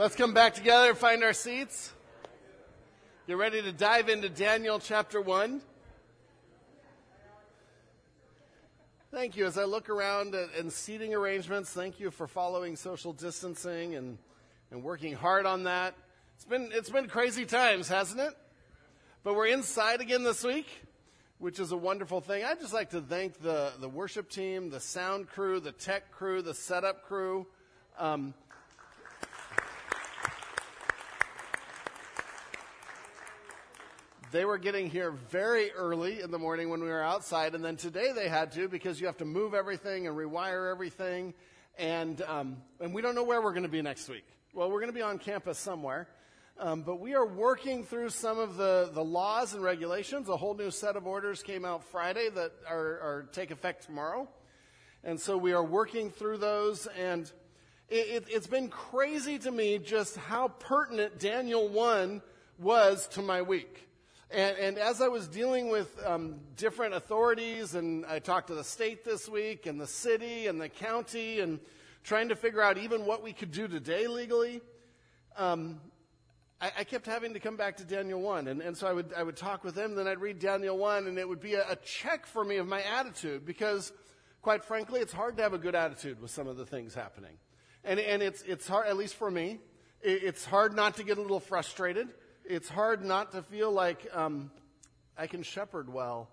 Let's 0.00 0.16
come 0.16 0.32
back 0.32 0.54
together, 0.54 0.94
find 0.94 1.22
our 1.22 1.34
seats. 1.34 1.92
Get 3.26 3.36
ready 3.36 3.60
to 3.60 3.70
dive 3.70 4.08
into 4.08 4.30
Daniel 4.30 4.78
chapter 4.78 5.20
1. 5.20 5.60
Thank 9.12 9.36
you. 9.36 9.44
As 9.44 9.58
I 9.58 9.64
look 9.64 9.90
around 9.90 10.34
at, 10.34 10.54
and 10.58 10.72
seating 10.72 11.12
arrangements, 11.12 11.74
thank 11.74 12.00
you 12.00 12.10
for 12.10 12.26
following 12.26 12.76
social 12.76 13.12
distancing 13.12 13.94
and, 13.94 14.16
and 14.70 14.82
working 14.82 15.12
hard 15.12 15.44
on 15.44 15.64
that. 15.64 15.92
It's 16.34 16.46
been, 16.46 16.70
it's 16.72 16.88
been 16.88 17.06
crazy 17.06 17.44
times, 17.44 17.86
hasn't 17.86 18.22
it? 18.22 18.32
But 19.22 19.34
we're 19.34 19.48
inside 19.48 20.00
again 20.00 20.22
this 20.22 20.42
week, 20.42 20.66
which 21.36 21.60
is 21.60 21.72
a 21.72 21.76
wonderful 21.76 22.22
thing. 22.22 22.42
I'd 22.42 22.58
just 22.58 22.72
like 22.72 22.88
to 22.92 23.02
thank 23.02 23.42
the, 23.42 23.72
the 23.78 23.88
worship 23.90 24.30
team, 24.30 24.70
the 24.70 24.80
sound 24.80 25.28
crew, 25.28 25.60
the 25.60 25.72
tech 25.72 26.10
crew, 26.10 26.40
the 26.40 26.54
setup 26.54 27.04
crew. 27.04 27.46
Um, 27.98 28.32
they 34.32 34.44
were 34.44 34.58
getting 34.58 34.88
here 34.88 35.10
very 35.10 35.72
early 35.72 36.20
in 36.20 36.30
the 36.30 36.38
morning 36.38 36.70
when 36.70 36.80
we 36.80 36.88
were 36.88 37.02
outside, 37.02 37.54
and 37.54 37.64
then 37.64 37.76
today 37.76 38.12
they 38.12 38.28
had 38.28 38.52
to 38.52 38.68
because 38.68 39.00
you 39.00 39.06
have 39.06 39.16
to 39.16 39.24
move 39.24 39.54
everything 39.54 40.06
and 40.06 40.16
rewire 40.16 40.70
everything, 40.70 41.34
and 41.78 42.22
um, 42.22 42.58
and 42.80 42.94
we 42.94 43.02
don't 43.02 43.14
know 43.14 43.24
where 43.24 43.42
we're 43.42 43.52
going 43.52 43.64
to 43.64 43.68
be 43.68 43.82
next 43.82 44.08
week. 44.08 44.24
Well, 44.54 44.70
we're 44.70 44.80
going 44.80 44.92
to 44.92 44.96
be 44.96 45.02
on 45.02 45.18
campus 45.18 45.58
somewhere, 45.58 46.08
um, 46.58 46.82
but 46.82 47.00
we 47.00 47.14
are 47.14 47.26
working 47.26 47.84
through 47.84 48.10
some 48.10 48.38
of 48.38 48.56
the 48.56 48.90
the 48.92 49.02
laws 49.02 49.54
and 49.54 49.62
regulations. 49.64 50.28
A 50.28 50.36
whole 50.36 50.54
new 50.54 50.70
set 50.70 50.96
of 50.96 51.06
orders 51.06 51.42
came 51.42 51.64
out 51.64 51.82
Friday 51.84 52.28
that 52.28 52.52
are, 52.68 53.00
are 53.00 53.28
take 53.32 53.50
effect 53.50 53.86
tomorrow, 53.86 54.28
and 55.02 55.20
so 55.20 55.36
we 55.36 55.52
are 55.52 55.64
working 55.64 56.10
through 56.10 56.38
those 56.38 56.86
and. 56.98 57.30
It, 57.92 58.06
it, 58.06 58.24
it's 58.28 58.46
been 58.46 58.68
crazy 58.68 59.36
to 59.40 59.50
me 59.50 59.78
just 59.78 60.16
how 60.16 60.46
pertinent 60.46 61.18
Daniel 61.18 61.68
1 61.68 62.22
was 62.56 63.08
to 63.08 63.20
my 63.20 63.42
week. 63.42 63.89
And, 64.32 64.56
and, 64.58 64.78
as 64.78 65.00
I 65.00 65.08
was 65.08 65.26
dealing 65.26 65.70
with 65.70 65.92
um, 66.06 66.36
different 66.56 66.94
authorities, 66.94 67.74
and 67.74 68.06
I 68.06 68.20
talked 68.20 68.46
to 68.46 68.54
the 68.54 68.62
state 68.62 69.04
this 69.04 69.28
week, 69.28 69.66
and 69.66 69.80
the 69.80 69.88
city, 69.88 70.46
and 70.46 70.60
the 70.60 70.68
county, 70.68 71.40
and 71.40 71.58
trying 72.04 72.28
to 72.28 72.36
figure 72.36 72.62
out 72.62 72.78
even 72.78 73.06
what 73.06 73.24
we 73.24 73.32
could 73.32 73.50
do 73.50 73.66
today 73.66 74.06
legally, 74.06 74.60
um, 75.36 75.80
I, 76.60 76.70
I, 76.78 76.84
kept 76.84 77.06
having 77.06 77.34
to 77.34 77.40
come 77.40 77.56
back 77.56 77.78
to 77.78 77.84
Daniel 77.84 78.20
1. 78.20 78.46
And, 78.46 78.60
and, 78.60 78.76
so 78.76 78.86
I 78.86 78.92
would, 78.92 79.12
I 79.16 79.24
would 79.24 79.36
talk 79.36 79.64
with 79.64 79.76
him, 79.76 79.96
then 79.96 80.06
I'd 80.06 80.20
read 80.20 80.38
Daniel 80.38 80.78
1, 80.78 81.08
and 81.08 81.18
it 81.18 81.28
would 81.28 81.40
be 81.40 81.54
a, 81.54 81.68
a 81.68 81.76
check 81.76 82.24
for 82.24 82.44
me 82.44 82.58
of 82.58 82.68
my 82.68 82.82
attitude, 82.82 83.44
because 83.44 83.92
quite 84.42 84.62
frankly, 84.62 85.00
it's 85.00 85.12
hard 85.12 85.38
to 85.38 85.42
have 85.42 85.54
a 85.54 85.58
good 85.58 85.74
attitude 85.74 86.22
with 86.22 86.30
some 86.30 86.46
of 86.46 86.56
the 86.56 86.66
things 86.66 86.94
happening. 86.94 87.36
And, 87.82 87.98
and 87.98 88.22
it's, 88.22 88.42
it's 88.42 88.68
hard, 88.68 88.86
at 88.86 88.96
least 88.96 89.16
for 89.16 89.28
me, 89.28 89.58
it, 90.00 90.22
it's 90.22 90.44
hard 90.44 90.76
not 90.76 90.98
to 90.98 91.02
get 91.02 91.18
a 91.18 91.20
little 91.20 91.40
frustrated 91.40 92.08
it's 92.50 92.68
hard 92.68 93.04
not 93.04 93.30
to 93.32 93.42
feel 93.42 93.70
like 93.70 94.08
um, 94.12 94.50
I 95.16 95.28
can 95.28 95.44
shepherd 95.44 95.88
well 95.88 96.28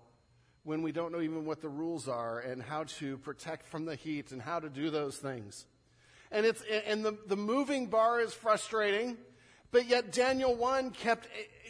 when 0.64 0.82
we 0.82 0.90
don't 0.90 1.12
know 1.12 1.20
even 1.20 1.44
what 1.44 1.60
the 1.60 1.68
rules 1.68 2.08
are 2.08 2.40
and 2.40 2.60
how 2.60 2.84
to 2.84 3.18
protect 3.18 3.68
from 3.68 3.84
the 3.84 3.94
heat 3.94 4.32
and 4.32 4.42
how 4.42 4.58
to 4.58 4.68
do 4.68 4.90
those 4.90 5.16
things. 5.16 5.64
And 6.32 6.44
it's 6.44 6.62
and 6.86 7.04
the, 7.04 7.16
the 7.28 7.36
moving 7.36 7.86
bar 7.86 8.20
is 8.20 8.34
frustrating, 8.34 9.16
but 9.70 9.86
yet 9.86 10.12
Daniel 10.12 10.56
1 10.56 10.90
kept 10.90 11.28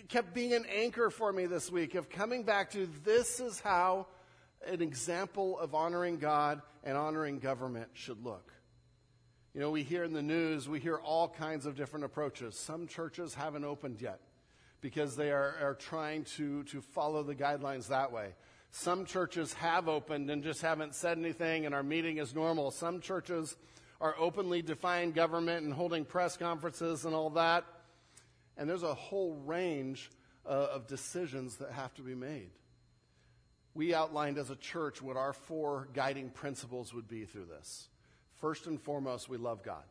kept 0.08 0.32
being 0.32 0.54
an 0.54 0.64
anchor 0.74 1.10
for 1.10 1.30
me 1.30 1.44
this 1.44 1.70
week 1.70 1.94
of 1.94 2.08
coming 2.08 2.42
back 2.42 2.70
to 2.70 2.88
this 3.04 3.40
is 3.40 3.60
how 3.60 4.06
an 4.66 4.80
example 4.80 5.58
of 5.58 5.74
honoring 5.74 6.16
God 6.16 6.62
and 6.82 6.96
honoring 6.96 7.38
government 7.38 7.90
should 7.92 8.24
look. 8.24 8.50
You 9.52 9.60
know, 9.60 9.70
we 9.70 9.82
hear 9.82 10.04
in 10.04 10.14
the 10.14 10.22
news, 10.22 10.68
we 10.68 10.80
hear 10.80 10.96
all 10.96 11.28
kinds 11.28 11.66
of 11.66 11.76
different 11.76 12.06
approaches. 12.06 12.56
Some 12.56 12.86
churches 12.86 13.34
haven't 13.34 13.64
opened 13.64 14.00
yet 14.00 14.20
because 14.80 15.16
they 15.16 15.30
are, 15.30 15.54
are 15.60 15.74
trying 15.74 16.24
to, 16.24 16.62
to 16.64 16.80
follow 16.80 17.22
the 17.22 17.34
guidelines 17.34 17.88
that 17.88 18.12
way. 18.12 18.34
Some 18.70 19.04
churches 19.04 19.52
have 19.54 19.88
opened 19.88 20.30
and 20.30 20.42
just 20.42 20.62
haven't 20.62 20.94
said 20.94 21.18
anything 21.18 21.66
and 21.66 21.74
are 21.74 21.82
meeting 21.82 22.18
as 22.18 22.34
normal. 22.34 22.70
Some 22.70 23.00
churches 23.00 23.56
are 24.00 24.14
openly 24.18 24.62
defying 24.62 25.12
government 25.12 25.64
and 25.64 25.72
holding 25.72 26.04
press 26.04 26.36
conferences 26.36 27.04
and 27.04 27.14
all 27.14 27.30
that. 27.30 27.64
And 28.56 28.68
there's 28.68 28.82
a 28.82 28.94
whole 28.94 29.34
range 29.46 30.10
uh, 30.46 30.68
of 30.72 30.86
decisions 30.86 31.56
that 31.56 31.72
have 31.72 31.94
to 31.94 32.02
be 32.02 32.14
made. 32.14 32.50
We 33.74 33.94
outlined 33.94 34.38
as 34.38 34.50
a 34.50 34.56
church 34.56 35.00
what 35.00 35.16
our 35.16 35.32
four 35.32 35.88
guiding 35.94 36.30
principles 36.30 36.92
would 36.92 37.08
be 37.08 37.24
through 37.24 37.46
this. 37.46 37.88
First 38.40 38.66
and 38.66 38.80
foremost, 38.80 39.28
we 39.28 39.36
love 39.36 39.62
God. 39.62 39.84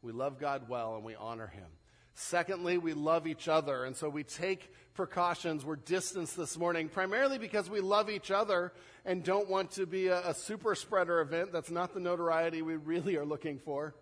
We 0.00 0.12
love 0.12 0.38
God 0.38 0.68
well 0.68 0.96
and 0.96 1.04
we 1.04 1.14
honor 1.14 1.46
Him. 1.46 1.66
Secondly, 2.14 2.78
we 2.78 2.92
love 2.92 3.26
each 3.26 3.48
other. 3.48 3.84
And 3.84 3.96
so 3.96 4.08
we 4.08 4.22
take 4.22 4.70
precautions. 4.94 5.64
We're 5.64 5.76
distanced 5.76 6.36
this 6.36 6.58
morning, 6.58 6.88
primarily 6.88 7.38
because 7.38 7.70
we 7.70 7.80
love 7.80 8.10
each 8.10 8.30
other 8.30 8.72
and 9.04 9.24
don't 9.24 9.48
want 9.48 9.72
to 9.72 9.86
be 9.86 10.08
a, 10.08 10.28
a, 10.28 10.34
super 10.34 10.74
spreader 10.74 11.20
event. 11.20 11.52
That's 11.52 11.70
not 11.70 11.94
the 11.94 12.00
notoriety 12.00 12.62
we 12.62 12.76
really 12.76 13.16
are 13.16 13.24
looking 13.24 13.58
for. 13.58 13.94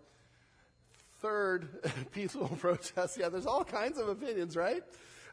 Third, 1.21 1.69
peaceful 2.11 2.47
protest. 2.59 3.17
Yeah, 3.17 3.29
there's 3.29 3.45
all 3.45 3.63
kinds 3.63 3.97
of 3.97 4.09
opinions, 4.09 4.55
right? 4.57 4.83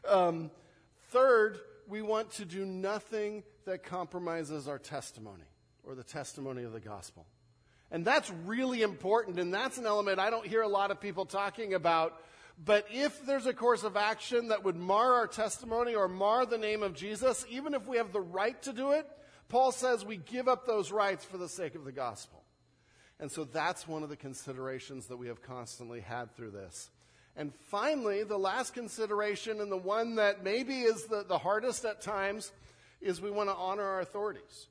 Um, 0.07 0.49
third, 1.09 1.59
we 1.87 2.01
want 2.01 2.31
to 2.33 2.45
do 2.45 2.65
nothing 2.65 3.43
that 3.65 3.83
compromises 3.83 4.67
our 4.67 4.79
testimony 4.79 5.43
or 5.83 5.95
the 5.95 6.03
testimony 6.03 6.63
of 6.63 6.71
the 6.71 6.79
gospel. 6.79 7.25
And 7.91 8.05
that's 8.05 8.31
really 8.45 8.83
important, 8.83 9.39
and 9.39 9.53
that's 9.53 9.79
an 9.79 9.87
element 9.87 10.19
I 10.19 10.29
don't 10.29 10.45
hear 10.45 10.61
a 10.61 10.67
lot 10.67 10.91
of 10.91 11.01
people 11.01 11.25
talking 11.25 11.73
about 11.73 12.21
but 12.63 12.85
if 12.91 13.25
there's 13.25 13.45
a 13.45 13.53
course 13.53 13.83
of 13.83 13.95
action 13.95 14.49
that 14.49 14.65
would 14.65 14.75
mar 14.75 15.13
our 15.13 15.27
testimony 15.27 15.95
or 15.95 16.09
mar 16.09 16.45
the 16.45 16.57
name 16.57 16.83
of 16.83 16.93
Jesus, 16.93 17.45
even 17.49 17.73
if 17.73 17.87
we 17.87 17.97
have 17.97 18.11
the 18.11 18.19
right 18.19 18.61
to 18.63 18.73
do 18.73 18.91
it, 18.91 19.07
Paul 19.47 19.71
says 19.71 20.03
we 20.03 20.17
give 20.17 20.47
up 20.47 20.67
those 20.67 20.91
rights 20.91 21.23
for 21.23 21.37
the 21.37 21.47
sake 21.47 21.75
of 21.75 21.85
the 21.85 21.91
gospel. 21.93 22.43
And 23.19 23.31
so 23.31 23.45
that's 23.45 23.87
one 23.87 24.03
of 24.03 24.09
the 24.09 24.17
considerations 24.17 25.07
that 25.07 25.17
we 25.17 25.27
have 25.27 25.41
constantly 25.41 26.01
had 26.01 26.35
through 26.35 26.51
this. 26.51 26.89
And 27.35 27.53
finally, 27.67 28.23
the 28.23 28.37
last 28.37 28.73
consideration, 28.73 29.61
and 29.61 29.71
the 29.71 29.77
one 29.77 30.15
that 30.15 30.43
maybe 30.43 30.81
is 30.81 31.05
the, 31.05 31.23
the 31.23 31.37
hardest 31.37 31.85
at 31.85 32.01
times, 32.01 32.51
is 32.99 33.21
we 33.21 33.31
want 33.31 33.49
to 33.49 33.55
honor 33.55 33.83
our 33.83 34.01
authorities. 34.01 34.67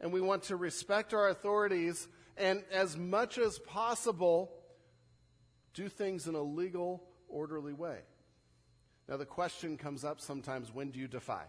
And 0.00 0.12
we 0.12 0.20
want 0.20 0.44
to 0.44 0.56
respect 0.56 1.14
our 1.14 1.28
authorities 1.28 2.06
and, 2.36 2.62
as 2.70 2.96
much 2.96 3.38
as 3.38 3.58
possible, 3.58 4.52
do 5.74 5.88
things 5.88 6.28
in 6.28 6.34
a 6.34 6.42
legal 6.42 7.02
orderly 7.28 7.72
way. 7.72 7.98
Now, 9.08 9.16
the 9.16 9.26
question 9.26 9.76
comes 9.76 10.04
up 10.04 10.20
sometimes 10.20 10.72
when 10.74 10.90
do 10.90 10.98
you 10.98 11.08
defy? 11.08 11.44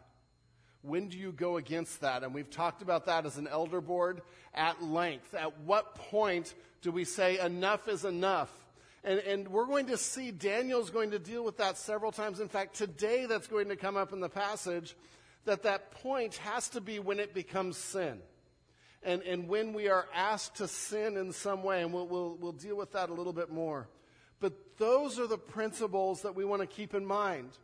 When 0.84 1.08
do 1.08 1.18
you 1.18 1.32
go 1.32 1.58
against 1.58 2.02
that? 2.02 2.24
And 2.24 2.34
we've 2.34 2.50
talked 2.50 2.82
about 2.82 3.08
that 3.08 3.26
as 3.26 3.38
an 3.38 3.48
elder 3.48 3.82
board 3.82 4.22
at 4.54 4.84
length. 4.84 5.34
At 5.34 5.60
what 5.62 5.96
point 5.96 6.54
do 6.82 6.92
we 6.92 7.04
say 7.04 7.40
enough 7.40 7.88
is 7.88 8.06
enough? 8.06 8.52
And, 9.04 9.20
and 9.20 9.48
we're 9.48 9.66
going 9.66 9.88
to 9.88 9.98
see 9.98 10.32
Daniel's 10.32 10.90
going 10.90 11.12
to 11.12 11.20
deal 11.20 11.44
with 11.44 11.58
that 11.58 11.78
several 11.78 12.12
times. 12.12 12.40
In 12.40 12.48
fact, 12.48 12.76
today 12.76 13.26
that's 13.26 13.48
going 13.48 13.70
to 13.70 13.76
come 13.76 13.98
up 13.98 14.14
in 14.14 14.20
the 14.20 14.30
passage 14.30 14.96
that 15.46 15.64
that 15.64 15.92
point 15.92 16.36
has 16.38 16.70
to 16.70 16.82
be 16.82 17.00
when 17.00 17.20
it 17.20 17.34
becomes 17.34 17.78
sin. 17.78 18.20
And, 19.04 19.22
and 19.24 19.48
when 19.48 19.74
we 19.74 19.90
are 19.90 20.06
asked 20.14 20.56
to 20.58 20.68
sin 20.68 21.18
in 21.18 21.32
some 21.32 21.64
way. 21.64 21.82
And 21.82 21.94
we'll, 21.94 22.08
we'll, 22.08 22.38
we'll 22.40 22.52
deal 22.52 22.76
with 22.76 22.92
that 22.92 23.10
a 23.10 23.14
little 23.14 23.34
bit 23.34 23.50
more. 23.50 23.88
But 24.40 24.78
those 24.78 25.20
are 25.20 25.28
the 25.28 25.38
principles 25.38 26.22
that 26.22 26.36
we 26.36 26.46
want 26.46 26.62
to 26.62 26.68
keep 26.68 26.94
in 26.94 27.06
mind. 27.06 27.58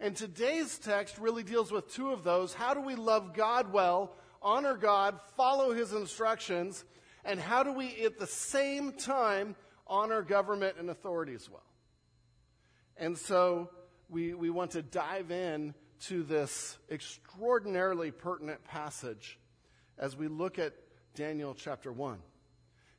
And 0.00 0.16
today's 0.16 0.78
text 0.78 1.18
really 1.18 1.42
deals 1.42 1.70
with 1.70 1.92
two 1.92 2.10
of 2.10 2.24
those. 2.24 2.54
How 2.54 2.74
do 2.74 2.80
we 2.80 2.94
love 2.94 3.34
God 3.34 3.72
well, 3.72 4.14
honor 4.40 4.74
God, 4.74 5.20
follow 5.36 5.72
his 5.72 5.92
instructions, 5.92 6.84
and 7.24 7.38
how 7.38 7.62
do 7.62 7.72
we 7.72 8.04
at 8.04 8.18
the 8.18 8.26
same 8.26 8.92
time 8.92 9.54
honor 9.86 10.22
government 10.22 10.76
and 10.78 10.88
authorities 10.88 11.50
well? 11.50 11.62
And 12.96 13.16
so 13.16 13.70
we, 14.08 14.34
we 14.34 14.50
want 14.50 14.72
to 14.72 14.82
dive 14.82 15.30
in 15.30 15.74
to 16.06 16.22
this 16.22 16.78
extraordinarily 16.90 18.10
pertinent 18.10 18.64
passage 18.64 19.38
as 19.98 20.16
we 20.16 20.28
look 20.28 20.58
at 20.58 20.72
Daniel 21.14 21.54
chapter 21.54 21.92
1. 21.92 22.18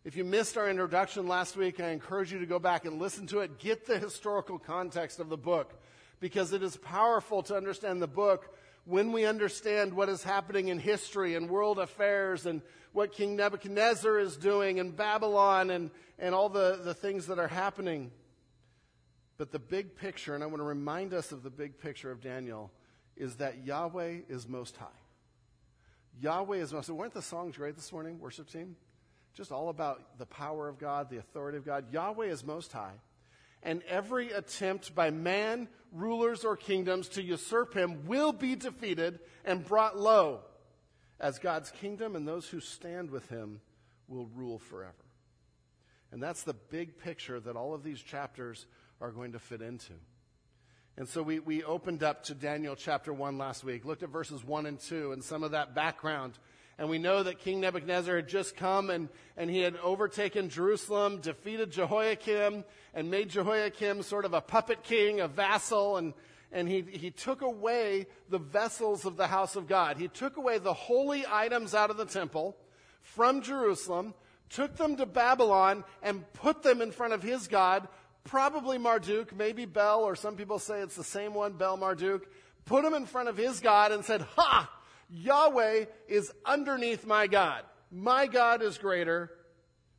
If 0.03 0.15
you 0.15 0.24
missed 0.24 0.57
our 0.57 0.68
introduction 0.68 1.27
last 1.27 1.56
week, 1.56 1.80
I 1.80 1.89
encourage 1.89 2.31
you 2.33 2.39
to 2.39 2.48
go 2.48 2.57
back 2.57 2.86
and 2.86 3.00
listen 3.00 3.27
to 3.27 3.42
it. 3.42 3.59
Get 3.59 3.86
the 3.86 4.00
historical 4.00 4.57
context 4.57 5.19
of 5.19 5.30
the 5.30 5.38
book 5.38 5.80
because 6.19 6.53
it 6.53 6.63
is 6.63 6.75
powerful 6.75 7.44
to 7.44 7.56
understand 7.56 8.01
the 8.01 8.07
book 8.07 8.57
when 8.86 9.12
we 9.12 9.25
understand 9.25 9.94
what 9.94 10.09
is 10.09 10.24
happening 10.24 10.69
in 10.69 10.80
history 10.80 11.36
and 11.36 11.48
world 11.48 11.77
affairs 11.77 12.48
and 12.48 12.63
what 12.94 13.12
King 13.12 13.36
Nebuchadnezzar 13.36 14.18
is 14.18 14.38
doing 14.38 14.80
in 14.80 14.89
Babylon 14.89 15.69
and, 15.69 15.92
and 16.18 16.33
all 16.33 16.50
the, 16.50 16.80
the 16.83 16.95
things 16.95 17.27
that 17.27 17.38
are 17.38 17.47
happening. 17.47 18.09
But 19.38 19.51
the 19.51 19.59
big 19.59 19.95
picture, 19.95 20.33
and 20.33 20.44
I 20.44 20.47
want 20.47 20.62
to 20.62 20.63
remind 20.63 21.13
us 21.13 21.31
of 21.31 21.44
the 21.44 21.51
big 21.51 21.77
picture 21.77 22.09
of 22.09 22.21
Daniel, 22.21 22.71
is 23.15 23.36
that 23.36 23.68
Yahweh 23.68 24.21
is 24.30 24.47
most 24.47 24.77
high. 24.77 24.88
Yahweh 26.19 26.57
is 26.57 26.74
most 26.74 26.88
high. 26.88 26.94
Weren't 26.94 27.13
the 27.13 27.21
songs 27.21 27.57
great 27.57 27.75
this 27.75 27.92
morning, 27.92 28.19
worship 28.19 28.50
team? 28.50 28.75
Just 29.33 29.51
all 29.51 29.69
about 29.69 30.18
the 30.18 30.25
power 30.25 30.68
of 30.68 30.78
God, 30.78 31.10
the 31.10 31.18
authority 31.18 31.57
of 31.57 31.66
God. 31.66 31.92
Yahweh 31.92 32.28
is 32.28 32.44
most 32.44 32.72
high. 32.72 33.00
and 33.63 33.83
every 33.83 34.31
attempt 34.31 34.95
by 34.95 35.12
man, 35.12 35.68
rulers, 35.92 36.44
or 36.44 36.57
kingdoms 36.57 37.07
to 37.10 37.22
usurp 37.22 37.75
him 37.75 38.07
will 38.07 38.33
be 38.33 38.56
defeated 38.56 39.19
and 39.45 39.63
brought 39.63 39.98
low, 39.98 40.39
as 41.19 41.38
God's 41.38 41.69
kingdom 41.69 42.16
and 42.16 42.28
those 42.28 42.48
who 42.48 42.60
stand 42.60 43.12
with 43.12 43.30
him 43.30 43.62
will 44.07 44.25
rule 44.36 44.57
forever. 44.57 44.95
And 46.12 46.22
that's 46.22 46.44
the 46.44 46.56
big 46.56 46.98
picture 46.98 47.39
that 47.39 47.56
all 47.56 47.74
of 47.74 47.83
these 47.83 48.01
chapters 48.01 48.66
are 49.00 49.12
going 49.12 49.33
to 49.33 49.39
fit 49.39 49.62
into. 49.62 49.94
And 50.98 51.07
so 51.07 51.24
we, 51.24 51.39
we 51.39 51.63
opened 51.63 52.04
up 52.04 52.24
to 52.25 52.33
Daniel 52.33 52.75
chapter 52.75 53.13
1 53.13 53.38
last 53.38 53.63
week, 53.63 53.86
looked 53.86 54.04
at 54.04 54.10
verses 54.10 54.44
1 54.44 54.66
and 54.66 54.80
2 54.80 55.13
and 55.13 55.24
some 55.24 55.44
of 55.44 55.51
that 55.51 55.74
background. 55.74 56.33
And 56.81 56.89
we 56.89 56.98
know 56.98 57.22
that 57.22 57.38
King 57.38 57.60
Nebuchadnezzar 57.60 58.16
had 58.16 58.28
just 58.28 58.56
come 58.56 58.89
and, 58.89 59.07
and 59.38 59.51
he 59.51 59.60
had 59.60 59.75
overtaken 59.83 60.50
Jerusalem, 60.50 61.19
defeated 61.22 61.69
Jehoiakim, 61.69 62.63
and 62.95 63.12
made 63.12 63.30
Jehoiakim 63.30 64.01
sort 64.01 64.25
of 64.25 64.33
a 64.33 64.42
puppet 64.42 64.81
king, 64.81 65.19
a 65.19 65.28
vassal, 65.28 65.98
and, 65.98 66.16
and 66.51 66.68
he, 66.68 66.81
he 66.81 67.12
took 67.12 67.44
away 67.44 68.07
the 68.30 68.39
vessels 68.39 69.06
of 69.06 69.16
the 69.16 69.28
house 69.28 69.56
of 69.56 69.68
God. 69.68 69.98
He 69.98 70.07
took 70.07 70.38
away 70.38 70.57
the 70.57 70.74
holy 70.74 71.24
items 71.31 71.75
out 71.75 71.92
of 71.92 71.98
the 71.98 72.06
temple 72.06 72.57
from 73.04 73.44
Jerusalem, 73.44 74.16
took 74.50 74.75
them 74.75 74.95
to 74.95 75.06
Babylon, 75.06 75.83
and 76.01 76.33
put 76.33 76.63
them 76.63 76.81
in 76.81 76.92
front 76.92 77.13
of 77.13 77.22
his 77.22 77.48
God, 77.48 77.88
probably 78.24 78.80
Marduk, 78.80 79.38
maybe 79.38 79.66
Bel, 79.66 80.00
or 80.00 80.16
some 80.16 80.36
people 80.36 80.57
say 80.57 80.80
it's 80.80 80.95
the 80.95 81.04
same 81.04 81.36
one, 81.36 81.54
Bel 81.54 81.78
Marduk, 81.78 82.25
put 82.66 82.83
him 82.83 82.95
in 82.95 83.06
front 83.06 83.30
of 83.30 83.38
his 83.38 83.60
God 83.60 83.92
and 83.92 84.04
said, 84.04 84.22
Ha! 84.36 84.68
Yahweh 85.11 85.85
is 86.07 86.31
underneath 86.45 87.05
my 87.05 87.27
God. 87.27 87.63
My 87.91 88.27
God 88.27 88.61
is 88.61 88.77
greater. 88.77 89.29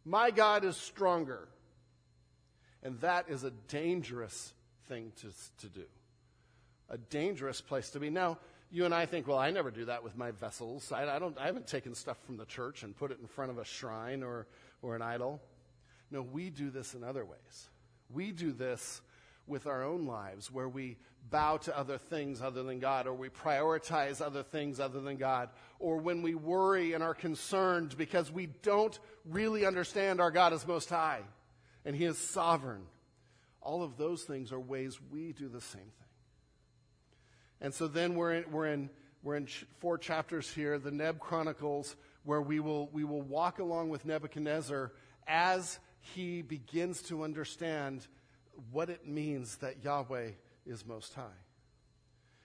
My 0.04 0.30
God 0.30 0.64
is 0.64 0.76
stronger. 0.76 1.48
And 2.82 2.98
that 3.00 3.28
is 3.28 3.44
a 3.44 3.50
dangerous 3.68 4.52
thing 4.88 5.12
to, 5.20 5.28
to 5.60 5.68
do. 5.68 5.84
A 6.88 6.98
dangerous 6.98 7.60
place 7.60 7.90
to 7.90 8.00
be. 8.00 8.10
Now, 8.10 8.38
you 8.70 8.86
and 8.86 8.94
I 8.94 9.04
think, 9.04 9.28
well, 9.28 9.38
I 9.38 9.50
never 9.50 9.70
do 9.70 9.84
that 9.84 10.02
with 10.02 10.16
my 10.16 10.30
vessels. 10.30 10.90
I, 10.90 11.16
I, 11.16 11.18
don't, 11.18 11.38
I 11.38 11.46
haven't 11.46 11.66
taken 11.66 11.94
stuff 11.94 12.16
from 12.24 12.38
the 12.38 12.46
church 12.46 12.82
and 12.82 12.96
put 12.96 13.10
it 13.10 13.18
in 13.20 13.28
front 13.28 13.50
of 13.50 13.58
a 13.58 13.64
shrine 13.64 14.22
or, 14.22 14.46
or 14.80 14.96
an 14.96 15.02
idol. 15.02 15.42
No, 16.10 16.22
we 16.22 16.48
do 16.48 16.70
this 16.70 16.94
in 16.94 17.04
other 17.04 17.24
ways. 17.24 17.68
We 18.10 18.32
do 18.32 18.52
this 18.52 19.02
with 19.46 19.66
our 19.66 19.84
own 19.84 20.06
lives 20.06 20.50
where 20.50 20.68
we 20.68 20.96
bow 21.30 21.56
to 21.56 21.76
other 21.76 21.98
things 21.98 22.42
other 22.42 22.62
than 22.62 22.78
God, 22.78 23.06
or 23.06 23.14
we 23.14 23.28
prioritize 23.28 24.20
other 24.20 24.42
things 24.42 24.80
other 24.80 25.00
than 25.00 25.16
God, 25.16 25.48
or 25.78 25.98
when 25.98 26.22
we 26.22 26.34
worry 26.34 26.92
and 26.92 27.02
are 27.02 27.14
concerned 27.14 27.96
because 27.96 28.30
we 28.30 28.46
don't 28.62 28.98
really 29.24 29.64
understand 29.64 30.20
our 30.20 30.30
God 30.30 30.52
is 30.52 30.66
most 30.66 30.90
high 30.90 31.22
and 31.84 31.96
He 31.96 32.04
is 32.04 32.18
sovereign. 32.18 32.82
All 33.60 33.82
of 33.82 33.96
those 33.96 34.24
things 34.24 34.52
are 34.52 34.60
ways 34.60 34.98
we 35.10 35.32
do 35.32 35.48
the 35.48 35.60
same 35.60 35.80
thing. 35.80 35.90
And 37.60 37.72
so 37.72 37.86
then 37.86 38.16
we're 38.16 38.34
in, 38.34 38.50
we're 38.50 38.66
in, 38.66 38.90
we're 39.22 39.36
in 39.36 39.46
four 39.78 39.98
chapters 39.98 40.52
here, 40.52 40.78
the 40.78 40.90
Neb 40.90 41.20
Chronicles, 41.20 41.94
where 42.24 42.42
we 42.42 42.58
will, 42.58 42.88
we 42.92 43.04
will 43.04 43.22
walk 43.22 43.60
along 43.60 43.88
with 43.88 44.04
Nebuchadnezzar 44.04 44.92
as 45.28 45.78
he 46.00 46.42
begins 46.42 47.02
to 47.02 47.22
understand 47.22 48.06
what 48.72 48.90
it 48.90 49.06
means 49.06 49.56
that 49.56 49.84
Yahweh 49.84 50.30
is 50.66 50.86
Most 50.86 51.14
High. 51.14 51.38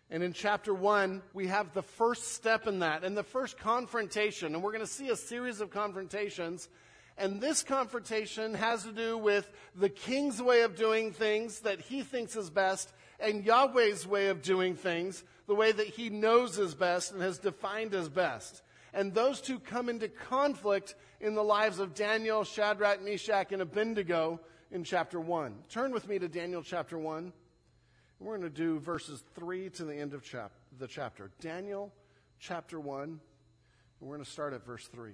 And 0.09 0.23
in 0.23 0.31
chapter 0.31 0.73
one, 0.73 1.21
we 1.33 1.47
have 1.47 1.73
the 1.73 1.81
first 1.81 2.33
step 2.33 2.65
in 2.65 2.79
that 2.79 3.03
and 3.03 3.17
the 3.17 3.23
first 3.23 3.57
confrontation. 3.57 4.53
And 4.53 4.63
we're 4.63 4.71
going 4.71 4.85
to 4.85 4.87
see 4.87 5.09
a 5.09 5.17
series 5.17 5.59
of 5.59 5.69
confrontations. 5.69 6.69
And 7.17 7.41
this 7.41 7.63
confrontation 7.63 8.53
has 8.53 8.83
to 8.83 8.91
do 8.91 9.17
with 9.17 9.49
the 9.75 9.89
king's 9.89 10.41
way 10.41 10.61
of 10.61 10.75
doing 10.75 11.11
things 11.11 11.59
that 11.61 11.81
he 11.81 12.03
thinks 12.03 12.35
is 12.35 12.49
best 12.49 12.93
and 13.19 13.43
Yahweh's 13.43 14.05
way 14.05 14.27
of 14.27 14.41
doing 14.41 14.75
things, 14.75 15.23
the 15.47 15.55
way 15.55 15.71
that 15.71 15.87
he 15.87 16.09
knows 16.09 16.57
is 16.59 16.75
best 16.75 17.11
and 17.11 17.21
has 17.21 17.39
defined 17.39 17.93
as 17.93 18.07
best. 18.07 18.61
And 18.93 19.13
those 19.13 19.41
two 19.41 19.59
come 19.59 19.89
into 19.89 20.07
conflict 20.07 20.95
in 21.19 21.33
the 21.33 21.43
lives 21.43 21.79
of 21.79 21.93
Daniel, 21.93 22.43
Shadrach, 22.43 23.03
Meshach, 23.03 23.51
and 23.51 23.61
Abednego 23.61 24.39
in 24.71 24.83
chapter 24.83 25.19
1. 25.19 25.55
Turn 25.69 25.91
with 25.91 26.07
me 26.07 26.19
to 26.19 26.27
Daniel 26.27 26.61
chapter 26.63 26.97
1. 26.97 27.33
We're 28.19 28.37
going 28.37 28.49
to 28.51 28.55
do 28.55 28.79
verses 28.79 29.23
3 29.35 29.69
to 29.71 29.85
the 29.85 29.95
end 29.95 30.13
of 30.15 30.23
chap- 30.23 30.51
the 30.79 30.87
chapter. 30.87 31.29
Daniel 31.39 31.93
chapter 32.39 32.79
1. 32.79 33.03
And 33.03 33.19
we're 34.01 34.15
going 34.15 34.25
to 34.25 34.31
start 34.31 34.53
at 34.53 34.65
verse 34.65 34.87
3. 34.87 35.11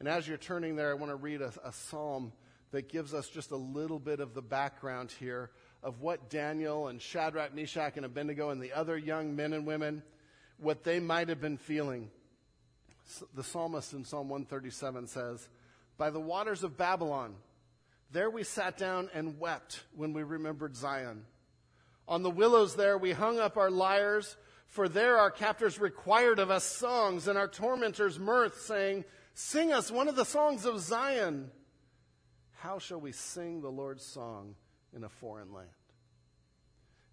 And 0.00 0.08
as 0.08 0.26
you're 0.26 0.36
turning 0.36 0.74
there, 0.74 0.90
I 0.90 0.94
want 0.94 1.10
to 1.10 1.16
read 1.16 1.40
a, 1.40 1.52
a 1.64 1.72
psalm 1.72 2.32
that 2.72 2.88
gives 2.88 3.14
us 3.14 3.28
just 3.28 3.52
a 3.52 3.56
little 3.56 4.00
bit 4.00 4.18
of 4.18 4.34
the 4.34 4.42
background 4.42 5.12
here 5.12 5.50
of 5.82 6.00
what 6.00 6.28
Daniel 6.28 6.88
and 6.88 7.00
Shadrach, 7.00 7.54
Meshach, 7.54 7.96
and 7.96 8.04
Abednego 8.04 8.50
and 8.50 8.60
the 8.60 8.72
other 8.72 8.98
young 8.98 9.36
men 9.36 9.52
and 9.52 9.64
women, 9.64 10.02
what 10.58 10.82
they 10.82 10.98
might 10.98 11.28
have 11.28 11.40
been 11.40 11.56
feeling. 11.56 12.10
The 13.34 13.44
psalmist 13.44 13.92
in 13.92 14.04
Psalm 14.04 14.28
137 14.28 15.06
says, 15.06 15.48
By 15.96 16.10
the 16.10 16.20
waters 16.20 16.64
of 16.64 16.76
Babylon, 16.76 17.36
there 18.10 18.30
we 18.30 18.42
sat 18.42 18.78
down 18.78 19.10
and 19.14 19.38
wept 19.38 19.82
when 19.94 20.12
we 20.12 20.22
remembered 20.22 20.76
Zion. 20.76 21.24
On 22.06 22.22
the 22.22 22.30
willows 22.30 22.74
there 22.74 22.96
we 22.96 23.12
hung 23.12 23.38
up 23.38 23.56
our 23.56 23.70
lyres, 23.70 24.36
for 24.66 24.88
there 24.88 25.18
our 25.18 25.30
captors 25.30 25.78
required 25.78 26.38
of 26.38 26.50
us 26.50 26.64
songs, 26.64 27.28
and 27.28 27.38
our 27.38 27.48
tormentors 27.48 28.18
mirth, 28.18 28.60
saying, 28.62 29.04
Sing 29.34 29.72
us 29.72 29.90
one 29.90 30.08
of 30.08 30.16
the 30.16 30.24
songs 30.24 30.64
of 30.64 30.80
Zion. 30.80 31.50
How 32.56 32.78
shall 32.78 33.00
we 33.00 33.12
sing 33.12 33.60
the 33.60 33.70
Lord's 33.70 34.04
song? 34.04 34.56
in 34.94 35.04
a 35.04 35.08
foreign 35.08 35.52
land. 35.52 35.68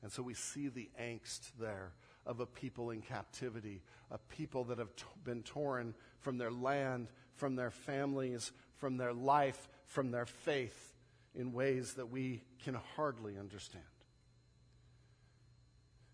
And 0.02 0.12
so 0.12 0.22
we 0.22 0.34
see 0.34 0.68
the 0.68 0.90
angst 1.02 1.52
there 1.60 1.94
of 2.26 2.40
a 2.40 2.46
people 2.46 2.92
in 2.92 3.02
captivity, 3.02 3.82
a 4.12 4.18
people 4.18 4.66
that 4.66 4.78
have 4.78 4.96
t- 4.96 5.04
been 5.24 5.44
torn 5.44 5.94
from 6.20 6.38
their 6.38 6.52
land, 6.52 7.08
from 7.36 7.56
their 7.56 7.72
families, 7.72 8.52
from 8.76 8.98
their 8.98 9.14
life, 9.14 9.68
from 9.86 10.12
their 10.12 10.26
faith 10.26 10.94
in 11.34 11.52
ways 11.52 11.94
that 11.96 12.10
we 12.10 12.44
can 12.64 12.76
hardly 12.96 13.38
understand. 13.38 13.84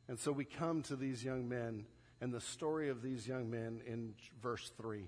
And 0.08 0.20
so 0.20 0.32
we 0.32 0.46
come 0.46 0.82
to 0.84 0.96
these 0.96 1.24
young 1.24 1.48
men 1.48 1.86
and 2.20 2.34
the 2.34 2.42
story 2.42 2.90
of 2.90 3.02
these 3.02 3.28
young 3.28 3.50
men 3.50 3.82
in 3.86 4.14
verse 4.42 4.72
3 4.78 5.08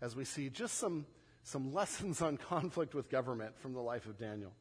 as 0.00 0.14
we 0.14 0.24
see 0.24 0.48
just 0.50 0.78
some, 0.78 1.06
some 1.42 1.72
lessons 1.72 2.22
on 2.22 2.36
conflict 2.36 2.94
with 2.94 3.10
government 3.10 3.58
from 3.58 3.72
the 3.72 3.80
life 3.80 4.06
of 4.06 4.18
Daniel. 4.18 4.52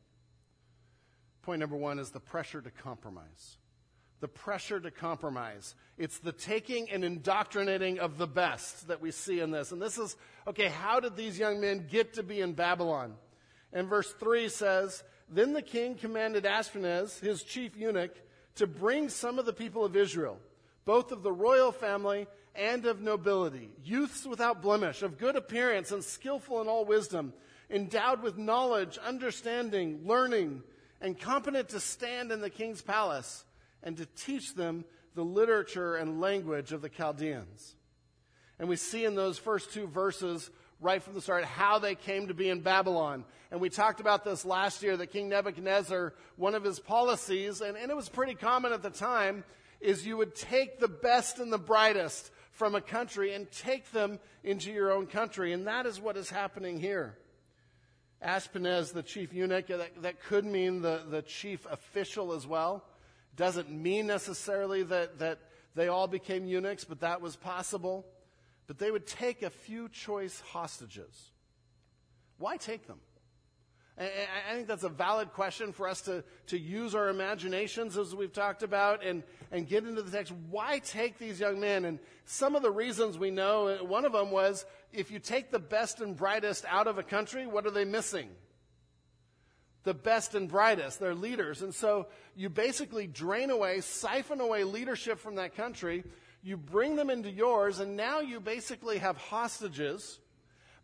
Point 1.42 1.60
number 1.60 1.76
one 1.76 2.00
is 2.00 2.10
the 2.10 2.20
pressure 2.20 2.62
to 2.62 2.72
compromise. 2.72 3.58
The 4.22 4.28
pressure 4.28 4.80
to 4.80 4.90
compromise. 4.90 5.76
It's 5.98 6.18
the 6.18 6.32
taking 6.32 6.90
and 6.90 7.04
indoctrinating 7.04 8.00
of 8.00 8.18
the 8.18 8.28
best 8.28 8.88
that 8.88 9.02
we 9.02 9.12
see 9.12 9.40
in 9.40 9.52
this. 9.52 9.72
And 9.72 9.82
this 9.82 9.98
is, 9.98 10.16
okay, 10.48 10.68
how 10.70 11.00
did 11.00 11.16
these 11.16 11.38
young 11.38 11.62
men 11.62 11.86
get 11.90 12.14
to 12.14 12.24
be 12.24 12.42
in 12.42 12.54
Babylon? 12.54 13.16
And 13.76 13.90
verse 13.90 14.12
3 14.14 14.48
says, 14.48 15.04
Then 15.30 15.54
the 15.54 15.62
king 15.62 15.96
commanded 15.96 16.46
Ashpenaz, 16.46 17.20
his 17.20 17.44
chief 17.44 17.78
eunuch, 17.78 18.16
to 18.56 18.66
bring 18.66 19.10
some 19.10 19.38
of 19.38 19.46
the 19.46 19.54
people 19.54 19.84
of 19.84 19.98
Israel, 19.98 20.40
both 20.86 21.12
of 21.12 21.22
the 21.22 21.32
royal 21.32 21.74
family 21.74 22.26
and 22.56 22.86
of 22.86 23.02
nobility, 23.02 23.70
youths 23.84 24.26
without 24.26 24.62
blemish, 24.62 25.02
of 25.02 25.18
good 25.18 25.36
appearance 25.36 25.92
and 25.92 26.02
skillful 26.02 26.62
in 26.62 26.70
all 26.70 26.86
wisdom, 26.86 27.34
endowed 27.70 28.24
with 28.24 28.38
knowledge, 28.38 28.98
understanding, 29.00 30.00
learning, 30.06 30.64
and 31.02 31.20
competent 31.20 31.68
to 31.70 31.82
stand 31.82 32.32
in 32.32 32.40
the 32.40 32.50
king's 32.50 32.82
palace 32.82 33.44
and 33.84 33.98
to 33.98 34.06
teach 34.06 34.56
them 34.56 34.86
the 35.16 35.24
literature 35.24 35.98
and 35.98 36.22
language 36.22 36.72
of 36.72 36.82
the 36.82 36.90
Chaldeans. 36.90 37.76
And 38.58 38.70
we 38.70 38.78
see 38.78 39.04
in 39.04 39.16
those 39.16 39.38
first 39.38 39.74
two 39.74 39.86
verses 39.86 40.50
right 40.82 41.02
from 41.02 41.14
the 41.14 41.22
start 41.22 41.46
how 41.46 41.80
they 41.80 41.96
came 41.96 42.28
to 42.28 42.34
be 42.34 42.50
in 42.50 42.62
Babylon. 42.62 43.24
And 43.52 43.62
we 43.62 43.70
talked 43.70 44.00
about 44.00 44.24
this 44.24 44.46
last 44.46 44.84
year 44.84 44.98
that 44.98 45.08
King 45.08 45.30
Nebuchadnezzar, 45.30 46.14
one 46.36 46.56
of 46.56 46.64
his 46.64 46.80
policies, 46.80 47.62
and, 47.62 47.78
and 47.78 47.90
it 47.90 47.96
was 47.96 48.10
pretty 48.10 48.36
common 48.36 48.74
at 48.74 48.84
the 48.84 48.90
time, 48.90 49.44
is 49.80 50.06
you 50.06 50.18
would 50.18 50.36
take 50.36 50.80
the 50.80 50.88
best 50.88 51.40
and 51.40 51.52
the 51.52 51.58
brightest 51.58 52.32
from 52.52 52.76
a 52.76 52.82
country 52.82 53.34
and 53.34 53.52
take 53.52 53.92
them 53.92 54.20
into 54.44 54.72
your 54.72 54.92
own 54.92 55.08
country. 55.08 55.54
And 55.54 55.68
that 55.68 55.86
is 55.86 56.00
what 56.00 56.18
is 56.18 56.30
happening 56.30 56.80
here. 56.80 57.18
Ashpenaz, 58.24 58.94
the 58.94 59.04
chief 59.04 59.34
eunuch, 59.34 59.68
that, 59.68 60.02
that 60.02 60.24
could 60.24 60.46
mean 60.46 60.82
the, 60.82 61.04
the 61.10 61.22
chief 61.22 61.66
official 61.70 62.34
as 62.34 62.48
well. 62.48 62.84
Doesn't 63.36 63.70
mean 63.70 64.08
necessarily 64.08 64.84
that, 64.84 65.20
that 65.20 65.40
they 65.76 65.90
all 65.90 66.08
became 66.08 66.46
eunuchs, 66.46 66.86
but 66.86 67.02
that 67.02 67.22
was 67.22 67.36
possible. 67.36 68.06
But 68.68 68.80
they 68.80 68.92
would 68.92 69.08
take 69.08 69.44
a 69.44 69.50
few 69.50 69.90
choice 69.90 70.42
hostages. 70.52 71.32
Why 72.38 72.58
take 72.58 72.88
them? 72.88 73.00
I 73.98 74.54
think 74.54 74.68
that's 74.68 74.84
a 74.84 74.90
valid 74.90 75.32
question 75.32 75.72
for 75.72 75.88
us 75.88 76.02
to, 76.02 76.26
to 76.48 76.60
use 76.60 76.96
our 76.96 77.08
imaginations 77.08 77.98
as 77.98 78.14
we've 78.14 78.34
talked 78.34 78.62
about 78.62 79.06
and, 79.06 79.24
and 79.54 79.66
get 79.66 79.86
into 79.86 80.02
the 80.02 80.12
text. 80.12 80.34
Why 80.50 80.80
take 80.80 81.18
these 81.18 81.40
young 81.40 81.62
men? 81.62 81.86
And 81.86 82.00
some 82.26 82.58
of 82.58 82.62
the 82.62 82.72
reasons 82.72 83.18
we 83.18 83.32
know, 83.32 83.70
uh, 83.70 83.78
one 83.86 84.04
of 84.04 84.12
them 84.12 84.32
was 84.32 84.66
if 84.92 85.12
you 85.12 85.20
take 85.20 85.50
the 85.50 85.60
best 85.60 86.02
and 86.02 86.14
brightest 86.14 86.66
out 86.68 86.88
of 86.88 86.98
a 86.98 87.04
country, 87.04 87.48
what 87.48 87.66
are 87.66 87.72
they 87.72 87.86
missing? 87.86 88.30
the 89.86 89.94
best 89.94 90.36
and 90.36 90.50
brightest. 90.50 91.00
They're 91.00 91.16
leaders. 91.16 91.62
And 91.62 91.74
so 91.74 92.08
you 92.36 92.50
basically 92.50 93.08
drain 93.08 93.50
away, 93.50 93.82
siphon 93.82 94.42
away 94.42 94.64
leadership 94.66 95.20
from 95.20 95.36
that 95.36 95.56
country. 95.56 96.04
You 96.46 96.58
bring 96.58 96.96
them 96.96 97.10
into 97.10 97.32
yours, 97.32 97.80
and 97.80 97.98
now 97.98 98.20
you 98.20 98.40
basically 98.40 99.00
have 99.00 99.18
hostages. 99.18 100.20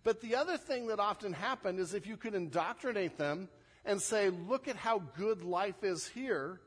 But 0.04 0.20
the 0.20 0.36
other 0.36 0.58
thing 0.58 0.88
that 0.88 1.00
often 1.00 1.34
happened 1.34 1.78
is 1.78 1.94
if 1.94 2.08
you 2.08 2.18
could 2.18 2.34
indoctrinate 2.34 3.20
them 3.20 3.48
and 3.86 4.02
say, 4.02 4.32
look 4.32 4.68
at 4.68 4.76
how 4.76 5.04
good 5.16 5.44
life 5.44 5.84
is 5.84 6.08
here, 6.08 6.60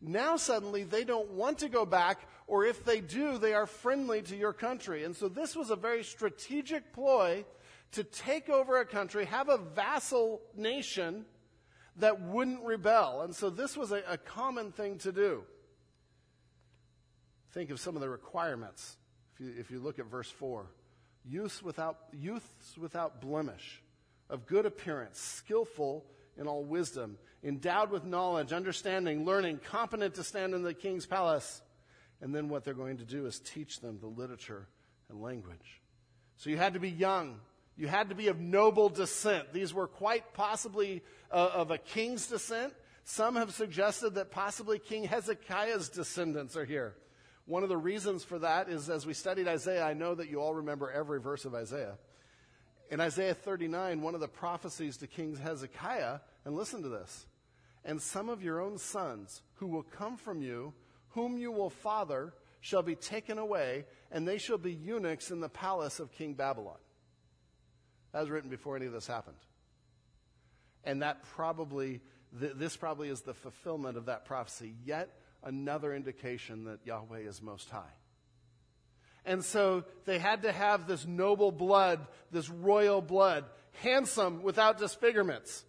now 0.00 0.38
suddenly 0.38 0.82
they 0.82 1.04
don't 1.04 1.32
want 1.32 1.58
to 1.58 1.68
go 1.68 1.84
back, 1.84 2.26
or 2.46 2.64
if 2.64 2.86
they 2.86 3.02
do, 3.02 3.36
they 3.36 3.52
are 3.52 3.66
friendly 3.66 4.22
to 4.22 4.34
your 4.34 4.54
country. 4.54 5.04
And 5.04 5.14
so 5.14 5.28
this 5.28 5.54
was 5.54 5.68
a 5.68 5.76
very 5.76 6.02
strategic 6.02 6.94
ploy 6.94 7.44
to 7.92 8.02
take 8.02 8.48
over 8.48 8.78
a 8.78 8.86
country, 8.86 9.26
have 9.26 9.50
a 9.50 9.58
vassal 9.58 10.40
nation 10.56 11.26
that 11.96 12.18
wouldn't 12.22 12.64
rebel. 12.64 13.20
And 13.20 13.36
so 13.36 13.50
this 13.50 13.76
was 13.76 13.92
a, 13.92 14.02
a 14.08 14.16
common 14.16 14.72
thing 14.72 14.96
to 15.00 15.12
do. 15.12 15.44
Think 17.56 17.70
of 17.70 17.80
some 17.80 17.96
of 17.96 18.02
the 18.02 18.10
requirements. 18.10 18.98
If 19.32 19.40
you, 19.40 19.54
if 19.58 19.70
you 19.70 19.80
look 19.80 19.98
at 19.98 20.04
verse 20.04 20.30
4 20.30 20.66
youths 21.24 21.62
without, 21.62 21.96
youths 22.12 22.76
without 22.76 23.22
blemish, 23.22 23.82
of 24.28 24.44
good 24.44 24.66
appearance, 24.66 25.18
skillful 25.18 26.04
in 26.36 26.48
all 26.48 26.64
wisdom, 26.64 27.16
endowed 27.42 27.90
with 27.90 28.04
knowledge, 28.04 28.52
understanding, 28.52 29.24
learning, 29.24 29.60
competent 29.64 30.16
to 30.16 30.22
stand 30.22 30.52
in 30.52 30.64
the 30.64 30.74
king's 30.74 31.06
palace. 31.06 31.62
And 32.20 32.34
then 32.34 32.50
what 32.50 32.62
they're 32.62 32.74
going 32.74 32.98
to 32.98 33.06
do 33.06 33.24
is 33.24 33.40
teach 33.40 33.80
them 33.80 34.00
the 34.02 34.06
literature 34.06 34.68
and 35.08 35.22
language. 35.22 35.80
So 36.36 36.50
you 36.50 36.58
had 36.58 36.74
to 36.74 36.80
be 36.80 36.90
young. 36.90 37.40
You 37.74 37.88
had 37.88 38.10
to 38.10 38.14
be 38.14 38.28
of 38.28 38.38
noble 38.38 38.90
descent. 38.90 39.54
These 39.54 39.72
were 39.72 39.86
quite 39.86 40.34
possibly 40.34 41.02
uh, 41.30 41.52
of 41.54 41.70
a 41.70 41.78
king's 41.78 42.26
descent. 42.26 42.74
Some 43.04 43.34
have 43.36 43.54
suggested 43.54 44.16
that 44.16 44.30
possibly 44.30 44.78
King 44.78 45.04
Hezekiah's 45.04 45.88
descendants 45.88 46.54
are 46.54 46.66
here. 46.66 46.96
One 47.46 47.62
of 47.62 47.68
the 47.68 47.76
reasons 47.76 48.24
for 48.24 48.40
that 48.40 48.68
is 48.68 48.90
as 48.90 49.06
we 49.06 49.14
studied 49.14 49.46
Isaiah, 49.46 49.84
I 49.84 49.94
know 49.94 50.14
that 50.16 50.28
you 50.28 50.40
all 50.40 50.54
remember 50.54 50.90
every 50.90 51.20
verse 51.20 51.44
of 51.44 51.54
Isaiah. 51.54 51.96
In 52.90 53.00
Isaiah 53.00 53.34
39, 53.34 54.02
one 54.02 54.14
of 54.14 54.20
the 54.20 54.28
prophecies 54.28 54.96
to 54.98 55.06
King 55.06 55.36
Hezekiah, 55.36 56.20
and 56.44 56.56
listen 56.56 56.82
to 56.82 56.88
this, 56.88 57.26
and 57.84 58.02
some 58.02 58.28
of 58.28 58.42
your 58.42 58.60
own 58.60 58.78
sons 58.78 59.42
who 59.54 59.68
will 59.68 59.84
come 59.84 60.16
from 60.16 60.42
you, 60.42 60.74
whom 61.10 61.38
you 61.38 61.52
will 61.52 61.70
father, 61.70 62.34
shall 62.60 62.82
be 62.82 62.96
taken 62.96 63.38
away, 63.38 63.84
and 64.10 64.26
they 64.26 64.38
shall 64.38 64.58
be 64.58 64.72
eunuchs 64.72 65.30
in 65.30 65.40
the 65.40 65.48
palace 65.48 66.00
of 66.00 66.10
King 66.12 66.34
Babylon. 66.34 66.78
That 68.12 68.20
was 68.20 68.30
written 68.30 68.50
before 68.50 68.76
any 68.76 68.86
of 68.86 68.92
this 68.92 69.06
happened. 69.06 69.36
And 70.82 71.02
that 71.02 71.22
probably, 71.22 72.00
th- 72.40 72.54
this 72.56 72.76
probably 72.76 73.08
is 73.08 73.20
the 73.20 73.34
fulfillment 73.34 73.96
of 73.96 74.06
that 74.06 74.24
prophecy. 74.24 74.74
Yet 74.84 75.10
another 75.42 75.94
indication 75.94 76.64
that 76.64 76.80
Yahweh 76.84 77.20
is 77.20 77.42
most 77.42 77.70
high. 77.70 77.92
And 79.24 79.44
so 79.44 79.84
they 80.04 80.18
had 80.18 80.42
to 80.42 80.52
have 80.52 80.86
this 80.86 81.04
noble 81.04 81.50
blood, 81.50 82.06
this 82.30 82.48
royal 82.48 83.02
blood, 83.02 83.44
handsome 83.82 84.42
without 84.42 84.78
disfigurements. 84.78 85.64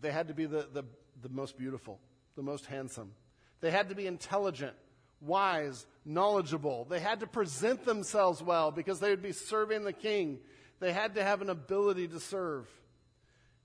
They 0.00 0.10
had 0.10 0.28
to 0.28 0.34
be 0.34 0.46
the, 0.46 0.68
the, 0.72 0.84
the 1.22 1.28
most 1.28 1.56
beautiful, 1.56 2.00
the 2.36 2.42
most 2.42 2.66
handsome. 2.66 3.12
They 3.60 3.70
had 3.70 3.88
to 3.88 3.94
be 3.94 4.06
intelligent, 4.06 4.74
wise, 5.20 5.86
knowledgeable. 6.04 6.86
They 6.86 7.00
had 7.00 7.20
to 7.20 7.26
present 7.26 7.84
themselves 7.84 8.42
well 8.42 8.72
because 8.72 8.98
they 8.98 9.10
would 9.10 9.22
be 9.22 9.32
serving 9.32 9.84
the 9.84 9.92
king. 9.92 10.40
They 10.80 10.92
had 10.92 11.14
to 11.14 11.22
have 11.22 11.40
an 11.40 11.50
ability 11.50 12.08
to 12.08 12.20
serve. 12.20 12.68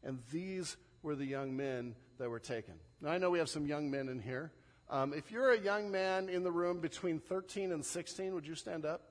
And 0.03 0.20
these 0.32 0.77
were 1.01 1.15
the 1.15 1.25
young 1.25 1.58
men 1.58 1.96
that 2.20 2.29
were 2.29 2.39
taken. 2.39 2.75
Now, 3.01 3.12
I 3.12 3.18
know 3.18 3.29
we 3.29 3.39
have 3.39 3.50
some 3.50 3.65
young 3.65 3.89
men 3.89 4.10
in 4.10 4.20
here. 4.20 4.51
Um, 4.89 5.13
if 5.13 5.32
you're 5.32 5.51
a 5.51 5.60
young 5.60 5.89
man 5.89 6.27
in 6.27 6.44
the 6.44 6.51
room 6.51 6.79
between 6.79 7.20
13 7.20 7.72
and 7.72 7.86
16, 7.86 8.34
would 8.34 8.46
you 8.46 8.56
stand 8.56 8.86
up? 8.86 9.03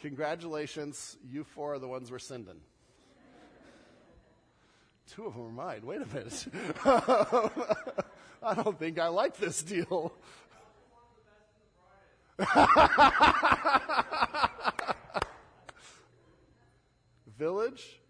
Congratulations, 0.00 1.16
you 1.30 1.44
four 1.44 1.74
are 1.74 1.78
the 1.78 1.86
ones 1.88 2.10
we're 2.10 2.18
sending. 2.18 2.60
Two 5.14 5.26
of 5.26 5.34
them 5.34 5.44
are 5.44 5.50
mine. 5.50 5.82
Wait 5.84 6.02
a 6.02 6.06
minute. 6.06 6.46
I 8.42 8.54
don't 8.54 8.78
think 8.78 8.98
I 8.98 9.06
like 9.08 9.36
this 9.36 9.62
deal. 9.62 10.12
Village, 17.38 18.00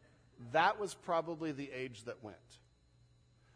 that 0.57 0.81
was 0.81 0.95
probably 0.95 1.53
the 1.53 1.71
age 1.71 2.05
that 2.05 2.25
went. 2.25 2.37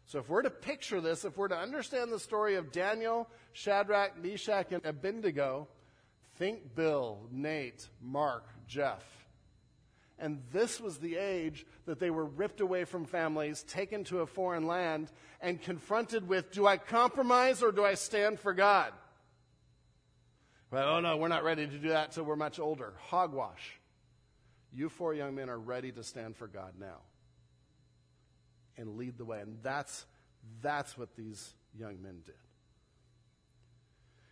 So 0.05 0.19
if 0.19 0.29
we're 0.29 0.43
to 0.43 0.51
picture 0.51 1.01
this, 1.01 1.25
if 1.25 1.35
we're 1.35 1.47
to 1.47 1.57
understand 1.57 2.11
the 2.11 2.19
story 2.19 2.55
of 2.55 2.71
Daniel, 2.71 3.27
Shadrach, 3.53 4.21
Meshach, 4.21 4.71
and 4.71 4.85
Abednego, 4.85 5.67
think 6.35 6.75
Bill, 6.75 7.27
Nate, 7.31 7.87
Mark, 7.99 8.45
Jeff. 8.67 9.03
And 10.19 10.43
this 10.51 10.79
was 10.79 10.99
the 10.99 11.15
age 11.15 11.65
that 11.87 11.99
they 11.99 12.11
were 12.11 12.25
ripped 12.25 12.61
away 12.61 12.83
from 12.83 13.05
families, 13.05 13.63
taken 13.63 14.03
to 14.03 14.19
a 14.19 14.27
foreign 14.27 14.67
land, 14.67 15.11
and 15.41 15.59
confronted 15.59 16.27
with 16.27 16.51
do 16.51 16.67
I 16.67 16.77
compromise 16.77 17.63
or 17.63 17.71
do 17.71 17.83
I 17.83 17.95
stand 17.95 18.39
for 18.39 18.53
God? 18.53 18.93
Well, 20.69 20.97
oh 20.97 20.99
no, 20.99 21.17
we're 21.17 21.29
not 21.29 21.43
ready 21.43 21.65
to 21.65 21.77
do 21.79 21.89
that 21.89 22.09
until 22.09 22.25
we're 22.25 22.35
much 22.35 22.59
older. 22.59 22.93
Hogwash. 23.07 23.80
You 24.73 24.89
four 24.89 25.13
young 25.13 25.35
men 25.35 25.49
are 25.49 25.59
ready 25.59 25.91
to 25.91 26.03
stand 26.03 26.37
for 26.37 26.47
God 26.47 26.73
now 26.79 26.99
and 28.77 28.97
lead 28.97 29.17
the 29.17 29.25
way. 29.25 29.39
And 29.41 29.57
that's, 29.61 30.05
that's 30.61 30.97
what 30.97 31.15
these 31.15 31.53
young 31.77 32.01
men 32.01 32.21
did. 32.25 32.35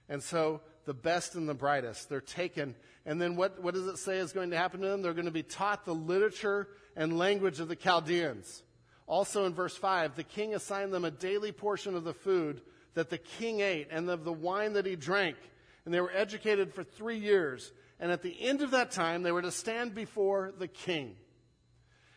And 0.07 0.23
so 0.23 0.61
the 0.85 0.93
best 0.93 1.35
and 1.35 1.47
the 1.47 1.53
brightest. 1.53 2.09
They're 2.09 2.19
taken. 2.19 2.75
And 3.05 3.21
then 3.21 3.35
what, 3.35 3.61
what 3.61 3.75
does 3.75 3.85
it 3.85 3.99
say 3.99 4.17
is 4.17 4.33
going 4.33 4.49
to 4.49 4.57
happen 4.57 4.81
to 4.81 4.87
them? 4.87 5.01
They're 5.01 5.13
going 5.13 5.25
to 5.25 5.31
be 5.31 5.43
taught 5.43 5.85
the 5.85 5.93
literature 5.93 6.67
and 6.95 7.17
language 7.17 7.59
of 7.59 7.67
the 7.67 7.75
Chaldeans. 7.75 8.63
Also 9.07 9.45
in 9.45 9.53
verse 9.53 9.75
5, 9.75 10.15
the 10.15 10.23
king 10.23 10.55
assigned 10.55 10.93
them 10.93 11.05
a 11.05 11.11
daily 11.11 11.51
portion 11.51 11.95
of 11.95 12.03
the 12.03 12.13
food 12.13 12.61
that 12.95 13.09
the 13.09 13.17
king 13.17 13.59
ate 13.59 13.89
and 13.91 14.09
of 14.09 14.23
the 14.23 14.33
wine 14.33 14.73
that 14.73 14.85
he 14.85 14.95
drank. 14.95 15.37
And 15.85 15.93
they 15.93 16.01
were 16.01 16.11
educated 16.11 16.73
for 16.73 16.83
three 16.83 17.17
years. 17.17 17.71
And 17.99 18.11
at 18.11 18.21
the 18.21 18.35
end 18.39 18.61
of 18.61 18.71
that 18.71 18.91
time, 18.91 19.23
they 19.23 19.31
were 19.31 19.41
to 19.41 19.51
stand 19.51 19.93
before 19.93 20.53
the 20.57 20.67
king. 20.67 21.15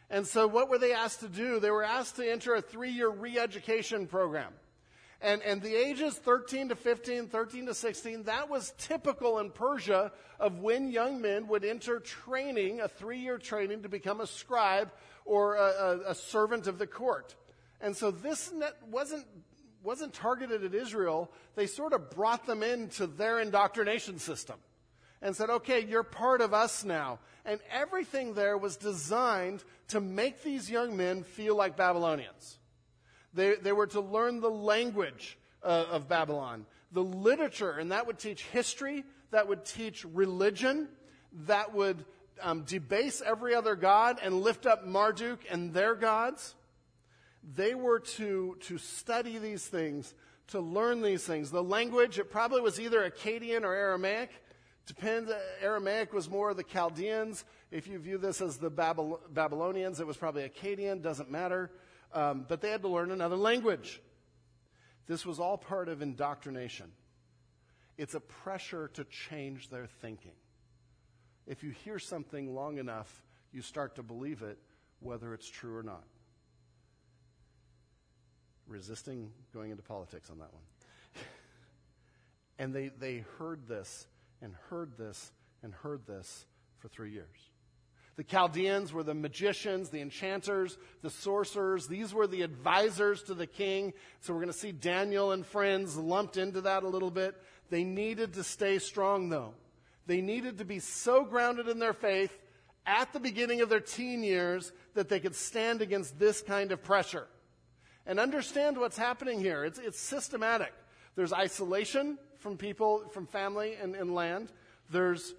And 0.09 0.27
so 0.27 0.47
what 0.47 0.69
were 0.69 0.79
they 0.79 0.93
asked 0.93 1.21
to 1.21 1.29
do? 1.29 1.59
They 1.59 1.71
were 1.71 1.83
asked 1.83 2.17
to 2.17 2.31
enter 2.31 2.55
a 2.55 2.61
three 2.61 2.91
year 2.91 3.09
re 3.09 3.39
education 3.39 4.07
program. 4.07 4.53
And, 5.21 5.41
and 5.43 5.63
the 5.63 5.75
ages 5.75 6.15
13 6.15 6.71
to 6.71 6.75
15, 6.75 7.29
13 7.29 7.67
to 7.67 7.75
16, 7.75 8.25
that 8.25 8.51
was 8.51 8.75
typical 8.77 9.39
in 9.39 9.51
Persia 9.51 10.11
of 10.41 10.59
when 10.59 10.91
young 10.91 11.21
men 11.21 11.47
would 11.47 11.65
enter 11.65 12.01
training, 12.01 12.81
a 12.81 12.89
three 12.89 13.21
year 13.21 13.39
training 13.39 13.83
to 13.83 13.89
become 13.89 14.21
a 14.21 14.27
scribe 14.27 14.91
or 15.25 15.55
a, 15.55 16.01
a, 16.09 16.15
servant 16.15 16.67
of 16.67 16.79
the 16.79 16.87
court. 16.87 17.37
And 17.81 17.97
so 17.97 18.11
this 18.11 18.53
wasn't, 18.91 19.25
wasn't 19.85 20.13
targeted 20.13 20.65
at 20.65 20.75
Israel. 20.75 21.31
They 21.55 21.69
sort 21.69 21.93
of 21.93 22.11
brought 22.11 22.45
them 22.45 22.65
into 22.65 23.07
their 23.07 23.39
indoctrination 23.39 24.19
system 24.19 24.57
and 25.23 25.35
said, 25.35 25.49
okay, 25.49 25.81
you're 25.81 26.03
part 26.03 26.41
of 26.41 26.53
us 26.53 26.85
now. 26.85 27.21
And 27.45 27.61
everything 27.73 28.35
there 28.35 28.59
was 28.59 28.77
designed 28.77 29.65
to 29.89 30.01
make 30.01 30.43
these 30.43 30.69
young 30.69 30.97
men 30.97 31.23
feel 31.23 31.57
like 31.57 31.77
Babylonians. 31.77 32.59
They, 33.33 33.55
they 33.55 33.73
were 33.73 33.87
to 33.89 34.01
learn 34.01 34.41
the 34.41 34.51
language 34.51 35.39
uh, 35.63 35.87
of 35.91 36.09
Babylon, 36.09 36.67
the 36.91 37.03
literature, 37.03 37.71
and 37.71 37.93
that 37.93 38.07
would 38.07 38.19
teach 38.19 38.43
history, 38.47 39.05
that 39.31 39.49
would 39.49 39.65
teach 39.65 40.05
religion, 40.05 40.89
that 41.47 41.73
would 41.73 42.05
um, 42.43 42.63
debase 42.63 43.23
every 43.25 43.55
other 43.55 43.77
god 43.77 44.19
and 44.23 44.43
lift 44.43 44.67
up 44.67 44.87
Marduk 44.87 45.41
and 45.51 45.73
their 45.73 45.95
gods. 45.95 46.55
They 47.55 47.75
were 47.75 48.01
to, 48.01 48.57
to 48.61 48.79
study 48.79 49.39
these 49.39 49.65
things, 49.65 50.15
to 50.49 50.61
learn 50.61 51.01
these 51.01 51.25
things. 51.25 51.51
The 51.51 51.63
language, 51.63 52.19
it 52.19 52.31
probably 52.31 52.61
was 52.61 52.79
either 52.79 53.09
Akkadian 53.09 53.63
or 53.63 53.73
Aramaic. 53.73 54.31
Depends, 54.87 55.31
uh, 55.31 55.39
Aramaic 55.61 56.13
was 56.13 56.29
more 56.29 56.51
of 56.51 56.57
the 56.57 56.65
Chaldeans. 56.65 57.45
If 57.71 57.87
you 57.87 57.99
view 57.99 58.19
this 58.19 58.41
as 58.41 58.59
the 58.59 58.71
Babylonians, 58.71 60.01
it 60.01 60.07
was 60.07 60.17
probably 60.17 60.49
Akkadian, 60.49 61.03
doesn't 61.03 61.31
matter 61.31 61.71
um, 62.15 62.45
but 62.49 62.61
they 62.61 62.71
had 62.71 62.83
to 62.83 62.89
learn 62.89 63.11
another 63.11 63.37
language. 63.37 64.01
This 65.07 65.25
was 65.27 65.41
all 65.41 65.57
part 65.57 65.89
of 65.89 66.03
indoctrination. 66.03 66.93
It's 67.99 68.15
a 68.15 68.21
pressure 68.21 68.89
to 68.95 69.05
change 69.05 69.69
their 69.69 69.87
thinking. 69.87 70.33
If 71.47 71.63
you 71.63 71.71
hear 71.71 71.99
something 71.99 72.55
long 72.55 72.79
enough, 72.79 73.23
you 73.53 73.63
start 73.63 73.97
to 73.97 74.03
believe 74.03 74.43
it, 74.43 74.59
whether 75.01 75.35
it's 75.35 75.49
true 75.49 75.77
or 75.77 75.83
not. 75.83 76.05
Resisting 78.67 79.31
going 79.53 79.71
into 79.71 79.83
politics 79.83 80.31
on 80.31 80.39
that 80.39 80.53
one. 80.53 80.63
and 82.59 82.73
they, 82.73 82.89
they 82.89 83.25
heard 83.39 83.67
this 83.67 84.07
and 84.43 84.55
heard 84.69 84.99
this 84.99 85.33
and 85.63 85.73
heard 85.73 86.07
this 86.07 86.47
for 86.79 86.89
three 86.89 87.13
years. 87.13 87.51
The 88.17 88.25
Chaldeans 88.25 88.93
were 88.93 89.03
the 89.03 89.15
magicians, 89.15 89.89
the 89.89 90.03
enchanters, 90.03 90.77
the 91.01 91.09
sorcerers. 91.09 91.87
These 91.87 92.13
were 92.13 92.27
the 92.27 92.43
advisors 92.43 93.23
to 93.25 93.35
the 93.35 93.47
king. 93.47 93.95
So 94.21 94.35
we're 94.35 94.41
going 94.41 94.53
to 94.53 94.59
see 94.59 94.73
Daniel 94.73 95.33
and 95.33 95.47
friends 95.47 95.97
lumped 95.97 96.37
into 96.37 96.61
that 96.63 96.83
a 96.83 96.89
little 96.89 97.11
bit. 97.11 97.35
They 97.71 97.85
needed 97.85 98.35
to 98.35 98.45
stay 98.45 98.79
strong, 98.79 99.31
though. 99.31 99.55
They 100.07 100.21
needed 100.21 100.59
to 100.59 100.65
be 100.67 100.79
so 100.79 101.25
grounded 101.25 101.69
in 101.69 101.79
their 101.79 101.95
faith 101.95 102.37
at 102.85 103.13
the 103.15 103.21
beginning 103.21 103.63
of 103.63 103.71
their 103.71 103.81
teen 103.81 104.23
years 104.23 104.73
that 104.95 105.09
they 105.09 105.21
could 105.21 105.35
stand 105.35 105.81
against 105.81 106.19
this 106.19 106.43
kind 106.43 106.71
of 106.71 106.83
pressure. 106.83 107.29
And 108.05 108.21
understand 108.21 108.77
what's 108.77 108.99
happening 108.99 109.41
here. 109.41 109.65
It's, 109.65 109.79
it's 109.79 110.01
systematic. 110.01 110.73
There's 111.15 111.33
isolation 111.33 112.19
from 112.43 112.57
people, 112.57 113.09
from 113.13 113.27
family 113.27 113.77
and, 113.81 113.95
and 113.95 114.15
land. 114.15 114.53
There's 114.91 115.35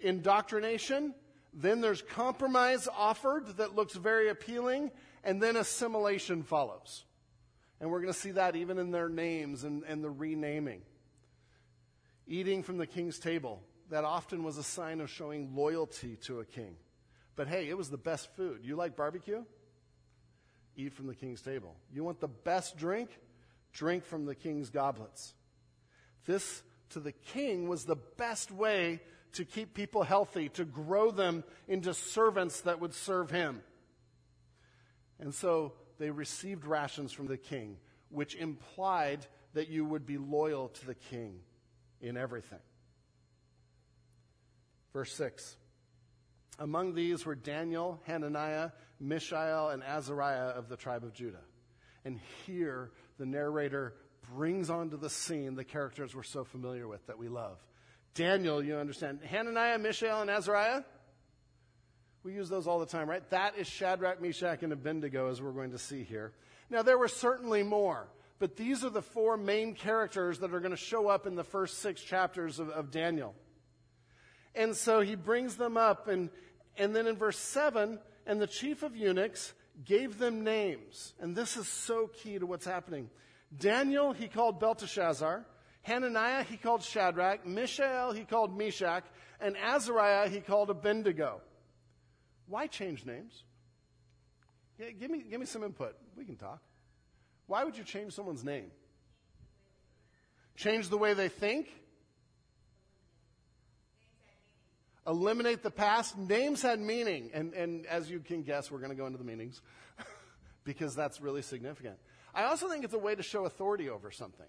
indoctrination. 0.00 1.14
Then 1.54 1.80
there's 1.80 2.02
compromise 2.02 2.88
offered 2.94 3.56
that 3.56 3.74
looks 3.74 3.94
very 3.94 4.28
appealing. 4.28 4.90
And 5.24 5.42
then 5.42 5.56
assimilation 5.56 6.42
follows. 6.42 7.04
And 7.80 7.90
we're 7.90 8.00
going 8.00 8.12
to 8.12 8.18
see 8.18 8.32
that 8.32 8.56
even 8.56 8.78
in 8.78 8.90
their 8.90 9.08
names 9.08 9.64
and, 9.64 9.84
and 9.84 10.02
the 10.02 10.10
renaming. 10.10 10.82
Eating 12.26 12.62
from 12.62 12.76
the 12.76 12.86
king's 12.86 13.18
table. 13.18 13.62
That 13.90 14.04
often 14.04 14.42
was 14.42 14.58
a 14.58 14.62
sign 14.62 15.00
of 15.00 15.08
showing 15.08 15.54
loyalty 15.54 16.16
to 16.24 16.40
a 16.40 16.44
king. 16.44 16.76
But 17.36 17.48
hey, 17.48 17.68
it 17.68 17.78
was 17.78 17.88
the 17.88 17.96
best 17.96 18.28
food. 18.36 18.60
You 18.64 18.76
like 18.76 18.96
barbecue? 18.96 19.44
Eat 20.76 20.92
from 20.92 21.06
the 21.06 21.14
king's 21.14 21.40
table. 21.40 21.76
You 21.92 22.04
want 22.04 22.20
the 22.20 22.28
best 22.28 22.76
drink? 22.76 23.10
Drink 23.72 24.04
from 24.04 24.26
the 24.26 24.34
king's 24.34 24.70
goblets. 24.70 25.34
This, 26.26 26.62
to 26.90 27.00
the 27.00 27.12
king, 27.12 27.68
was 27.68 27.84
the 27.84 27.96
best 28.16 28.50
way 28.50 29.00
to 29.32 29.44
keep 29.44 29.74
people 29.74 30.02
healthy, 30.02 30.48
to 30.50 30.64
grow 30.64 31.10
them 31.10 31.44
into 31.66 31.94
servants 31.94 32.62
that 32.62 32.80
would 32.80 32.94
serve 32.94 33.30
him. 33.30 33.62
And 35.20 35.34
so 35.34 35.72
they 35.98 36.10
received 36.10 36.64
rations 36.64 37.12
from 37.12 37.26
the 37.26 37.36
king, 37.36 37.76
which 38.10 38.34
implied 38.34 39.26
that 39.54 39.68
you 39.68 39.84
would 39.84 40.06
be 40.06 40.18
loyal 40.18 40.68
to 40.68 40.86
the 40.86 40.94
king 40.94 41.40
in 42.00 42.16
everything. 42.16 42.60
Verse 44.92 45.12
6 45.12 45.56
among 46.58 46.94
these 46.94 47.24
were 47.24 47.36
Daniel, 47.36 48.00
Hananiah, 48.06 48.70
Mishael, 48.98 49.68
and 49.68 49.82
Azariah 49.82 50.48
of 50.48 50.68
the 50.68 50.76
tribe 50.76 51.04
of 51.04 51.12
Judah. 51.12 51.44
And 52.04 52.18
here 52.46 52.90
the 53.18 53.26
narrator 53.26 53.94
brings 54.34 54.70
onto 54.70 54.96
the 54.96 55.10
scene 55.10 55.54
the 55.54 55.64
characters 55.64 56.14
we're 56.14 56.22
so 56.22 56.44
familiar 56.44 56.86
with 56.86 57.06
that 57.06 57.18
we 57.18 57.28
love. 57.28 57.58
Daniel, 58.14 58.62
you 58.62 58.76
understand. 58.76 59.20
Hananiah, 59.22 59.78
Mishael, 59.78 60.20
and 60.20 60.30
Azariah? 60.30 60.82
We 62.24 62.34
use 62.34 62.48
those 62.48 62.66
all 62.66 62.80
the 62.80 62.86
time, 62.86 63.08
right? 63.08 63.28
That 63.30 63.56
is 63.56 63.66
Shadrach, 63.66 64.20
Meshach, 64.20 64.62
and 64.62 64.72
Abednego, 64.72 65.30
as 65.30 65.40
we're 65.40 65.52
going 65.52 65.70
to 65.70 65.78
see 65.78 66.02
here. 66.02 66.32
Now, 66.68 66.82
there 66.82 66.98
were 66.98 67.08
certainly 67.08 67.62
more, 67.62 68.08
but 68.38 68.56
these 68.56 68.84
are 68.84 68.90
the 68.90 69.02
four 69.02 69.36
main 69.36 69.74
characters 69.74 70.40
that 70.40 70.52
are 70.52 70.60
going 70.60 70.72
to 70.72 70.76
show 70.76 71.08
up 71.08 71.26
in 71.26 71.36
the 71.36 71.44
first 71.44 71.78
six 71.78 72.02
chapters 72.02 72.58
of, 72.58 72.70
of 72.70 72.90
Daniel. 72.90 73.34
And 74.54 74.74
so 74.74 75.00
he 75.00 75.14
brings 75.14 75.56
them 75.56 75.76
up, 75.76 76.08
and 76.08 76.30
and 76.78 76.94
then 76.94 77.06
in 77.06 77.16
verse 77.16 77.38
7, 77.38 77.98
and 78.26 78.40
the 78.40 78.46
chief 78.46 78.82
of 78.82 78.96
eunuchs 78.96 79.52
gave 79.84 80.18
them 80.18 80.44
names. 80.44 81.14
And 81.20 81.34
this 81.34 81.56
is 81.56 81.66
so 81.66 82.06
key 82.06 82.38
to 82.38 82.46
what's 82.46 82.64
happening. 82.64 83.10
Daniel, 83.56 84.12
he 84.12 84.28
called 84.28 84.60
Belteshazzar. 84.60 85.44
Hananiah, 85.82 86.42
he 86.44 86.56
called 86.56 86.82
Shadrach. 86.82 87.46
Mishael, 87.46 88.12
he 88.12 88.24
called 88.24 88.56
Meshach. 88.56 89.04
And 89.40 89.56
Azariah, 89.56 90.28
he 90.28 90.40
called 90.40 90.70
Abednego. 90.70 91.40
Why 92.46 92.66
change 92.66 93.06
names? 93.06 93.44
Yeah, 94.78 94.90
give, 94.90 95.10
me, 95.10 95.22
give 95.28 95.40
me 95.40 95.46
some 95.46 95.64
input. 95.64 95.96
We 96.16 96.24
can 96.24 96.36
talk. 96.36 96.60
Why 97.46 97.64
would 97.64 97.76
you 97.76 97.84
change 97.84 98.12
someone's 98.12 98.44
name? 98.44 98.70
Change 100.56 100.88
the 100.88 100.98
way 100.98 101.14
they 101.14 101.28
think? 101.28 101.68
eliminate 105.08 105.62
the 105.62 105.70
past. 105.70 106.16
Names 106.16 106.62
had 106.62 106.78
meaning. 106.78 107.30
And, 107.32 107.54
and 107.54 107.86
as 107.86 108.10
you 108.10 108.20
can 108.20 108.42
guess, 108.42 108.70
we're 108.70 108.78
going 108.78 108.90
to 108.90 108.96
go 108.96 109.06
into 109.06 109.18
the 109.18 109.24
meanings 109.24 109.60
because 110.64 110.94
that's 110.94 111.20
really 111.20 111.42
significant. 111.42 111.96
I 112.34 112.44
also 112.44 112.68
think 112.68 112.84
it's 112.84 112.94
a 112.94 112.98
way 112.98 113.14
to 113.14 113.22
show 113.22 113.44
authority 113.44 113.88
over 113.88 114.10
something. 114.10 114.46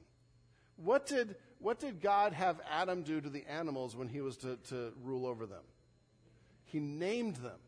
What 0.77 1.05
did, 1.05 1.35
what 1.59 1.79
did 1.79 2.01
God 2.01 2.33
have 2.33 2.61
Adam 2.69 3.03
do 3.03 3.19
to 3.19 3.29
the 3.29 3.45
animals 3.47 3.95
when 3.95 4.07
he 4.07 4.21
was 4.21 4.37
to, 4.37 4.57
to 4.69 4.93
rule 5.03 5.25
over 5.25 5.45
them? 5.45 5.63
He 6.65 6.79
named 6.79 7.37
them. 7.37 7.59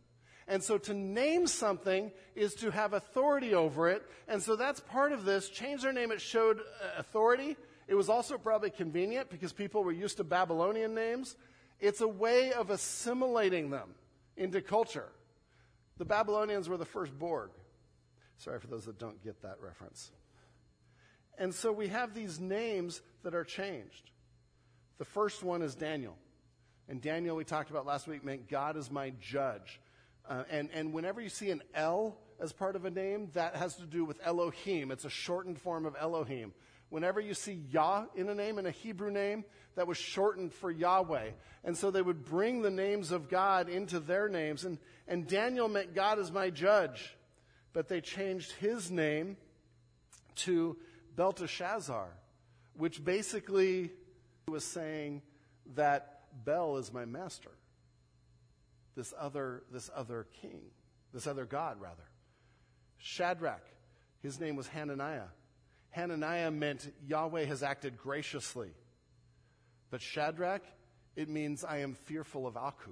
And 0.47 0.63
so 0.63 0.77
to 0.79 0.93
name 0.93 1.47
something 1.47 2.11
is 2.35 2.55
to 2.55 2.71
have 2.71 2.93
authority 2.93 3.53
over 3.53 3.89
it. 3.89 4.03
And 4.27 4.41
so 4.41 4.55
that's 4.55 4.79
part 4.79 5.11
of 5.11 5.23
this. 5.23 5.49
Change 5.49 5.83
their 5.83 5.93
name, 5.93 6.11
it 6.11 6.21
showed 6.21 6.59
uh, 6.59 6.99
authority. 6.99 7.57
It 7.87 7.95
was 7.95 8.09
also 8.09 8.37
probably 8.37 8.69
convenient 8.69 9.29
because 9.29 9.53
people 9.53 9.83
were 9.83 9.91
used 9.91 10.17
to 10.17 10.23
Babylonian 10.23 10.93
names. 10.93 11.35
It's 11.79 12.01
a 12.01 12.07
way 12.07 12.53
of 12.53 12.69
assimilating 12.69 13.69
them 13.69 13.95
into 14.37 14.61
culture. 14.61 15.09
The 15.97 16.05
Babylonians 16.05 16.69
were 16.69 16.77
the 16.77 16.85
first 16.85 17.17
Borg. 17.17 17.51
Sorry 18.41 18.59
for 18.59 18.67
those 18.67 18.85
that 18.85 18.97
don't 18.97 19.23
get 19.23 19.39
that 19.43 19.57
reference. 19.61 20.09
And 21.37 21.53
so 21.53 21.71
we 21.71 21.89
have 21.89 22.15
these 22.15 22.39
names 22.39 23.01
that 23.21 23.35
are 23.35 23.43
changed. 23.43 24.09
The 24.97 25.05
first 25.05 25.43
one 25.43 25.61
is 25.61 25.75
Daniel. 25.75 26.15
And 26.89 26.99
Daniel, 26.99 27.35
we 27.35 27.43
talked 27.43 27.69
about 27.69 27.85
last 27.85 28.07
week, 28.07 28.25
meant 28.25 28.49
God 28.49 28.77
is 28.77 28.89
my 28.89 29.11
judge. 29.21 29.79
Uh, 30.27 30.43
and, 30.49 30.69
and 30.73 30.91
whenever 30.91 31.21
you 31.21 31.29
see 31.29 31.51
an 31.51 31.61
L 31.75 32.17
as 32.39 32.51
part 32.51 32.75
of 32.75 32.85
a 32.85 32.89
name, 32.89 33.29
that 33.33 33.55
has 33.55 33.75
to 33.75 33.85
do 33.85 34.05
with 34.05 34.19
Elohim. 34.23 34.89
It's 34.89 35.05
a 35.05 35.09
shortened 35.09 35.61
form 35.61 35.85
of 35.85 35.95
Elohim. 35.99 36.51
Whenever 36.89 37.19
you 37.19 37.35
see 37.35 37.61
Yah 37.69 38.05
in 38.15 38.27
a 38.27 38.33
name, 38.33 38.57
in 38.57 38.65
a 38.65 38.71
Hebrew 38.71 39.11
name, 39.11 39.45
that 39.75 39.85
was 39.85 39.97
shortened 39.97 40.51
for 40.51 40.71
Yahweh. 40.71 41.29
And 41.63 41.77
so 41.77 41.91
they 41.91 42.01
would 42.01 42.25
bring 42.25 42.63
the 42.63 42.71
names 42.71 43.11
of 43.11 43.29
God 43.29 43.69
into 43.69 43.99
their 43.99 44.27
names. 44.27 44.65
And, 44.65 44.79
and 45.07 45.27
Daniel 45.27 45.69
meant 45.69 45.93
God 45.93 46.17
is 46.17 46.31
my 46.31 46.49
judge. 46.49 47.15
But 47.73 47.87
they 47.87 48.01
changed 48.01 48.51
his 48.53 48.91
name 48.91 49.37
to 50.37 50.77
Belteshazzar, 51.15 52.07
which 52.75 53.03
basically 53.03 53.91
was 54.47 54.63
saying 54.63 55.21
that 55.75 56.23
Bel 56.45 56.77
is 56.77 56.91
my 56.91 57.05
master. 57.05 57.51
This 58.95 59.13
other, 59.17 59.63
this 59.71 59.89
other 59.95 60.27
king, 60.41 60.61
this 61.13 61.27
other 61.27 61.45
God, 61.45 61.79
rather. 61.79 62.03
Shadrach, 62.97 63.63
his 64.21 64.39
name 64.39 64.55
was 64.55 64.67
Hananiah. 64.67 65.29
Hananiah 65.91 66.51
meant 66.51 66.93
Yahweh 67.05 67.45
has 67.45 67.63
acted 67.63 67.97
graciously. 67.97 68.69
But 69.89 70.01
Shadrach, 70.01 70.63
it 71.15 71.29
means 71.29 71.63
I 71.63 71.79
am 71.79 71.93
fearful 71.93 72.47
of 72.47 72.55
Aku. 72.55 72.91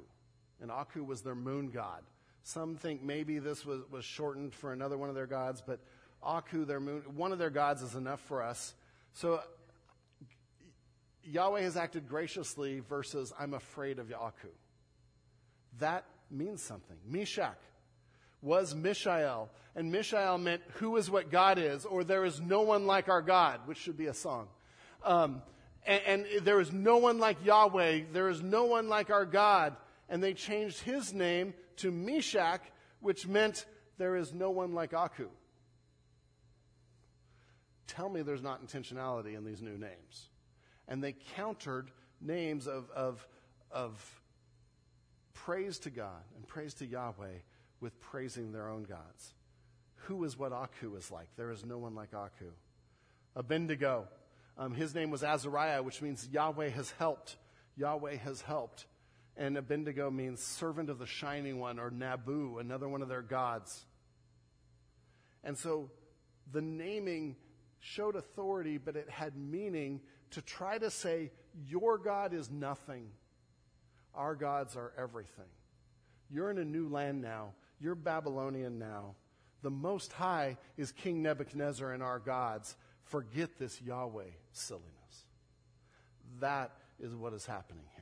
And 0.62 0.72
Aku 0.72 1.04
was 1.04 1.22
their 1.22 1.36
moon 1.36 1.70
god. 1.70 2.04
Some 2.50 2.78
think 2.78 3.04
maybe 3.04 3.38
this 3.38 3.64
was, 3.64 3.82
was 3.92 4.04
shortened 4.04 4.56
for 4.56 4.74
another 4.74 4.98
one 4.98 5.08
of 5.08 5.14
their 5.14 5.28
gods, 5.28 5.62
but 5.64 5.80
Aku, 6.24 6.66
their 6.66 6.80
moon, 6.80 7.04
one 7.16 7.32
of 7.32 7.38
their 7.38 7.52
gods 7.52 7.84
is 7.84 7.94
enough 7.94 8.20
for 8.22 8.42
us. 8.42 8.74
So 9.14 9.42
Yahweh 11.24 11.62
has 11.62 11.78
acted 11.78 12.10
graciously 12.10 12.80
versus 12.80 13.32
I'm 13.40 13.54
afraid 13.54 14.00
of 14.00 14.12
Aku. 14.12 14.48
That 15.78 16.06
means 16.32 16.64
something. 16.64 16.98
Meshach, 17.08 17.60
was 18.42 18.74
Mishael. 18.74 19.52
And 19.76 19.92
Mishael 19.92 20.40
meant 20.40 20.64
who 20.78 20.98
is 20.98 21.12
what 21.12 21.30
God 21.30 21.60
is, 21.60 21.86
or 21.86 22.04
there 22.04 22.26
is 22.26 22.42
no 22.42 22.62
one 22.62 22.88
like 22.88 23.10
our 23.10 23.22
God, 23.22 23.60
which 23.68 23.78
should 23.78 23.98
be 23.98 24.08
a 24.08 24.14
song. 24.16 24.48
Um, 25.06 25.44
and, 25.86 26.02
and 26.08 26.46
there 26.46 26.60
is 26.60 26.74
no 26.74 26.98
one 26.98 27.20
like 27.20 27.46
Yahweh. 27.46 28.06
There 28.12 28.28
is 28.28 28.42
no 28.42 28.64
one 28.64 28.90
like 28.90 29.12
our 29.12 29.28
God. 29.28 29.76
And 30.10 30.24
they 30.24 30.34
changed 30.34 30.80
his 30.80 31.14
name 31.14 31.54
to 31.80 31.92
Meshach, 31.92 32.62
which 33.00 33.28
meant 33.28 33.66
there 33.98 34.16
is 34.16 34.34
no 34.34 34.50
one 34.50 34.74
like 34.74 34.94
Aku. 34.94 35.28
Tell 37.88 38.10
me 38.10 38.22
there's 38.22 38.44
not 38.44 38.66
intentionality 38.66 39.36
in 39.36 39.44
these 39.44 39.62
new 39.62 39.78
names. 39.78 40.30
And 40.88 41.04
they 41.04 41.16
countered 41.36 41.92
names 42.22 42.68
of, 42.68 42.90
of, 42.92 43.28
of 43.72 44.22
praise 45.34 45.80
to 45.80 45.90
God 45.90 46.24
and 46.36 46.48
praise 46.48 46.74
to 46.76 46.86
Yahweh 46.86 47.40
with 47.80 48.00
praising 48.00 48.52
their 48.52 48.70
own 48.70 48.84
gods. 48.84 49.34
Who 50.08 50.24
is 50.24 50.38
what 50.38 50.52
Aku 50.52 50.96
is 50.96 51.12
like? 51.12 51.28
There 51.36 51.52
is 51.52 51.66
no 51.66 51.78
one 51.78 51.96
like 51.96 52.14
Aku. 52.14 52.52
Abednego, 53.36 54.08
um, 54.58 54.74
his 54.74 54.94
name 54.94 55.12
was 55.12 55.24
Azariah, 55.24 55.82
which 55.82 56.02
means 56.02 56.28
Yahweh 56.32 56.70
has 56.70 56.92
helped. 56.92 57.38
Yahweh 57.78 58.18
has 58.18 58.42
helped. 58.42 58.86
And 59.40 59.58
Abednego 59.58 60.12
means 60.12 60.42
servant 60.42 60.90
of 60.90 61.00
the 61.00 61.08
shining 61.08 61.60
one, 61.60 61.80
or 61.80 61.90
Nabu, 61.90 62.60
another 62.60 62.90
one 62.90 63.02
of 63.02 63.08
their 63.08 63.22
gods. 63.22 63.86
And 65.46 65.58
so 65.58 65.90
the 66.52 66.62
naming 66.62 67.38
showed 67.80 68.18
authority, 68.18 68.78
but 68.78 68.98
it 68.98 69.10
had 69.10 69.38
meaning 69.38 70.02
to 70.32 70.42
try 70.42 70.78
to 70.78 70.92
say, 70.92 71.32
Your 71.66 71.98
God 71.98 72.34
is 72.34 72.52
nothing. 72.52 73.08
Our 74.14 74.36
gods 74.36 74.76
are 74.76 74.92
everything. 74.98 75.46
You're 76.30 76.52
in 76.52 76.58
a 76.58 76.66
new 76.66 76.90
land 76.90 77.22
now. 77.22 77.54
You're 77.80 77.96
Babylonian 77.96 78.78
now. 78.78 79.16
The 79.62 79.70
Most 79.70 80.12
High 80.12 80.58
is 80.76 80.92
King 80.92 81.22
Nebuchadnezzar 81.22 81.94
and 81.94 82.04
our 82.04 82.20
gods. 82.20 82.76
Forget 83.06 83.58
this 83.58 83.82
Yahweh 83.82 84.32
silliness. 84.52 84.86
That 86.42 86.72
is 87.00 87.16
what 87.16 87.34
is 87.34 87.46
happening 87.46 87.86
here. 87.96 87.99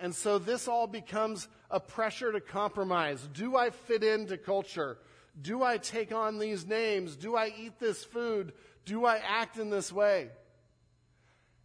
And 0.00 0.14
so 0.14 0.38
this 0.38 0.66
all 0.66 0.86
becomes 0.86 1.46
a 1.70 1.78
pressure 1.78 2.32
to 2.32 2.40
compromise. 2.40 3.28
Do 3.34 3.56
I 3.56 3.70
fit 3.70 4.02
into 4.02 4.38
culture? 4.38 4.96
Do 5.40 5.62
I 5.62 5.76
take 5.76 6.12
on 6.12 6.38
these 6.38 6.66
names? 6.66 7.16
Do 7.16 7.36
I 7.36 7.52
eat 7.56 7.78
this 7.78 8.02
food? 8.02 8.52
Do 8.86 9.04
I 9.04 9.18
act 9.18 9.58
in 9.58 9.68
this 9.68 9.92
way? 9.92 10.30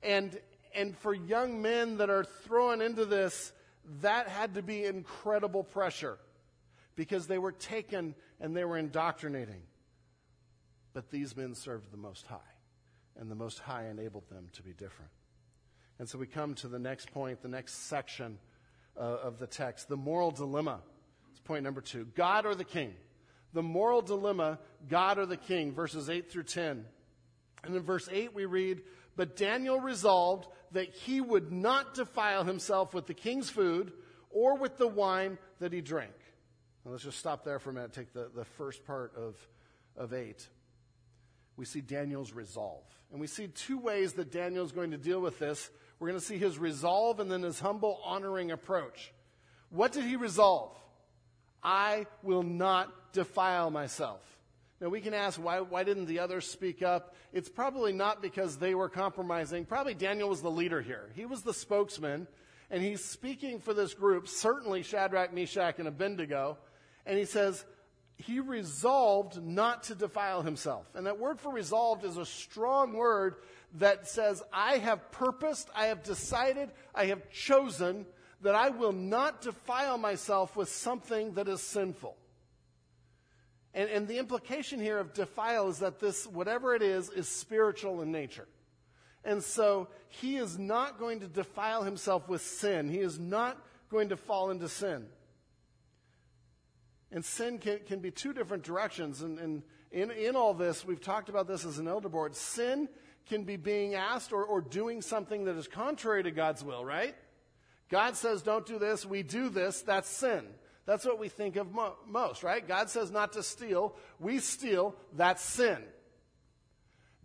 And, 0.04 0.38
and 0.76 0.98
for 0.98 1.13
young 1.13 1.62
men 1.62 1.98
that 1.98 2.10
are 2.10 2.26
thrown 2.26 2.82
into 2.82 3.06
this, 3.06 3.54
that 4.02 4.28
had 4.28 4.56
to 4.56 4.62
be 4.62 4.84
incredible 4.84 5.63
pressure 5.63 6.17
because 6.95 7.28
they 7.28 7.38
were 7.38 7.54
taken 7.54 8.15
and 8.39 8.56
they 8.56 8.65
were 8.65 8.78
indoctrinating. 8.78 9.62
But 10.93 11.10
these 11.10 11.36
men 11.36 11.56
served 11.56 11.91
the 11.91 11.98
Most 11.98 12.26
High, 12.28 12.38
and 13.17 13.30
the 13.30 13.36
Most 13.36 13.60
High 13.60 13.88
enabled 13.88 14.30
them 14.30 14.48
to 14.54 14.63
be 14.63 14.71
different. 14.71 15.12
And 15.99 16.10
so 16.10 16.17
we 16.17 16.27
come 16.27 16.55
to 16.55 16.67
the 16.67 16.79
next 16.79 17.12
point, 17.12 17.41
the 17.41 17.47
next 17.47 17.88
section 17.88 18.38
uh, 18.97 19.01
of 19.01 19.39
the 19.39 19.47
text 19.47 19.88
the 19.88 19.97
moral 19.97 20.31
dilemma. 20.31 20.79
It's 21.31 21.39
point 21.39 21.63
number 21.63 21.81
two 21.81 22.05
God 22.15 22.45
or 22.45 22.55
the 22.55 22.63
king? 22.63 22.93
The 23.53 23.63
moral 23.63 24.01
dilemma 24.01 24.60
God 24.89 25.17
or 25.17 25.25
the 25.25 25.38
king, 25.38 25.73
verses 25.73 26.10
8 26.10 26.29
through 26.29 26.43
10. 26.43 26.86
And 27.63 27.75
in 27.75 27.81
verse 27.81 28.10
8, 28.12 28.36
we 28.36 28.45
read, 28.45 28.81
But 29.15 29.38
Daniel 29.38 29.79
resolved 29.79 30.47
that 30.73 30.89
he 30.89 31.21
would 31.21 31.51
not 31.51 31.93
defile 31.93 32.43
himself 32.43 32.93
with 32.93 33.08
the 33.08 33.13
king's 33.13 33.49
food 33.49 33.93
or 34.29 34.58
with 34.58 34.77
the 34.77 34.88
wine 34.88 35.38
that 35.60 35.71
he 35.71 35.79
drank. 35.79 36.12
Now 36.84 36.91
let's 36.91 37.03
just 37.03 37.17
stop 37.17 37.45
there 37.45 37.60
for 37.60 37.69
a 37.69 37.73
minute, 37.73 37.93
take 37.93 38.13
the, 38.13 38.29
the 38.36 38.43
first 38.43 38.86
part 38.86 39.13
of, 39.15 39.36
of 39.95 40.13
8 40.13 40.47
we 41.58 41.65
see 41.65 41.81
Daniel's 41.81 42.34
resolve. 42.34 42.84
And 43.12 43.19
we 43.19 43.27
see 43.27 43.47
two 43.47 43.77
ways 43.77 44.13
that 44.13 44.31
Daniel's 44.31 44.71
going 44.71 44.91
to 44.91 44.97
deal 44.97 45.21
with 45.21 45.39
this 45.39 45.69
we're 45.99 46.10
going 46.10 46.19
to 46.19 46.25
see 46.25 46.38
his 46.38 46.58
resolve 46.58 47.19
and 47.19 47.31
then 47.31 47.43
his 47.43 47.60
humble, 47.60 47.99
honoring 48.03 48.51
approach. 48.51 49.13
What 49.69 49.91
did 49.91 50.05
he 50.05 50.15
resolve? 50.15 50.77
I 51.63 52.05
will 52.21 52.43
not 52.43 53.13
defile 53.13 53.71
myself. 53.71 54.21
Now, 54.81 54.89
we 54.89 54.99
can 54.99 55.13
ask, 55.13 55.41
why, 55.41 55.62
why 55.62 55.84
didn't 55.84 56.05
the 56.05 56.19
others 56.19 56.45
speak 56.45 56.84
up? 56.84 57.15
It's 57.31 57.49
probably 57.49 57.93
not 57.93 58.21
because 58.21 58.58
they 58.58 58.75
were 58.75 58.89
compromising. 58.89 59.65
Probably 59.65 59.93
Daniel 59.93 60.29
was 60.29 60.41
the 60.41 60.51
leader 60.51 60.81
here. 60.81 61.10
He 61.15 61.25
was 61.25 61.43
the 61.43 61.53
spokesman, 61.53 62.27
and 62.69 62.84
he's 62.84 63.03
speaking 63.03 63.60
for 63.60 63.73
this 63.73 63.93
group, 63.93 64.27
certainly 64.27 64.84
Shadrach, 64.84 65.34
Meshach, 65.34 65.79
and 65.79 65.88
Abednego. 65.88 66.58
And 67.05 67.17
he 67.17 67.25
says, 67.25 67.63
he 68.17 68.39
resolved 68.39 69.41
not 69.41 69.84
to 69.84 69.95
defile 69.95 70.41
himself. 70.41 70.88
And 70.93 71.08
that 71.08 71.19
word 71.19 71.39
for 71.39 71.51
resolved 71.51 72.05
is 72.05 72.17
a 72.17 72.25
strong 72.25 72.93
word 72.93 73.36
that 73.73 74.08
says, 74.08 74.41
I 74.54 74.78
have 74.78 75.12
purposed, 75.12 75.69
I 75.75 75.88
have 75.88 76.04
decided, 76.04 76.71
I 76.93 77.08
have 77.08 77.30
chosen 77.32 78.06
that 78.41 78.56
I 78.56 78.69
will 78.69 78.93
not 78.93 79.41
defile 79.41 79.97
myself 79.97 80.56
with 80.56 80.69
something 80.69 81.34
that 81.34 81.47
is 81.47 81.62
sinful. 81.62 82.15
And, 83.73 83.89
and 83.89 84.08
the 84.08 84.19
implication 84.19 84.80
here 84.80 84.97
of 84.99 85.13
defile 85.13 85.67
is 85.67 85.80
that 85.80 85.99
this, 85.99 86.25
whatever 86.25 86.75
it 86.75 86.82
is, 86.82 87.10
is 87.10 87.28
spiritual 87.28 88.01
in 88.01 88.12
nature. 88.12 88.47
And 89.25 89.43
so 89.43 89.89
he 90.08 90.38
is 90.38 90.58
not 90.58 90.99
going 90.99 91.19
to 91.21 91.28
defile 91.28 91.84
himself 91.84 92.30
with 92.30 92.41
sin. 92.41 92.89
He 92.89 92.99
is 92.99 93.19
not 93.19 93.58
going 93.89 94.10
to 94.10 94.17
fall 94.17 94.51
into 94.51 94.69
sin. 94.69 95.08
And 97.12 97.25
sin 97.25 97.58
can, 97.58 97.80
can 97.88 97.99
be 97.99 98.12
two 98.12 98.34
different 98.34 98.63
directions. 98.63 99.21
And, 99.21 99.39
and 99.39 99.63
in, 99.91 100.12
in 100.12 100.36
all 100.36 100.54
this, 100.54 100.86
we've 100.86 101.01
talked 101.01 101.30
about 101.30 101.47
this 101.47 101.65
as 101.65 101.80
an 101.80 101.88
elder 101.88 102.10
board. 102.10 102.36
Sin 102.36 102.88
can 103.27 103.43
be 103.43 103.57
being 103.57 103.95
asked 103.95 104.33
or, 104.33 104.43
or 104.43 104.61
doing 104.61 105.01
something 105.01 105.45
that 105.45 105.55
is 105.55 105.67
contrary 105.67 106.23
to 106.23 106.31
God's 106.31 106.63
will, 106.63 106.85
right? 106.85 107.15
God 107.89 108.15
says, 108.15 108.41
don't 108.41 108.65
do 108.65 108.79
this, 108.79 109.05
we 109.05 109.23
do 109.23 109.49
this, 109.49 109.81
that's 109.81 110.09
sin. 110.09 110.45
That's 110.85 111.05
what 111.05 111.19
we 111.19 111.29
think 111.29 111.55
of 111.55 111.71
mo- 111.71 111.95
most, 112.07 112.43
right? 112.43 112.65
God 112.65 112.89
says 112.89 113.11
not 113.11 113.33
to 113.33 113.43
steal, 113.43 113.95
we 114.19 114.39
steal, 114.39 114.95
that's 115.13 115.43
sin. 115.43 115.83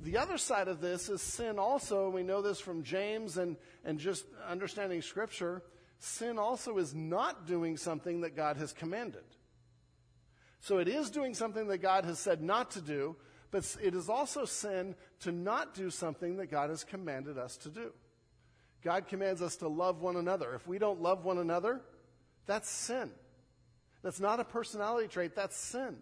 The 0.03 0.17
other 0.17 0.39
side 0.39 0.69
of 0.69 0.81
this 0.81 1.11
is 1.11 1.21
sin 1.21 1.59
also, 1.59 2.09
we 2.09 2.23
know 2.23 2.41
this 2.41 2.59
from 2.59 2.83
James 2.83 3.37
and, 3.37 3.57
and 3.85 3.99
just 3.99 4.25
understanding 4.49 5.03
Scripture. 5.03 5.63
Sin 5.99 6.39
also 6.39 6.79
is 6.79 6.95
not 6.95 7.47
doing 7.47 7.77
something 7.77 8.23
that 8.23 8.35
God 8.35 8.57
has 8.57 8.73
commanded. 8.73 9.25
So 10.61 10.79
it 10.79 10.89
is 10.89 11.11
doing 11.11 11.35
something 11.35 11.69
that 11.69 11.79
God 11.79 12.07
has 12.07 12.19
said 12.19 12.43
not 12.43 12.71
to 12.73 12.81
do, 12.81 13.17
but 13.51 13.77
it 13.83 13.95
is 13.95 14.09
also 14.09 14.45
sin 14.45 14.95
to 15.21 15.33
not 15.33 15.75
do 15.75 15.91
something 15.91 16.37
that 16.37 16.51
God 16.51 16.71
has 16.71 16.85
commanded 16.85 17.39
us 17.39 17.57
to 17.59 17.69
do. 17.69 17.93
God 18.83 19.09
commands 19.09 19.43
us 19.43 19.57
to 19.57 19.69
love 19.69 20.01
one 20.01 20.17
another. 20.17 20.55
If 20.55 20.67
we 20.67 20.79
don't 20.79 21.03
love 21.03 21.25
one 21.25 21.39
another, 21.39 21.81
that's 22.47 22.71
sin. 22.71 23.11
That's 24.03 24.21
not 24.21 24.41
a 24.41 24.45
personality 24.45 25.09
trait, 25.09 25.35
that's 25.35 25.57
sin. 25.57 25.97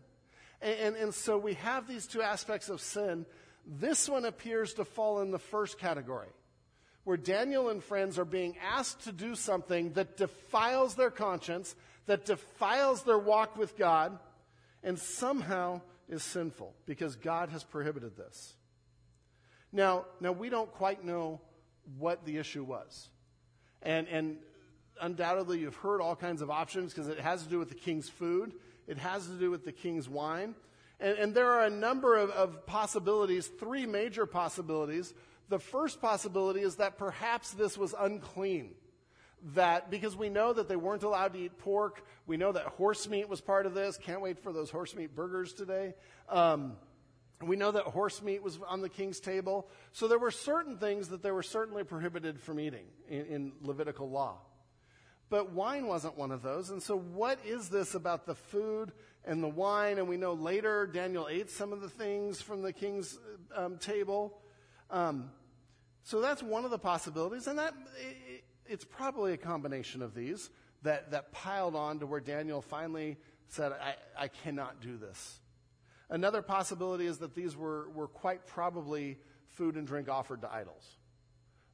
And, 0.61 0.79
and, 0.81 0.97
and, 0.97 1.15
so 1.15 1.39
we 1.39 1.55
have 1.55 1.89
these 1.89 2.07
two 2.07 2.23
aspects 2.23 2.69
of 2.69 2.81
sin. 2.81 3.27
This 3.67 4.09
one 4.09 4.25
appears 4.25 4.75
to 4.75 4.85
fall 4.85 5.21
in 5.21 5.31
the 5.31 5.39
first 5.39 5.79
category, 5.79 6.29
where 7.05 7.17
Daniel 7.17 7.69
and 7.69 7.83
friends 7.83 8.19
are 8.19 8.25
being 8.25 8.57
asked 8.59 9.03
to 9.03 9.13
do 9.13 9.35
something 9.35 9.93
that 9.93 10.17
defiles 10.17 10.95
their 10.95 11.11
conscience, 11.11 11.75
that 12.07 12.25
defiles 12.25 13.03
their 13.03 13.19
walk 13.19 13.57
with 13.57 13.77
God, 13.77 14.19
and 14.83 14.99
somehow 14.99 15.81
is 16.09 16.23
sinful 16.23 16.75
because 16.87 17.17
God 17.17 17.51
has 17.51 17.65
prohibited 17.65 18.17
this. 18.17 18.55
Now, 19.73 20.07
now 20.21 20.33
we 20.33 20.49
don't 20.49 20.71
quite 20.73 21.05
know 21.05 21.41
what 21.99 22.25
the 22.25 22.39
issue 22.39 22.65
was. 22.65 23.09
And, 23.83 24.09
and 24.09 24.37
undoubtedly 25.01 25.61
you've 25.61 25.77
heard 25.77 26.01
all 26.01 26.17
kinds 26.17 26.43
of 26.43 26.51
options 26.51 26.93
because 26.93 27.09
it 27.09 27.21
has 27.21 27.43
to 27.45 27.49
do 27.49 27.59
with 27.59 27.69
the 27.69 27.75
king's 27.75 28.09
food. 28.09 28.55
It 28.87 28.99
has 28.99 29.27
to 29.27 29.35
do 29.35 29.51
with 29.51 29.65
the 29.65 29.73
king's 29.73 30.09
wine. 30.09 30.55
And, 31.01 31.17
and 31.19 31.35
there 31.35 31.51
are 31.53 31.65
a 31.65 31.71
number 31.71 32.17
of, 32.17 32.31
of 32.31 32.67
possibilities, 32.67 33.47
three 33.47 33.87
major 33.87 34.27
possibilities. 34.27 35.15
The 35.49 35.59
first 35.59 36.01
possibility 36.01 36.61
is 36.61 36.77
that 36.77 36.99
perhaps 36.99 37.53
this 37.53 37.79
was 37.79 37.95
unclean 37.99 38.75
that 39.55 39.91
because 39.91 40.17
we 40.17 40.29
know 40.29 40.53
that 40.53 40.69
they 40.69 40.77
weren't 40.77 41.03
allowed 41.03 41.33
to 41.35 41.39
eat 41.39 41.59
pork, 41.59 42.05
we 42.27 42.37
know 42.37 42.53
that 42.53 42.65
horse 42.65 43.09
meat 43.09 43.29
was 43.29 43.41
part 43.41 43.67
of 43.67 43.75
this. 43.75 43.97
Can't 43.97 44.21
wait 44.21 44.39
for 44.39 44.53
those 44.53 44.71
horse 44.71 44.95
meat 44.95 45.15
burgers 45.15 45.53
today. 45.53 45.95
Um, 46.29 46.77
we 47.41 47.57
know 47.57 47.71
that 47.71 47.85
horse 47.85 48.21
meat 48.21 48.43
was 48.43 48.59
on 48.69 48.81
the 48.81 48.89
king's 48.89 49.21
table. 49.21 49.69
So 49.93 50.09
there 50.09 50.19
were 50.19 50.33
certain 50.33 50.77
things 50.77 51.09
that 51.09 51.23
they 51.23 51.31
were 51.31 51.43
certainly 51.43 51.85
prohibited 51.85 52.41
from 52.41 52.59
eating 52.59 52.87
in, 53.09 53.27
in 53.27 53.53
Levitical 53.63 54.11
law. 54.11 54.39
But 55.31 55.53
wine 55.53 55.87
wasn't 55.87 56.17
one 56.17 56.33
of 56.33 56.43
those. 56.43 56.71
And 56.71 56.83
so, 56.83 56.99
what 56.99 57.39
is 57.45 57.69
this 57.69 57.95
about 57.95 58.27
the 58.27 58.35
food 58.35 58.93
and 59.25 59.43
the 59.43 59.49
wine? 59.49 59.99
And 59.99 60.09
we 60.09 60.17
know 60.17 60.33
later 60.33 60.87
Daniel 60.87 61.29
ate 61.31 61.51
some 61.51 61.73
of 61.73 61.81
the 61.81 61.89
things 61.89 62.41
from 62.41 62.63
the 62.63 62.73
king's 62.73 63.19
um, 63.55 63.77
table. 63.77 64.39
Um, 64.91 65.31
so, 66.03 66.23
that's 66.23 66.43
one 66.43 66.65
of 66.65 66.71
the 66.71 66.79
possibilities. 66.79 67.47
And 67.47 67.59
that 67.59 67.75
it's 68.69 68.85
probably 68.85 69.33
a 69.33 69.37
combination 69.37 70.03
of 70.03 70.15
these 70.15 70.51
that, 70.83 71.11
that 71.11 71.33
piled 71.33 71.75
on 71.75 71.99
to 72.01 72.07
where 72.07 72.21
Daniel 72.21 72.63
finally 72.63 73.17
said, 73.49 73.73
I, 73.73 73.95
I 74.25 74.29
cannot 74.29 74.81
do 74.81 74.97
this. 74.97 75.41
Another 76.11 76.43
possibility 76.43 77.07
is 77.07 77.19
that 77.19 77.35
these 77.35 77.57
were, 77.57 77.91
were 77.91 78.09
quite 78.09 78.47
probably 78.47 79.19
food 79.49 79.77
and 79.77 79.87
drink 79.87 80.09
offered 80.09 80.43
to 80.43 80.53
idols. 80.53 80.85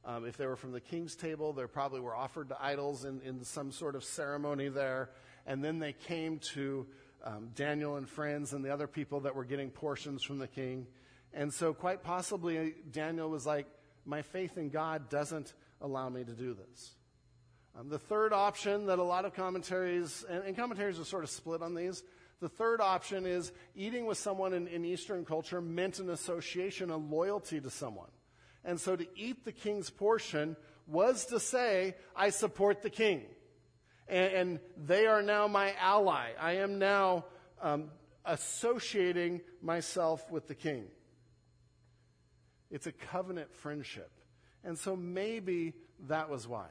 Um, 0.03 0.25
if 0.25 0.37
they 0.37 0.45
were 0.45 0.55
from 0.55 0.71
the 0.71 0.81
king's 0.81 1.15
table, 1.15 1.53
they 1.53 1.65
probably 1.65 1.99
were 1.99 2.15
offered 2.15 2.49
to 2.49 2.57
idols 2.61 3.05
in, 3.05 3.21
in 3.21 3.43
some 3.43 3.71
sort 3.71 3.95
of 3.95 4.03
ceremony 4.03 4.69
there. 4.69 5.09
And 5.47 5.63
then 5.63 5.79
they 5.79 5.93
came 5.93 6.39
to 6.53 6.85
um, 7.23 7.49
Daniel 7.55 7.95
and 7.95 8.07
friends 8.07 8.53
and 8.53 8.63
the 8.63 8.71
other 8.71 8.87
people 8.87 9.21
that 9.21 9.35
were 9.35 9.45
getting 9.45 9.71
portions 9.71 10.21
from 10.21 10.37
the 10.37 10.47
king. 10.47 10.85
And 11.33 11.51
so, 11.51 11.73
quite 11.73 12.03
possibly, 12.03 12.75
Daniel 12.91 13.29
was 13.29 13.45
like, 13.45 13.67
My 14.05 14.21
faith 14.21 14.57
in 14.57 14.69
God 14.69 15.09
doesn't 15.09 15.53
allow 15.85 16.09
me 16.09 16.23
to 16.23 16.33
do 16.33 16.55
this. 16.55 16.95
Um, 17.77 17.89
the 17.89 17.99
third 17.99 18.33
option 18.33 18.87
that 18.87 18.99
a 18.99 19.03
lot 19.03 19.25
of 19.25 19.33
commentaries, 19.33 20.25
and, 20.29 20.43
and, 20.43 20.55
commentaries 20.55 20.99
are 20.99 21.05
sort 21.05 21.23
of 21.23 21.29
split 21.29 21.61
on 21.61 21.75
these, 21.75 22.03
the 22.41 22.49
third 22.49 22.81
option 22.81 23.25
is 23.25 23.51
eating 23.75 24.05
with 24.05 24.17
someone 24.17 24.53
in, 24.53 24.67
in 24.67 24.83
Eastern 24.83 25.25
culture 25.25 25.61
meant 25.61 25.99
an 25.99 26.09
association, 26.09 26.89
a 26.89 26.97
loyalty 26.97 27.61
to 27.61 27.69
someone. 27.69 28.09
And 28.63 28.79
so 28.79 28.95
to 28.95 29.05
eat 29.15 29.45
the 29.45 29.51
king's 29.51 29.89
portion 29.89 30.57
was 30.87 31.25
to 31.27 31.39
say, 31.39 31.95
I 32.15 32.29
support 32.29 32.81
the 32.81 32.89
king. 32.89 33.23
And, 34.07 34.33
and 34.33 34.59
they 34.77 35.05
are 35.05 35.21
now 35.21 35.47
my 35.47 35.73
ally. 35.79 36.31
I 36.39 36.53
am 36.57 36.79
now 36.79 37.25
um, 37.61 37.91
associating 38.25 39.41
myself 39.61 40.31
with 40.31 40.47
the 40.47 40.55
king. 40.55 40.85
It's 42.71 42.87
a 42.87 42.91
covenant 42.91 43.53
friendship. 43.53 44.14
And 44.65 44.77
so 44.77 44.95
maybe 44.95 45.73
that 46.07 46.29
was 46.29 46.47
why. 46.47 46.67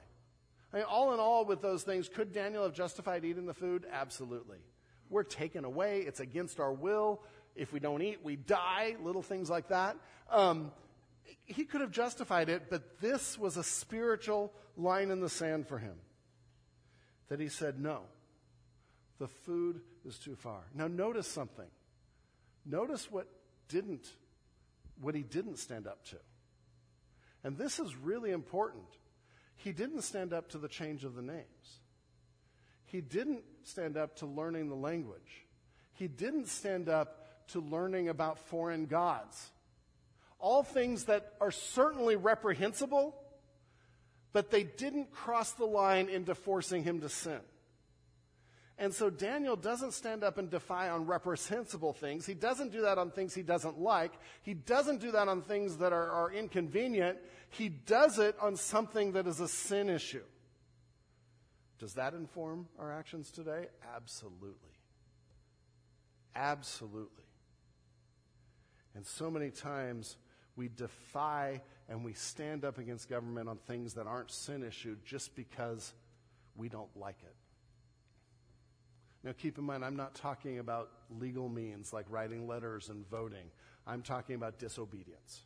I 0.72 0.78
mean, 0.78 0.87
all 0.87 1.14
in 1.14 1.20
all, 1.20 1.44
with 1.44 1.62
those 1.62 1.85
things, 1.85 2.09
could 2.09 2.33
Daniel 2.33 2.64
have 2.64 2.74
justified 2.74 3.24
eating 3.24 3.46
the 3.46 3.54
food? 3.54 3.87
Absolutely. 3.90 4.59
We're 5.09 5.22
taken 5.22 5.64
away. 5.64 6.00
It's 6.00 6.18
against 6.18 6.59
our 6.59 6.72
will. 6.72 7.22
If 7.54 7.72
we 7.72 7.78
don't 7.78 8.02
eat, 8.02 8.18
we 8.24 8.35
die. 8.35 8.96
Little 9.00 9.22
things 9.22 9.48
like 9.48 9.68
that. 9.68 9.96
Um, 10.28 10.72
he 11.44 11.64
could 11.64 11.80
have 11.80 11.92
justified 11.92 12.48
it, 12.48 12.68
but 12.68 13.00
this 13.00 13.38
was 13.38 13.57
a 13.57 13.62
spiritual 13.62 14.52
line 14.76 15.12
in 15.12 15.20
the 15.20 15.28
sand 15.28 15.68
for 15.68 15.78
him. 15.78 15.94
That 17.28 17.38
he 17.38 17.48
said, 17.48 17.80
no, 17.80 18.00
the 19.20 19.28
food 19.28 19.80
is 20.04 20.18
too 20.18 20.35
far. 20.35 20.62
Now, 20.74 20.88
notice 20.88 21.28
something. 21.28 21.68
Notice 22.66 23.11
what 23.11 23.28
didn't, 23.68 24.07
what 25.00 25.14
he 25.14 25.22
didn't 25.22 25.59
stand 25.59 25.87
up 25.87 26.04
to. 26.07 26.16
And 27.44 27.59
this 27.59 27.78
is 27.78 27.94
really 27.94 28.30
important. 28.30 28.85
He 29.57 29.72
didn't 29.72 30.02
stand 30.02 30.33
up 30.33 30.48
to 30.50 30.59
the 30.59 30.68
change 30.68 31.04
of 31.04 31.14
the 31.14 31.22
names. 31.22 31.80
He 32.87 33.00
didn't 33.00 33.42
stand 33.64 33.96
up 33.96 34.16
to 34.16 34.26
learning 34.26 34.68
the 34.68 34.74
language. 34.74 35.46
He 35.92 36.09
didn't 36.09 36.48
stand 36.48 36.88
up 36.88 37.46
to 37.48 37.61
learning 37.61 38.09
about 38.09 38.38
foreign 38.38 38.87
gods. 38.87 39.50
All 40.38 40.62
things 40.62 41.04
that 41.04 41.35
are 41.40 41.50
certainly 41.50 42.16
reprehensible, 42.16 43.14
but 44.33 44.50
they 44.50 44.64
didn't 44.64 45.12
cross 45.12 45.52
the 45.52 45.64
line 45.64 46.09
into 46.09 46.35
forcing 46.35 46.83
him 46.83 47.00
to 47.00 47.09
sin. 47.09 47.40
And 48.76 48.92
so 48.92 49.08
Daniel 49.08 49.54
doesn't 49.54 49.92
stand 49.92 50.24
up 50.24 50.37
and 50.37 50.50
defy 50.50 50.90
on 50.90 51.06
reprehensible 51.06 51.92
things. 51.92 52.26
He 52.26 52.34
doesn't 52.34 52.72
do 52.72 52.82
that 52.82 52.98
on 52.98 53.10
things 53.10 53.32
he 53.32 53.42
doesn't 53.42 53.78
like. 53.78 54.12
He 54.42 54.54
doesn't 54.54 55.00
do 55.00 55.12
that 55.12 55.28
on 55.28 55.42
things 55.42 55.76
that 55.76 55.92
are, 55.92 56.10
are 56.10 56.32
inconvenient. 56.32 57.18
He 57.50 57.68
does 57.68 58.18
it 58.18 58.34
on 58.40 58.56
something 58.56 59.12
that 59.12 59.28
is 59.28 59.38
a 59.38 59.46
sin 59.46 59.88
issue. 59.88 60.24
Does 61.78 61.94
that 61.94 62.14
inform 62.14 62.66
our 62.78 62.92
actions 62.92 63.30
today? 63.30 63.66
Absolutely. 63.94 64.70
Absolutely. 66.34 67.24
And 68.96 69.06
so 69.06 69.30
many 69.30 69.50
times 69.50 70.16
we 70.56 70.68
defy 70.68 71.60
and 71.88 72.04
we 72.04 72.12
stand 72.12 72.64
up 72.64 72.78
against 72.78 73.08
government 73.08 73.48
on 73.48 73.58
things 73.58 73.94
that 73.94 74.06
aren't 74.06 74.30
sin 74.30 74.64
issue 74.64 74.96
just 75.04 75.37
because 75.37 75.92
we 76.56 76.68
don't 76.68 76.96
like 76.96 77.18
it. 77.22 77.34
Now, 79.24 79.32
keep 79.32 79.56
in 79.56 79.64
mind, 79.64 79.82
I'm 79.84 79.96
not 79.96 80.14
talking 80.14 80.58
about 80.58 80.90
legal 81.18 81.48
means 81.48 81.94
like 81.94 82.04
writing 82.10 82.46
letters 82.46 82.90
and 82.90 83.08
voting. 83.08 83.50
I'm 83.87 84.02
talking 84.02 84.37
about 84.37 84.58
disobedience 84.58 85.40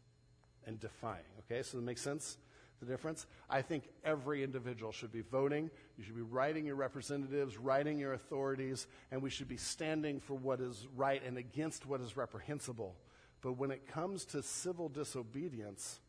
and 0.67 0.81
defying. 0.81 1.23
Okay, 1.41 1.63
so 1.63 1.77
that 1.77 1.85
makes 1.85 2.03
sense? 2.03 2.39
The 2.81 2.87
difference? 2.87 3.27
I 3.49 3.63
think 3.63 3.85
every 4.05 4.43
individual 4.43 4.93
should 4.93 5.13
be 5.13 5.23
voting. 5.23 5.71
You 5.97 6.05
should 6.05 6.17
be 6.17 6.23
writing 6.23 6.67
your 6.67 6.77
representatives, 6.77 7.57
writing 7.57 7.99
your 7.99 8.15
authorities, 8.15 8.87
and 9.11 9.23
we 9.23 9.31
should 9.31 9.49
be 9.49 9.57
standing 9.57 10.21
for 10.21 10.35
what 10.35 10.61
is 10.61 10.87
right 10.97 11.23
and 11.25 11.39
against 11.39 11.87
what 11.87 12.01
is 12.01 12.17
reprehensible. 12.17 12.97
But 13.43 13.53
when 13.53 13.71
it 13.71 13.87
comes 13.87 14.25
to 14.27 14.43
civil 14.43 14.89
disobedience, 14.89 16.01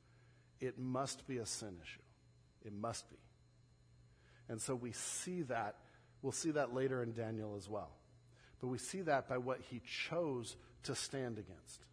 it 0.59 0.77
must 0.77 1.27
be 1.27 1.37
a 1.37 1.45
sin 1.45 1.75
issue. 1.83 2.01
It 2.65 2.73
must 2.73 3.09
be. 3.09 3.17
And 4.47 4.59
so 4.59 4.75
we 4.75 4.91
see 4.91 5.43
that 5.43 5.75
We'll 6.21 6.31
see 6.31 6.51
that 6.51 6.73
later 6.73 7.01
in 7.01 7.13
Daniel 7.13 7.55
as 7.57 7.69
well. 7.69 7.91
But 8.59 8.67
we 8.67 8.77
see 8.77 9.01
that 9.01 9.29
by 9.29 9.37
what 9.37 9.59
he 9.69 9.81
chose 9.85 10.57
to 10.83 10.95
stand 10.95 11.37
against. 11.37 11.85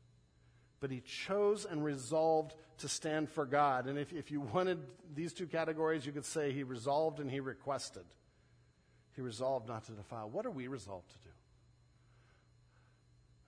But 0.81 0.91
he 0.91 1.01
chose 1.01 1.65
and 1.65 1.85
resolved 1.85 2.55
to 2.79 2.89
stand 2.89 3.31
for 3.31 3.47
God. 3.47 3.87
And 3.87 3.99
if, 3.99 4.13
if 4.13 4.31
you 4.31 4.41
wanted 4.41 4.79
these 5.15 5.33
two 5.33 5.47
categories, 5.47 6.05
you 6.05 6.13
could 6.13 6.25
say 6.25 6.53
he 6.53 6.65
resolved 6.65 7.21
and 7.21 7.31
he 7.31 7.41
requested. 7.41 8.05
He 9.15 9.23
resolved 9.23 9.69
not 9.69 9.85
to 9.87 9.93
defile. 9.93 10.29
What 10.29 10.45
are 10.45 10.51
we 10.51 10.67
resolved 10.67 11.09
to 11.09 11.19
do? 11.25 11.31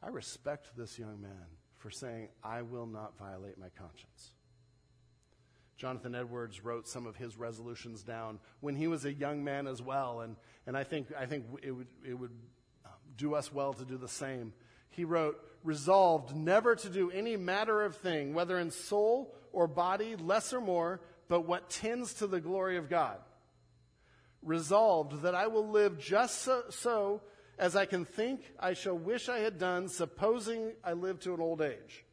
I 0.03 0.09
respect 0.09 0.77
this 0.77 0.99
young 0.99 1.21
man 1.21 1.47
for 1.77 1.91
saying, 1.91 2.29
I 2.43 2.63
will 2.63 2.87
not 2.87 3.19
violate 3.19 3.59
my 3.59 3.69
conscience. 3.77 4.33
Jonathan 5.79 6.17
Edwards 6.17 6.65
wrote 6.65 6.89
some 6.89 7.07
of 7.07 7.15
his 7.15 7.39
resolutions 7.39 8.03
down 8.03 8.41
when 8.61 8.75
he 8.75 8.89
was 8.89 9.05
a 9.05 9.13
young 9.13 9.45
man 9.45 9.69
as 9.69 9.81
well, 9.81 10.21
and, 10.21 10.35
and 10.67 10.77
I 10.77 10.83
think, 10.83 11.07
I 11.17 11.25
think 11.25 11.47
it 11.63 11.71
would, 11.71 11.87
it 12.05 12.15
would 12.15 12.33
um, 12.85 12.93
do 13.17 13.37
us 13.37 13.53
well 13.53 13.73
to 13.73 13.85
do 13.85 13.97
the 13.97 14.09
same. 14.09 14.53
He 14.91 15.05
wrote, 15.05 15.39
Resolved 15.63 16.35
never 16.35 16.75
to 16.75 16.89
do 16.89 17.11
any 17.13 17.37
matter 17.37 17.83
of 17.83 17.97
thing, 17.97 18.35
whether 18.35 18.59
in 18.59 18.73
soul 18.73 19.35
or 19.53 19.69
body, 19.69 20.17
less 20.17 20.53
or 20.53 20.61
more, 20.61 21.01
but 21.29 21.47
what 21.47 21.71
tends 21.71 22.15
to 22.15 22.27
the 22.27 22.41
glory 22.41 22.77
of 22.77 22.89
God. 22.89 23.19
Resolved 24.43 25.23
that 25.23 25.35
I 25.35 25.47
will 25.47 25.69
live 25.69 25.99
just 25.99 26.43
so, 26.43 26.63
so 26.71 27.23
as 27.57 27.77
I 27.77 27.87
can 27.87 28.05
think 28.05 28.53
I 28.59 28.73
shall 28.73 28.99
wish 28.99 29.29
I 29.29 29.39
had 29.39 29.59
done, 29.59 29.89
supposing 29.89 30.73
I 30.83 30.95
live 30.95 31.21
to 31.21 31.35
an 31.35 31.41
old 31.41 31.63
age. 31.63 32.05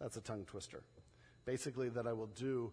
That's 0.00 0.16
a 0.16 0.20
tongue 0.20 0.44
twister 0.44 0.82
basically 1.46 1.88
that 1.90 2.06
I 2.06 2.12
will 2.12 2.26
do 2.26 2.72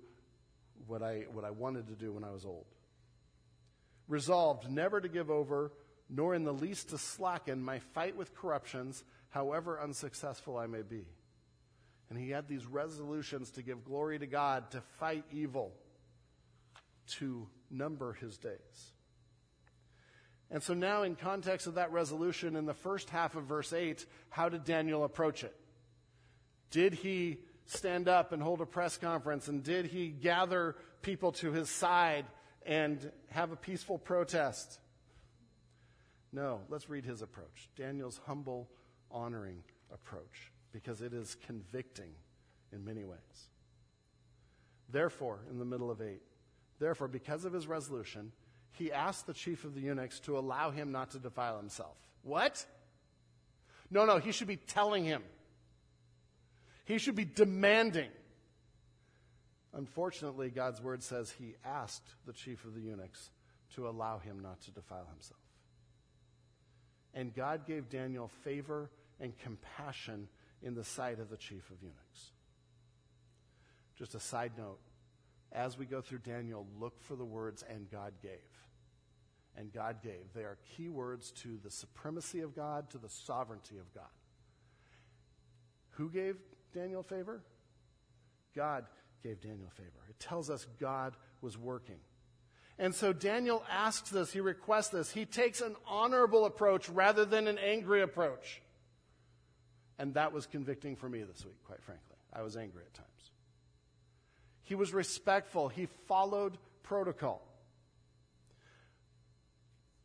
what 0.88 1.02
I, 1.02 1.26
what 1.32 1.46
I 1.46 1.52
wanted 1.52 1.88
to 1.88 1.94
do 1.94 2.12
when 2.12 2.24
I 2.24 2.32
was 2.32 2.44
old. 2.44 2.66
Resolved 4.10 4.70
never 4.70 5.00
to 5.00 5.08
give 5.08 5.30
over, 5.30 5.72
nor 6.10 6.36
in 6.36 6.44
the 6.44 6.54
least 6.54 6.90
to 6.90 6.98
slacken 6.98 7.64
my 7.64 7.80
fight 7.80 8.18
with 8.18 8.36
corruptions, 8.36 9.04
however 9.30 9.80
unsuccessful 9.80 10.58
I 10.58 10.68
may 10.68 10.82
be. 10.82 11.06
And 12.10 12.20
he 12.20 12.32
had 12.32 12.48
these 12.48 12.66
resolutions 12.66 13.52
to 13.52 13.62
give 13.62 13.86
glory 13.86 14.20
to 14.20 14.28
God, 14.28 14.72
to 14.72 14.82
fight 15.00 15.24
evil, 15.32 15.72
to 17.20 17.48
number 17.72 18.14
his 18.14 18.38
days. 18.38 18.92
And 20.52 20.62
so 20.62 20.74
now, 20.74 21.02
in 21.02 21.16
context 21.16 21.66
of 21.66 21.76
that 21.76 21.92
resolution, 21.92 22.56
in 22.56 22.66
the 22.66 22.74
first 22.74 23.10
half 23.10 23.36
of 23.36 23.46
verse 23.46 23.74
8, 23.74 24.06
how 24.30 24.50
did 24.50 24.66
Daniel 24.66 25.04
approach 25.04 25.44
it? 25.44 25.56
Did 26.70 26.94
he 26.94 27.40
stand 27.66 28.08
up 28.08 28.32
and 28.32 28.42
hold 28.42 28.62
a 28.62 28.66
press 28.66 28.98
conference? 28.98 29.48
And 29.48 29.64
did 29.64 29.86
he 29.86 30.08
gather 30.08 30.76
people 31.02 31.32
to 31.34 31.52
his 31.52 31.70
side 31.70 32.26
and 32.66 33.12
have 33.30 33.52
a 33.52 33.56
peaceful 33.56 33.98
protest? 33.98 34.80
No, 36.32 36.62
let's 36.70 36.90
read 36.90 37.06
his 37.06 37.22
approach. 37.22 37.70
Daniel's 37.76 38.20
humble, 38.26 38.70
honoring 39.12 39.64
approach, 39.94 40.52
because 40.72 41.02
it 41.02 41.14
is 41.14 41.38
convicting 41.46 42.10
in 42.72 42.84
many 42.84 43.04
ways. 43.04 43.20
Therefore, 44.90 45.40
in 45.50 45.60
the 45.60 45.66
middle 45.66 45.92
of 45.92 46.02
8, 46.02 46.22
therefore, 46.80 47.08
because 47.08 47.46
of 47.46 47.54
his 47.54 47.68
resolution, 47.68 48.32
he 48.72 48.92
asked 48.92 49.28
the 49.28 49.34
chief 49.34 49.64
of 49.64 49.76
the 49.76 49.82
eunuchs 49.82 50.20
to 50.22 50.38
allow 50.38 50.72
him 50.72 50.92
not 50.92 51.12
to 51.12 51.20
defile 51.20 51.58
himself. 51.58 51.96
What? 52.24 52.66
No, 53.92 54.06
no, 54.06 54.18
he 54.18 54.32
should 54.32 54.48
be 54.48 54.58
telling 54.58 55.04
him. 55.04 55.22
He 56.86 56.98
should 56.98 57.16
be 57.16 57.26
demanding. 57.26 58.10
Unfortunately, 59.74 60.50
God's 60.50 60.82
word 60.82 61.02
says 61.02 61.32
he 61.32 61.56
asked 61.66 62.08
the 62.26 62.34
chief 62.34 62.64
of 62.66 62.76
the 62.76 62.82
eunuchs 62.82 63.32
to 63.76 63.88
allow 63.88 64.20
him 64.20 64.42
not 64.42 64.62
to 64.62 64.72
defile 64.72 65.08
himself. 65.12 65.40
And 67.14 67.34
God 67.34 67.66
gave 67.66 67.90
Daniel 67.90 68.30
favor 68.44 68.92
and 69.20 69.38
compassion 69.40 70.28
in 70.62 70.76
the 70.76 70.84
sight 70.84 71.20
of 71.20 71.30
the 71.30 71.38
chief 71.38 71.70
of 71.70 71.82
eunuchs. 71.82 72.32
Just 73.98 74.16
a 74.16 74.20
side 74.20 74.52
note 74.58 74.80
as 75.54 75.78
we 75.78 75.86
go 75.86 76.02
through 76.02 76.20
Daniel, 76.20 76.66
look 76.80 77.00
for 77.02 77.16
the 77.16 77.26
words, 77.26 77.64
and 77.70 77.90
God 77.92 78.14
gave. 78.22 78.32
And 79.56 79.72
God 79.72 79.98
gave. 80.02 80.34
They 80.34 80.42
are 80.42 80.58
key 80.76 80.90
words 80.90 81.32
to 81.44 81.60
the 81.64 81.70
supremacy 81.70 82.40
of 82.40 82.56
God, 82.56 82.90
to 82.90 82.98
the 82.98 83.10
sovereignty 83.10 83.78
of 83.78 83.94
God. 83.94 84.10
Who 85.92 86.10
gave 86.10 86.38
Daniel 86.74 87.04
favor? 87.04 87.42
God 88.56 88.86
gave 89.24 89.42
Daniel 89.42 89.70
favor. 89.76 89.90
It 90.10 90.20
tells 90.20 90.50
us 90.50 90.68
God 90.80 91.16
was 91.42 91.58
working. 91.58 92.00
And 92.80 92.94
so 92.94 93.14
Daniel 93.14 93.64
asks 93.70 94.10
this, 94.10 94.32
he 94.34 94.40
requests 94.40 94.90
this. 94.90 95.12
He 95.12 95.26
takes 95.26 95.62
an 95.62 95.76
honorable 95.88 96.46
approach 96.46 96.90
rather 96.90 97.24
than 97.24 97.48
an 97.48 97.58
angry 97.58 98.02
approach. 98.02 98.62
And 100.00 100.16
that 100.16 100.34
was 100.34 100.48
convicting 100.48 100.96
for 100.96 101.08
me 101.08 101.22
this 101.22 101.46
week, 101.46 101.62
quite 101.66 101.82
frankly. 101.84 102.18
I 102.34 102.42
was 102.42 102.58
angry 102.58 102.82
at 102.84 102.94
times. 102.94 103.10
He 104.64 104.76
was 104.76 104.94
respectful, 104.94 105.70
he 105.70 105.88
followed 106.08 106.58
protocol. 106.82 107.42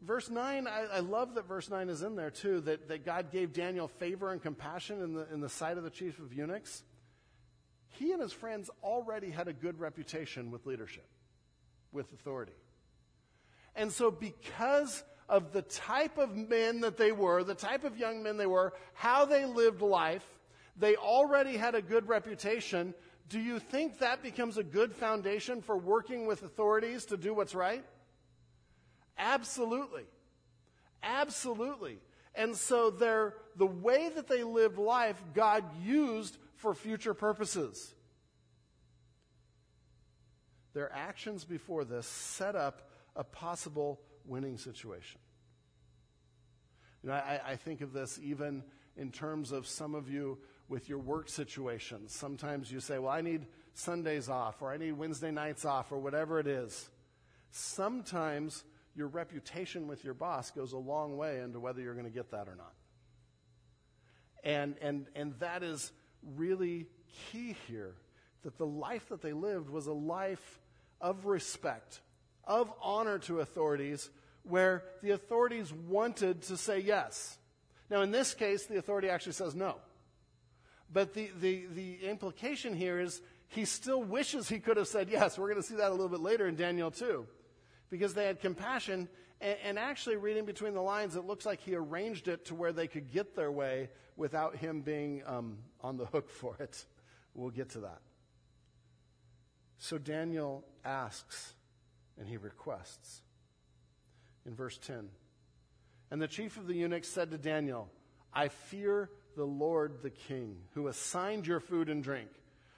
Verse 0.00 0.30
9, 0.30 0.68
I, 0.68 0.86
I, 0.92 1.00
love 1.00 1.34
that 1.34 1.48
verse 1.48 1.68
9 1.68 1.88
is 1.88 2.02
in 2.02 2.14
there 2.14 2.30
too, 2.30 2.60
that, 2.62 2.88
that 2.88 3.04
God 3.04 3.32
gave 3.32 3.52
Daniel 3.52 3.88
favor 3.88 4.32
and 4.32 4.40
compassion 4.40 5.02
in 5.02 5.12
the, 5.12 5.26
in 5.32 5.40
the 5.40 5.48
sight 5.48 5.76
of 5.76 5.82
the 5.82 5.90
chief 5.90 6.20
of 6.20 6.32
eunuchs. 6.32 6.84
He 7.88 8.12
and 8.12 8.22
his 8.22 8.32
friends 8.32 8.70
already 8.82 9.30
had 9.30 9.48
a 9.48 9.52
good 9.52 9.80
reputation 9.80 10.52
with 10.52 10.66
leadership, 10.66 11.06
with 11.90 12.12
authority. 12.12 12.52
And 13.74 13.90
so, 13.90 14.10
because 14.10 15.02
of 15.28 15.52
the 15.52 15.62
type 15.62 16.16
of 16.16 16.36
men 16.36 16.80
that 16.80 16.96
they 16.96 17.10
were, 17.10 17.42
the 17.42 17.54
type 17.54 17.82
of 17.84 17.98
young 17.98 18.22
men 18.22 18.36
they 18.36 18.46
were, 18.46 18.74
how 18.94 19.24
they 19.24 19.46
lived 19.46 19.82
life, 19.82 20.24
they 20.76 20.94
already 20.94 21.56
had 21.56 21.74
a 21.74 21.82
good 21.82 22.08
reputation. 22.08 22.94
Do 23.28 23.40
you 23.40 23.58
think 23.58 23.98
that 23.98 24.22
becomes 24.22 24.58
a 24.58 24.62
good 24.62 24.94
foundation 24.94 25.60
for 25.60 25.76
working 25.76 26.26
with 26.26 26.44
authorities 26.44 27.04
to 27.06 27.16
do 27.16 27.34
what's 27.34 27.54
right? 27.54 27.84
Absolutely. 29.18 30.04
Absolutely. 31.02 31.98
And 32.34 32.56
so 32.56 32.90
they're, 32.90 33.34
the 33.56 33.66
way 33.66 34.10
that 34.14 34.28
they 34.28 34.44
lived 34.44 34.78
life, 34.78 35.20
God 35.34 35.64
used 35.82 36.38
for 36.56 36.74
future 36.74 37.14
purposes. 37.14 37.94
Their 40.74 40.92
actions 40.92 41.44
before 41.44 41.84
this 41.84 42.06
set 42.06 42.54
up 42.54 42.90
a 43.16 43.24
possible 43.24 44.00
winning 44.24 44.58
situation. 44.58 45.20
You 47.02 47.10
know, 47.10 47.16
I, 47.16 47.40
I 47.44 47.56
think 47.56 47.80
of 47.80 47.92
this 47.92 48.20
even 48.22 48.62
in 48.96 49.10
terms 49.10 49.50
of 49.50 49.66
some 49.66 49.94
of 49.94 50.10
you 50.10 50.38
with 50.68 50.88
your 50.88 50.98
work 50.98 51.28
situations. 51.28 52.14
Sometimes 52.14 52.70
you 52.70 52.80
say, 52.80 52.98
well, 52.98 53.12
I 53.12 53.20
need 53.20 53.46
Sundays 53.74 54.28
off, 54.28 54.60
or 54.60 54.70
I 54.70 54.76
need 54.76 54.92
Wednesday 54.92 55.30
nights 55.30 55.64
off, 55.64 55.90
or 55.92 55.98
whatever 55.98 56.38
it 56.40 56.46
is. 56.46 56.90
Sometimes 57.50 58.64
your 58.94 59.08
reputation 59.08 59.86
with 59.86 60.04
your 60.04 60.14
boss 60.14 60.50
goes 60.50 60.72
a 60.72 60.78
long 60.78 61.16
way 61.16 61.40
into 61.40 61.60
whether 61.60 61.80
you're 61.80 61.94
going 61.94 62.06
to 62.06 62.10
get 62.10 62.30
that 62.32 62.48
or 62.48 62.56
not. 62.56 62.72
And, 64.44 64.76
and, 64.80 65.06
and 65.14 65.34
that 65.40 65.62
is 65.62 65.92
really 66.36 66.86
key 67.30 67.56
here 67.66 67.94
that 68.42 68.58
the 68.58 68.66
life 68.66 69.08
that 69.08 69.22
they 69.22 69.32
lived 69.32 69.68
was 69.68 69.86
a 69.86 69.92
life 69.92 70.60
of 71.00 71.26
respect, 71.26 72.00
of 72.44 72.72
honor 72.80 73.18
to 73.18 73.40
authorities, 73.40 74.10
where 74.44 74.84
the 75.02 75.10
authorities 75.10 75.72
wanted 75.72 76.42
to 76.42 76.56
say 76.56 76.78
yes. 76.78 77.36
Now, 77.90 78.02
in 78.02 78.10
this 78.10 78.34
case, 78.34 78.66
the 78.66 78.78
authority 78.78 79.08
actually 79.08 79.32
says 79.32 79.54
no. 79.54 79.76
But 80.92 81.14
the, 81.14 81.30
the, 81.40 81.66
the 81.74 81.96
implication 82.06 82.74
here 82.74 82.98
is 82.98 83.20
he 83.48 83.64
still 83.64 84.02
wishes 84.02 84.48
he 84.48 84.60
could 84.60 84.76
have 84.76 84.88
said 84.88 85.08
yes. 85.10 85.38
We're 85.38 85.50
going 85.50 85.62
to 85.62 85.68
see 85.68 85.76
that 85.76 85.88
a 85.88 85.94
little 85.94 86.08
bit 86.08 86.20
later 86.20 86.46
in 86.46 86.54
Daniel 86.54 86.90
2. 86.90 87.26
Because 87.90 88.14
they 88.14 88.26
had 88.26 88.40
compassion, 88.40 89.08
and, 89.40 89.56
and 89.64 89.78
actually, 89.78 90.16
reading 90.16 90.44
between 90.44 90.74
the 90.74 90.82
lines, 90.82 91.16
it 91.16 91.24
looks 91.24 91.46
like 91.46 91.60
he 91.60 91.74
arranged 91.74 92.28
it 92.28 92.46
to 92.46 92.54
where 92.54 92.72
they 92.72 92.86
could 92.86 93.10
get 93.12 93.34
their 93.34 93.50
way 93.50 93.88
without 94.16 94.56
him 94.56 94.82
being 94.82 95.22
um, 95.26 95.58
on 95.80 95.96
the 95.96 96.06
hook 96.06 96.28
for 96.28 96.56
it. 96.58 96.84
We'll 97.34 97.50
get 97.50 97.70
to 97.70 97.80
that. 97.80 98.00
So 99.78 99.96
Daniel 99.96 100.64
asks 100.84 101.54
and 102.18 102.28
he 102.28 102.36
requests. 102.36 103.22
In 104.44 104.54
verse 104.54 104.78
10, 104.78 105.10
and 106.10 106.22
the 106.22 106.28
chief 106.28 106.56
of 106.56 106.66
the 106.66 106.74
eunuchs 106.74 107.08
said 107.08 107.30
to 107.32 107.38
Daniel, 107.38 107.90
I 108.32 108.48
fear 108.48 109.10
the 109.36 109.44
Lord 109.44 110.02
the 110.02 110.10
king, 110.10 110.56
who 110.72 110.88
assigned 110.88 111.46
your 111.46 111.60
food 111.60 111.88
and 111.90 112.02
drink. 112.02 112.30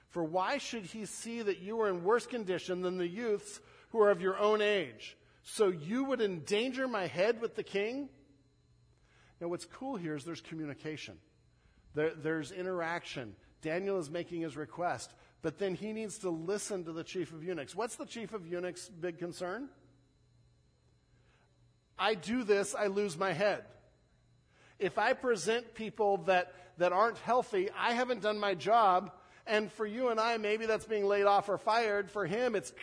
For 0.09 0.23
why 0.23 0.57
should 0.57 0.83
he 0.83 1.05
see 1.05 1.41
that 1.41 1.59
you 1.59 1.79
are 1.79 1.87
in 1.87 2.03
worse 2.03 2.27
condition 2.27 2.81
than 2.81 2.97
the 2.97 3.07
youths 3.07 3.61
who 3.91 4.01
are 4.01 4.11
of 4.11 4.21
your 4.21 4.37
own 4.37 4.61
age? 4.61 5.17
So 5.43 5.69
you 5.69 6.03
would 6.05 6.21
endanger 6.21 6.87
my 6.87 7.07
head 7.07 7.41
with 7.41 7.55
the 7.55 7.63
king? 7.63 8.09
Now, 9.39 9.47
what's 9.47 9.65
cool 9.65 9.95
here 9.95 10.15
is 10.15 10.23
there's 10.23 10.41
communication, 10.41 11.17
there, 11.95 12.13
there's 12.15 12.51
interaction. 12.51 13.35
Daniel 13.61 13.99
is 13.99 14.09
making 14.09 14.41
his 14.41 14.57
request, 14.57 15.13
but 15.43 15.59
then 15.59 15.75
he 15.75 15.93
needs 15.93 16.17
to 16.19 16.31
listen 16.31 16.83
to 16.85 16.91
the 16.91 17.03
chief 17.03 17.31
of 17.31 17.43
eunuchs. 17.43 17.75
What's 17.75 17.95
the 17.95 18.07
chief 18.07 18.33
of 18.33 18.47
eunuchs' 18.47 18.89
big 18.89 19.19
concern? 19.19 19.69
I 21.97 22.15
do 22.15 22.43
this, 22.43 22.73
I 22.73 22.87
lose 22.87 23.17
my 23.17 23.33
head 23.33 23.63
if 24.81 24.97
I 24.97 25.13
present 25.13 25.75
people 25.75 26.17
that, 26.25 26.53
that 26.79 26.91
aren't 26.91 27.19
healthy, 27.19 27.69
I 27.77 27.93
haven't 27.93 28.21
done 28.21 28.39
my 28.39 28.55
job. 28.55 29.11
And 29.47 29.71
for 29.71 29.85
you 29.85 30.09
and 30.09 30.19
I, 30.19 30.37
maybe 30.37 30.65
that's 30.65 30.85
being 30.85 31.05
laid 31.05 31.25
off 31.25 31.49
or 31.49 31.57
fired. 31.57 32.11
For 32.11 32.25
him, 32.25 32.55
it's. 32.55 32.73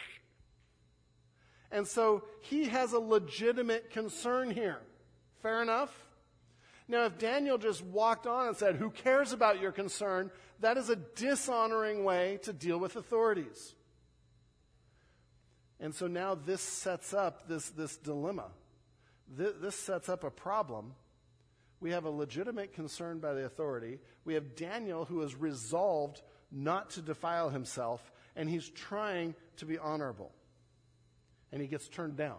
And 1.70 1.86
so 1.86 2.24
he 2.40 2.64
has 2.64 2.92
a 2.92 2.98
legitimate 2.98 3.90
concern 3.90 4.50
here. 4.50 4.78
Fair 5.42 5.62
enough? 5.62 5.92
Now, 6.88 7.04
if 7.04 7.18
Daniel 7.18 7.58
just 7.58 7.84
walked 7.84 8.26
on 8.26 8.48
and 8.48 8.56
said, 8.56 8.76
Who 8.76 8.90
cares 8.90 9.32
about 9.32 9.60
your 9.60 9.72
concern? 9.72 10.30
that 10.60 10.76
is 10.76 10.90
a 10.90 10.96
dishonoring 10.96 12.02
way 12.02 12.40
to 12.42 12.52
deal 12.52 12.78
with 12.78 12.96
authorities. 12.96 13.74
And 15.78 15.94
so 15.94 16.08
now 16.08 16.34
this 16.34 16.60
sets 16.60 17.14
up 17.14 17.46
this, 17.46 17.68
this 17.70 17.96
dilemma. 17.96 18.46
This, 19.28 19.52
this 19.60 19.76
sets 19.76 20.08
up 20.08 20.24
a 20.24 20.30
problem 20.30 20.94
we 21.80 21.90
have 21.90 22.04
a 22.04 22.10
legitimate 22.10 22.72
concern 22.72 23.18
by 23.20 23.34
the 23.34 23.44
authority. 23.44 23.98
We 24.24 24.34
have 24.34 24.56
Daniel 24.56 25.04
who 25.04 25.22
is 25.22 25.34
resolved 25.34 26.22
not 26.50 26.90
to 26.90 27.02
defile 27.02 27.50
himself, 27.50 28.10
and 28.34 28.48
he's 28.48 28.68
trying 28.68 29.34
to 29.58 29.66
be 29.66 29.78
honorable. 29.78 30.32
And 31.52 31.60
he 31.62 31.68
gets 31.68 31.88
turned 31.88 32.16
down. 32.16 32.38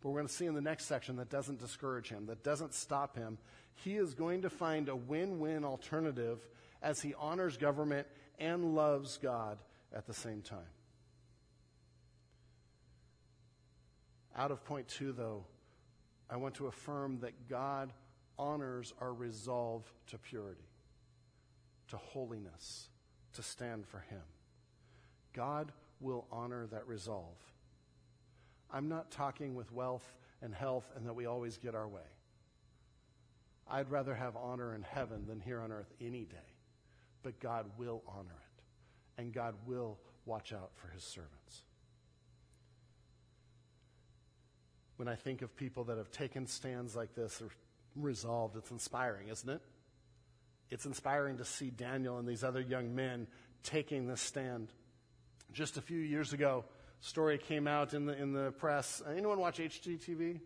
But 0.00 0.08
we're 0.08 0.18
going 0.18 0.28
to 0.28 0.32
see 0.32 0.46
in 0.46 0.54
the 0.54 0.60
next 0.60 0.86
section 0.86 1.16
that 1.16 1.30
doesn't 1.30 1.60
discourage 1.60 2.08
him, 2.08 2.26
that 2.26 2.42
doesn't 2.42 2.74
stop 2.74 3.16
him. 3.16 3.38
He 3.74 3.96
is 3.96 4.14
going 4.14 4.42
to 4.42 4.50
find 4.50 4.88
a 4.88 4.96
win 4.96 5.38
win 5.38 5.64
alternative 5.64 6.38
as 6.82 7.00
he 7.00 7.14
honors 7.14 7.56
government 7.56 8.06
and 8.38 8.74
loves 8.74 9.18
God 9.18 9.58
at 9.94 10.06
the 10.06 10.14
same 10.14 10.42
time. 10.42 10.58
Out 14.36 14.50
of 14.50 14.64
point 14.64 14.88
two, 14.88 15.12
though, 15.12 15.44
I 16.30 16.36
want 16.36 16.54
to 16.54 16.66
affirm 16.66 17.20
that 17.20 17.48
God 17.48 17.92
honors 18.38 18.94
our 19.00 19.12
resolve 19.12 19.84
to 20.08 20.18
purity, 20.18 20.68
to 21.88 21.96
holiness, 21.98 22.88
to 23.34 23.42
stand 23.42 23.86
for 23.86 23.98
Him. 23.98 24.22
God 25.34 25.72
will 26.00 26.26
honor 26.32 26.66
that 26.68 26.86
resolve. 26.88 27.36
I'm 28.72 28.88
not 28.88 29.10
talking 29.10 29.54
with 29.54 29.70
wealth 29.72 30.14
and 30.40 30.54
health 30.54 30.90
and 30.96 31.06
that 31.06 31.14
we 31.14 31.26
always 31.26 31.58
get 31.58 31.74
our 31.74 31.88
way. 31.88 32.00
I'd 33.70 33.90
rather 33.90 34.14
have 34.14 34.36
honor 34.36 34.74
in 34.74 34.82
heaven 34.82 35.26
than 35.26 35.40
here 35.40 35.60
on 35.60 35.72
earth 35.72 35.92
any 36.00 36.24
day. 36.24 36.36
But 37.22 37.38
God 37.38 37.66
will 37.78 38.02
honor 38.08 38.34
it, 38.34 39.20
and 39.20 39.32
God 39.32 39.54
will 39.66 39.98
watch 40.26 40.52
out 40.52 40.70
for 40.74 40.88
His 40.88 41.04
servants. 41.04 41.62
When 44.96 45.06
I 45.06 45.14
think 45.14 45.42
of 45.42 45.56
people 45.56 45.84
that 45.84 45.98
have 45.98 46.10
taken 46.10 46.46
stands 46.46 46.96
like 46.96 47.14
this 47.14 47.40
or 47.40 47.48
resolved. 47.96 48.56
It's 48.56 48.70
inspiring, 48.70 49.28
isn't 49.28 49.48
it? 49.48 49.60
It's 50.70 50.86
inspiring 50.86 51.38
to 51.38 51.44
see 51.44 51.70
Daniel 51.70 52.18
and 52.18 52.26
these 52.26 52.44
other 52.44 52.60
young 52.60 52.94
men 52.94 53.26
taking 53.62 54.06
this 54.06 54.20
stand. 54.20 54.68
Just 55.52 55.76
a 55.76 55.82
few 55.82 55.98
years 55.98 56.32
ago, 56.32 56.64
story 57.02 57.36
came 57.36 57.68
out 57.68 57.92
in 57.92 58.06
the 58.06 58.16
in 58.16 58.32
the 58.32 58.52
press. 58.52 59.02
Anyone 59.14 59.38
watch 59.38 59.58
HGTV? 59.58 60.40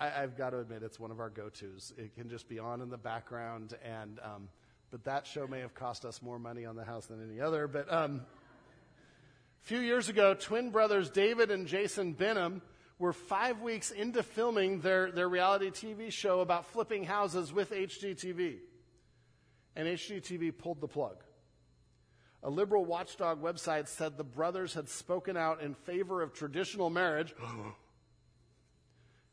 I, 0.00 0.08
have 0.08 0.36
got 0.36 0.50
to 0.50 0.60
admit, 0.60 0.84
it's 0.84 1.00
one 1.00 1.10
of 1.10 1.18
our 1.18 1.28
go-tos. 1.28 1.92
It 1.98 2.14
can 2.14 2.28
just 2.28 2.48
be 2.48 2.60
on 2.60 2.80
in 2.82 2.88
the 2.88 2.96
background, 2.96 3.74
and 3.84 4.20
um, 4.22 4.48
but 4.90 5.04
that 5.04 5.26
show 5.26 5.46
may 5.48 5.58
have 5.60 5.74
cost 5.74 6.04
us 6.04 6.22
more 6.22 6.38
money 6.38 6.64
on 6.64 6.76
the 6.76 6.84
house 6.84 7.06
than 7.06 7.22
any 7.28 7.40
other. 7.40 7.66
But 7.66 7.92
um, 7.92 8.22
a 9.62 9.66
few 9.66 9.80
years 9.80 10.08
ago, 10.08 10.34
twin 10.34 10.70
brothers 10.70 11.10
David 11.10 11.50
and 11.50 11.66
Jason 11.66 12.12
Benham 12.12 12.62
were 12.98 13.12
five 13.12 13.60
weeks 13.60 13.90
into 13.90 14.22
filming 14.22 14.80
their, 14.80 15.10
their 15.10 15.28
reality 15.28 15.70
TV 15.70 16.10
show 16.10 16.40
about 16.40 16.66
flipping 16.66 17.04
houses 17.04 17.52
with 17.52 17.70
HGTV. 17.70 18.58
And 19.76 19.86
HGTV 19.86 20.58
pulled 20.58 20.80
the 20.80 20.88
plug. 20.88 21.22
A 22.48 22.50
liberal 22.50 22.86
watchdog 22.86 23.42
website 23.42 23.88
said 23.88 24.16
the 24.16 24.24
brothers 24.24 24.72
had 24.72 24.88
spoken 24.88 25.36
out 25.36 25.60
in 25.60 25.74
favor 25.74 26.22
of 26.22 26.32
traditional 26.32 26.88
marriage 26.88 27.34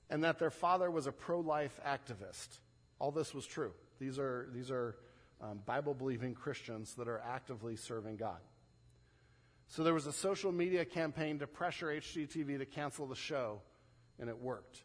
and 0.10 0.26
that 0.26 0.38
their 0.38 0.50
father 0.50 0.92
was 0.92 1.08
a 1.08 1.14
pro 1.14 1.40
life 1.40 1.80
activist. 1.88 2.60
All 3.00 3.12
this 3.12 3.34
was 3.34 3.46
true. 3.46 3.72
These 4.02 4.20
are, 4.20 4.50
these 4.54 4.70
are 4.70 4.98
um, 5.42 5.62
Bible 5.66 5.94
believing 5.94 6.34
Christians 6.34 6.94
that 6.96 7.08
are 7.08 7.22
actively 7.26 7.78
serving 7.78 8.18
God. 8.18 8.42
So 9.70 9.82
there 9.82 9.94
was 9.94 10.08
a 10.08 10.12
social 10.12 10.52
media 10.52 10.84
campaign 10.84 11.40
to 11.40 11.48
pressure 11.48 11.88
HGTV 11.88 12.58
to 12.58 12.66
cancel 12.66 13.08
the 13.08 13.16
show, 13.16 13.62
and 14.20 14.28
it 14.30 14.38
worked. 14.38 14.84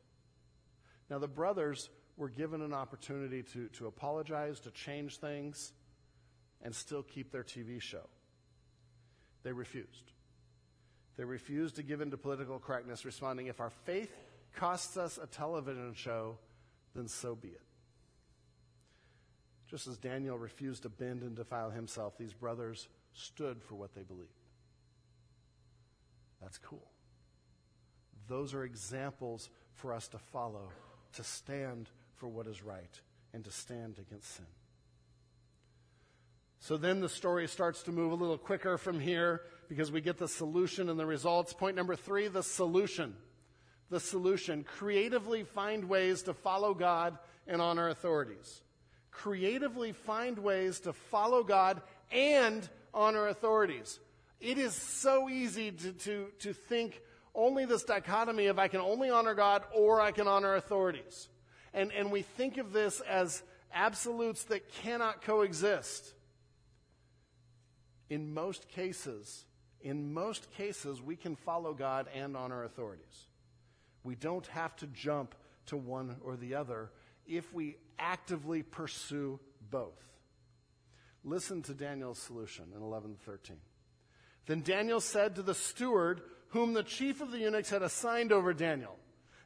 Now, 1.10 1.18
the 1.18 1.26
brothers 1.26 1.90
were 2.16 2.28
given 2.28 2.62
an 2.62 2.74
opportunity 2.74 3.42
to, 3.54 3.66
to 3.70 3.88
apologize, 3.88 4.60
to 4.60 4.70
change 4.70 5.18
things, 5.18 5.72
and 6.62 6.72
still 6.72 7.02
keep 7.02 7.32
their 7.32 7.42
TV 7.42 7.82
show. 7.82 8.06
They 9.42 9.52
refused. 9.52 10.12
They 11.16 11.24
refused 11.24 11.76
to 11.76 11.82
give 11.82 12.00
in 12.00 12.10
to 12.10 12.16
political 12.16 12.58
correctness, 12.58 13.04
responding, 13.04 13.46
If 13.46 13.60
our 13.60 13.70
faith 13.70 14.12
costs 14.54 14.96
us 14.96 15.18
a 15.22 15.26
television 15.26 15.94
show, 15.94 16.38
then 16.94 17.08
so 17.08 17.34
be 17.34 17.48
it. 17.48 17.62
Just 19.68 19.86
as 19.86 19.98
Daniel 19.98 20.36
refused 20.36 20.82
to 20.82 20.88
bend 20.88 21.22
and 21.22 21.36
defile 21.36 21.70
himself, 21.70 22.18
these 22.18 22.32
brothers 22.32 22.88
stood 23.12 23.62
for 23.62 23.76
what 23.76 23.94
they 23.94 24.02
believed. 24.02 24.30
That's 26.40 26.58
cool. 26.58 26.90
Those 28.26 28.54
are 28.54 28.64
examples 28.64 29.50
for 29.74 29.92
us 29.92 30.08
to 30.08 30.18
follow, 30.18 30.70
to 31.14 31.24
stand 31.24 31.88
for 32.16 32.28
what 32.28 32.46
is 32.46 32.62
right, 32.62 33.00
and 33.32 33.44
to 33.44 33.50
stand 33.50 33.98
against 33.98 34.36
sin. 34.36 34.46
So 36.60 36.76
then 36.76 37.00
the 37.00 37.08
story 37.08 37.48
starts 37.48 37.82
to 37.84 37.92
move 37.92 38.12
a 38.12 38.16
little 38.16 38.38
quicker 38.38 38.76
from 38.76 39.00
here 39.00 39.40
because 39.68 39.90
we 39.90 40.02
get 40.02 40.18
the 40.18 40.28
solution 40.28 40.90
and 40.90 41.00
the 41.00 41.06
results. 41.06 41.54
Point 41.54 41.74
number 41.74 41.96
three 41.96 42.28
the 42.28 42.42
solution. 42.42 43.16
the 43.88 43.98
solution. 43.98 44.64
Creatively 44.64 45.42
find 45.42 45.88
ways 45.88 46.22
to 46.22 46.34
follow 46.34 46.74
God 46.74 47.18
and 47.46 47.60
honor 47.60 47.88
authorities. 47.88 48.62
Creatively 49.10 49.92
find 49.92 50.38
ways 50.38 50.80
to 50.80 50.92
follow 50.92 51.42
God 51.42 51.82
and 52.12 52.68
honor 52.94 53.28
authorities. 53.28 53.98
It 54.38 54.58
is 54.58 54.74
so 54.74 55.28
easy 55.28 55.72
to, 55.72 55.92
to, 55.92 56.26
to 56.40 56.52
think 56.52 57.00
only 57.34 57.64
this 57.64 57.84
dichotomy 57.84 58.46
of 58.46 58.58
I 58.58 58.68
can 58.68 58.80
only 58.80 59.10
honor 59.10 59.34
God 59.34 59.64
or 59.74 60.00
I 60.00 60.12
can 60.12 60.28
honor 60.28 60.54
authorities. 60.56 61.28
And, 61.72 61.90
and 61.92 62.10
we 62.10 62.22
think 62.22 62.58
of 62.58 62.72
this 62.72 63.00
as 63.00 63.42
absolutes 63.72 64.44
that 64.44 64.70
cannot 64.72 65.22
coexist. 65.22 66.14
In 68.10 68.34
most 68.34 68.68
cases, 68.68 69.44
in 69.80 70.12
most 70.12 70.50
cases, 70.52 71.00
we 71.00 71.16
can 71.16 71.36
follow 71.36 71.72
God 71.72 72.06
and 72.14 72.36
honor 72.36 72.64
authorities. 72.64 73.28
We 74.02 74.16
don't 74.16 74.46
have 74.48 74.76
to 74.76 74.86
jump 74.88 75.34
to 75.66 75.76
one 75.76 76.16
or 76.22 76.36
the 76.36 76.56
other 76.56 76.90
if 77.26 77.54
we 77.54 77.76
actively 77.98 78.62
pursue 78.62 79.38
both. 79.70 80.02
Listen 81.22 81.62
to 81.62 81.74
Daniel's 81.74 82.18
solution 82.18 82.72
in 82.74 82.82
11:13. 82.82 83.60
Then 84.46 84.62
Daniel 84.62 85.00
said 85.00 85.36
to 85.36 85.42
the 85.42 85.54
steward 85.54 86.22
whom 86.48 86.72
the 86.72 86.82
chief 86.82 87.20
of 87.20 87.30
the 87.30 87.38
eunuchs 87.38 87.70
had 87.70 87.82
assigned 87.82 88.32
over 88.32 88.52
Daniel. 88.52 88.98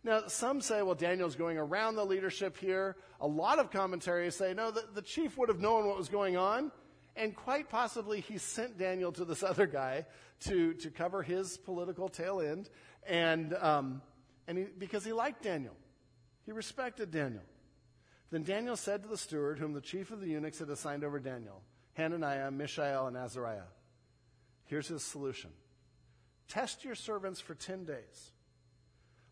Now, 0.03 0.27
some 0.29 0.61
say, 0.61 0.83
well, 0.83 0.95
Daniel's 0.95 1.35
going 1.35 1.59
around 1.59 1.97
the 1.97 2.05
leadership 2.05 2.57
here. 2.57 2.97
A 3.21 3.27
lot 3.27 3.59
of 3.59 3.71
commentaries 3.71 4.37
say, 4.37 4.55
no, 4.55 4.71
the, 4.71 4.85
the 4.95 5.03
chief 5.03 5.37
would 5.37 5.49
have 5.49 5.61
known 5.61 5.87
what 5.87 5.97
was 5.97 6.09
going 6.09 6.37
on. 6.37 6.71
And 7.17 7.35
quite 7.35 7.69
possibly 7.69 8.21
he 8.21 8.39
sent 8.39 8.79
Daniel 8.79 9.13
to 9.13 9.25
this 9.25 9.43
other 9.43 9.67
guy 9.67 10.07
to, 10.41 10.75
to 10.75 10.91
cover 10.91 11.23
his 11.23 11.57
political 11.57 12.09
tail 12.09 12.41
end. 12.41 12.69
And, 13.07 13.55
um, 13.55 14.03
and 14.49 14.59
he, 14.59 14.65
because 14.65 15.05
he 15.05 15.13
liked 15.13 15.43
Daniel, 15.43 15.77
he 16.45 16.53
respected 16.53 17.11
Daniel. 17.11 17.43
Then 18.31 18.43
Daniel 18.43 18.77
said 18.77 19.03
to 19.03 19.09
the 19.09 19.17
steward, 19.17 19.59
whom 19.59 19.75
the 19.75 19.81
chief 19.81 20.11
of 20.11 20.21
the 20.21 20.29
eunuchs 20.29 20.59
had 20.59 20.69
assigned 20.69 21.05
over 21.05 21.21
Daniel, 21.21 21.63
Hananiah, 21.93 22.51
Mishael, 22.51 23.07
and 23.07 23.17
Azariah, 23.17 23.71
here's 24.65 24.89
his 24.89 25.05
solution 25.05 25.51
Test 26.49 26.85
your 26.85 26.95
servants 26.95 27.41
for 27.41 27.55
10 27.55 27.85
days. 27.85 28.33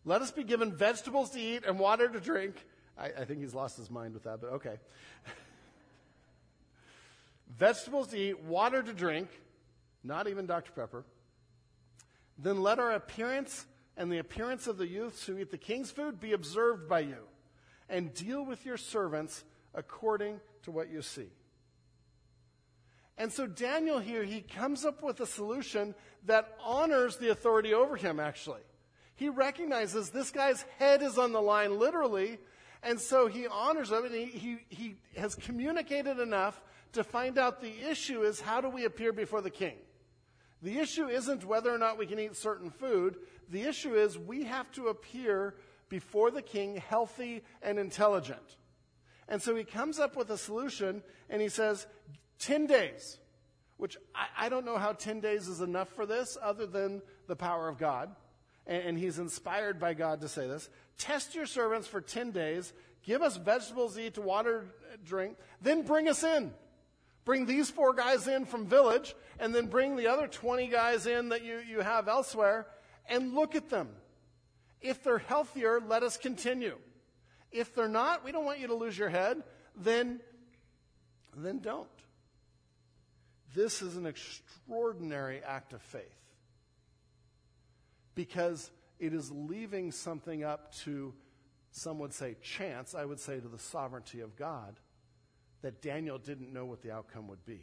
Let 0.05 0.21
us 0.21 0.31
be 0.31 0.43
given 0.43 0.75
vegetables 0.75 1.31
to 1.31 1.39
eat 1.39 1.63
and 1.65 1.79
water 1.79 2.09
to 2.09 2.19
drink. 2.19 2.65
I, 2.97 3.05
I 3.05 3.25
think 3.25 3.39
he's 3.39 3.53
lost 3.53 3.77
his 3.77 3.89
mind 3.89 4.13
with 4.13 4.23
that, 4.23 4.41
but 4.41 4.53
okay. 4.53 4.77
vegetables 7.57 8.07
to 8.07 8.17
eat, 8.17 8.43
water 8.43 8.81
to 8.81 8.93
drink, 8.93 9.29
not 10.03 10.27
even 10.27 10.45
Dr. 10.45 10.71
Pepper. 10.71 11.05
Then 12.37 12.61
let 12.61 12.79
our 12.79 12.91
appearance 12.91 13.65
and 13.95 14.11
the 14.11 14.17
appearance 14.17 14.67
of 14.67 14.77
the 14.77 14.87
youths 14.87 15.25
who 15.25 15.37
eat 15.37 15.51
the 15.51 15.57
king's 15.57 15.91
food 15.91 16.19
be 16.19 16.33
observed 16.33 16.89
by 16.89 17.01
you, 17.01 17.27
and 17.89 18.13
deal 18.13 18.43
with 18.43 18.65
your 18.65 18.77
servants 18.77 19.43
according 19.75 20.39
to 20.63 20.71
what 20.71 20.89
you 20.89 21.01
see. 21.01 21.29
And 23.17 23.31
so 23.31 23.45
Daniel 23.45 23.99
here, 23.99 24.23
he 24.23 24.41
comes 24.41 24.85
up 24.85 25.03
with 25.03 25.19
a 25.19 25.27
solution 25.27 25.93
that 26.25 26.57
honors 26.63 27.17
the 27.17 27.29
authority 27.29 27.73
over 27.73 27.95
him, 27.95 28.19
actually. 28.19 28.61
He 29.15 29.29
recognizes 29.29 30.09
this 30.09 30.31
guy's 30.31 30.63
head 30.79 31.03
is 31.03 31.19
on 31.19 31.31
the 31.31 31.41
line, 31.41 31.77
literally, 31.77 32.39
and 32.81 32.99
so 32.99 33.27
he 33.27 33.45
honors 33.47 33.91
him, 33.91 34.05
and 34.05 34.15
he, 34.15 34.25
he, 34.25 34.57
he 34.69 34.95
has 35.15 35.35
communicated 35.35 36.19
enough 36.19 36.59
to 36.93 37.03
find 37.03 37.37
out 37.37 37.61
the 37.61 37.73
issue 37.89 38.21
is 38.23 38.39
how 38.39 38.61
do 38.61 38.69
we 38.69 38.85
appear 38.85 39.11
before 39.11 39.41
the 39.41 39.49
king? 39.49 39.75
The 40.61 40.79
issue 40.79 41.07
isn't 41.07 41.43
whether 41.43 41.73
or 41.73 41.77
not 41.77 41.97
we 41.97 42.05
can 42.05 42.19
eat 42.19 42.35
certain 42.35 42.69
food. 42.69 43.17
The 43.49 43.63
issue 43.63 43.95
is 43.95 44.17
we 44.17 44.45
have 44.45 44.71
to 44.73 44.87
appear 44.87 45.55
before 45.89 46.31
the 46.31 46.41
king 46.41 46.77
healthy 46.77 47.43
and 47.61 47.77
intelligent. 47.77 48.57
And 49.27 49.41
so 49.41 49.55
he 49.55 49.63
comes 49.63 49.99
up 49.99 50.15
with 50.15 50.29
a 50.29 50.37
solution 50.37 51.03
and 51.29 51.41
he 51.41 51.49
says, 51.49 51.85
10 52.39 52.67
days, 52.67 53.19
which 53.77 53.97
I, 54.15 54.45
I, 54.45 54.49
don't 54.49 54.65
know 54.65 54.77
how 54.77 54.93
10 54.93 55.19
days 55.19 55.47
is 55.47 55.61
enough 55.61 55.89
for 55.89 56.05
this 56.05 56.37
other 56.41 56.65
than 56.65 57.01
the 57.27 57.35
power 57.35 57.67
of 57.67 57.77
God. 57.77 58.15
And, 58.65 58.83
and 58.83 58.97
he's 58.97 59.19
inspired 59.19 59.79
by 59.79 59.93
God 59.93 60.21
to 60.21 60.27
say 60.27 60.47
this. 60.47 60.69
Test 60.97 61.35
your 61.35 61.45
servants 61.45 61.87
for 61.87 62.01
10 62.01 62.31
days. 62.31 62.73
Give 63.03 63.21
us 63.21 63.37
vegetables 63.37 63.95
to 63.95 64.05
eat, 64.05 64.13
to 64.15 64.21
water, 64.21 64.65
drink. 65.05 65.37
Then 65.61 65.83
bring 65.83 66.07
us 66.07 66.23
in. 66.23 66.53
Bring 67.25 67.45
these 67.45 67.69
four 67.69 67.93
guys 67.93 68.27
in 68.27 68.45
from 68.45 68.65
village, 68.65 69.15
and 69.39 69.55
then 69.55 69.67
bring 69.67 69.95
the 69.95 70.07
other 70.07 70.27
20 70.27 70.67
guys 70.67 71.07
in 71.07 71.29
that 71.29 71.43
you, 71.43 71.59
you 71.59 71.79
have 71.79 72.07
elsewhere, 72.07 72.67
and 73.07 73.33
look 73.33 73.55
at 73.55 73.69
them. 73.69 73.89
If 74.81 75.03
they're 75.03 75.19
healthier, 75.19 75.79
let 75.79 76.03
us 76.03 76.17
continue. 76.17 76.77
If 77.51 77.73
they're 77.73 77.87
not, 77.87 78.25
we 78.25 78.31
don't 78.31 78.45
want 78.45 78.59
you 78.59 78.67
to 78.67 78.75
lose 78.75 78.97
your 78.97 79.09
head, 79.09 79.43
then, 79.75 80.19
then 81.37 81.59
don't. 81.59 81.87
This 83.55 83.81
is 83.81 83.95
an 83.95 84.05
extraordinary 84.05 85.41
act 85.45 85.73
of 85.73 85.81
faith 85.81 86.01
because 88.15 88.71
it 88.99 89.13
is 89.13 89.31
leaving 89.31 89.91
something 89.91 90.43
up 90.43 90.73
to, 90.83 91.13
some 91.71 91.99
would 91.99 92.13
say, 92.13 92.35
chance. 92.41 92.95
I 92.95 93.05
would 93.05 93.19
say 93.19 93.39
to 93.39 93.47
the 93.47 93.59
sovereignty 93.59 94.21
of 94.21 94.35
God 94.35 94.75
that 95.63 95.81
Daniel 95.81 96.19
didn't 96.19 96.53
know 96.53 96.65
what 96.65 96.81
the 96.81 96.91
outcome 96.91 97.27
would 97.29 97.43
be. 97.45 97.61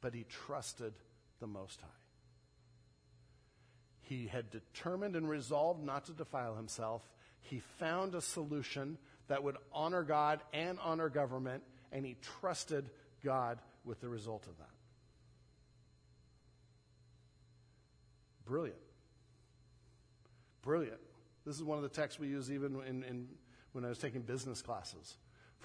But 0.00 0.14
he 0.14 0.24
trusted 0.24 0.92
the 1.40 1.46
Most 1.46 1.80
High. 1.80 1.88
He 4.02 4.28
had 4.28 4.50
determined 4.50 5.16
and 5.16 5.28
resolved 5.28 5.82
not 5.82 6.04
to 6.04 6.12
defile 6.12 6.54
himself. 6.54 7.02
He 7.40 7.60
found 7.78 8.14
a 8.14 8.20
solution 8.20 8.98
that 9.28 9.42
would 9.42 9.56
honor 9.72 10.04
God 10.04 10.40
and 10.52 10.78
honor 10.84 11.08
government, 11.08 11.64
and 11.90 12.06
he 12.06 12.16
trusted 12.40 12.88
God 13.24 13.58
with 13.84 14.00
the 14.00 14.08
result 14.08 14.46
of 14.46 14.56
that. 14.58 14.70
Brilliant. 18.44 18.78
Brilliant. 20.62 21.00
This 21.44 21.56
is 21.56 21.64
one 21.64 21.78
of 21.78 21.82
the 21.82 21.88
texts 21.88 22.20
we 22.20 22.28
use 22.28 22.52
even 22.52 22.80
in, 22.86 23.02
in, 23.04 23.28
when 23.72 23.84
I 23.84 23.88
was 23.88 23.98
taking 23.98 24.20
business 24.20 24.62
classes 24.62 25.16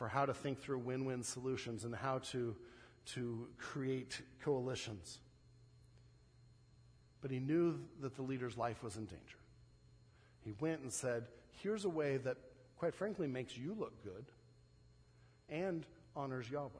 for 0.02 0.08
how 0.08 0.26
to 0.26 0.34
think 0.34 0.60
through 0.60 0.80
win 0.80 1.06
win 1.06 1.22
solutions 1.22 1.84
and 1.84 1.94
how 1.94 2.18
to, 2.18 2.56
to 3.06 3.48
create 3.60 4.20
coalitions. 4.44 5.20
But 7.22 7.30
he 7.30 7.38
knew 7.38 7.80
that 8.00 8.16
the 8.16 8.24
leader's 8.24 8.58
life 8.58 8.82
was 8.82 8.98
in 8.98 9.06
danger. 9.06 9.38
He 10.44 10.54
went 10.60 10.82
and 10.82 10.92
said, 10.92 11.28
Here's 11.52 11.86
a 11.86 11.90
way 11.90 12.18
that, 12.18 12.38
quite 12.78 12.96
frankly, 12.96 13.28
makes 13.28 13.56
you 13.56 13.76
look 13.78 14.04
good 14.04 14.26
and 15.50 15.86
honors 16.16 16.50
Yahweh. 16.50 16.72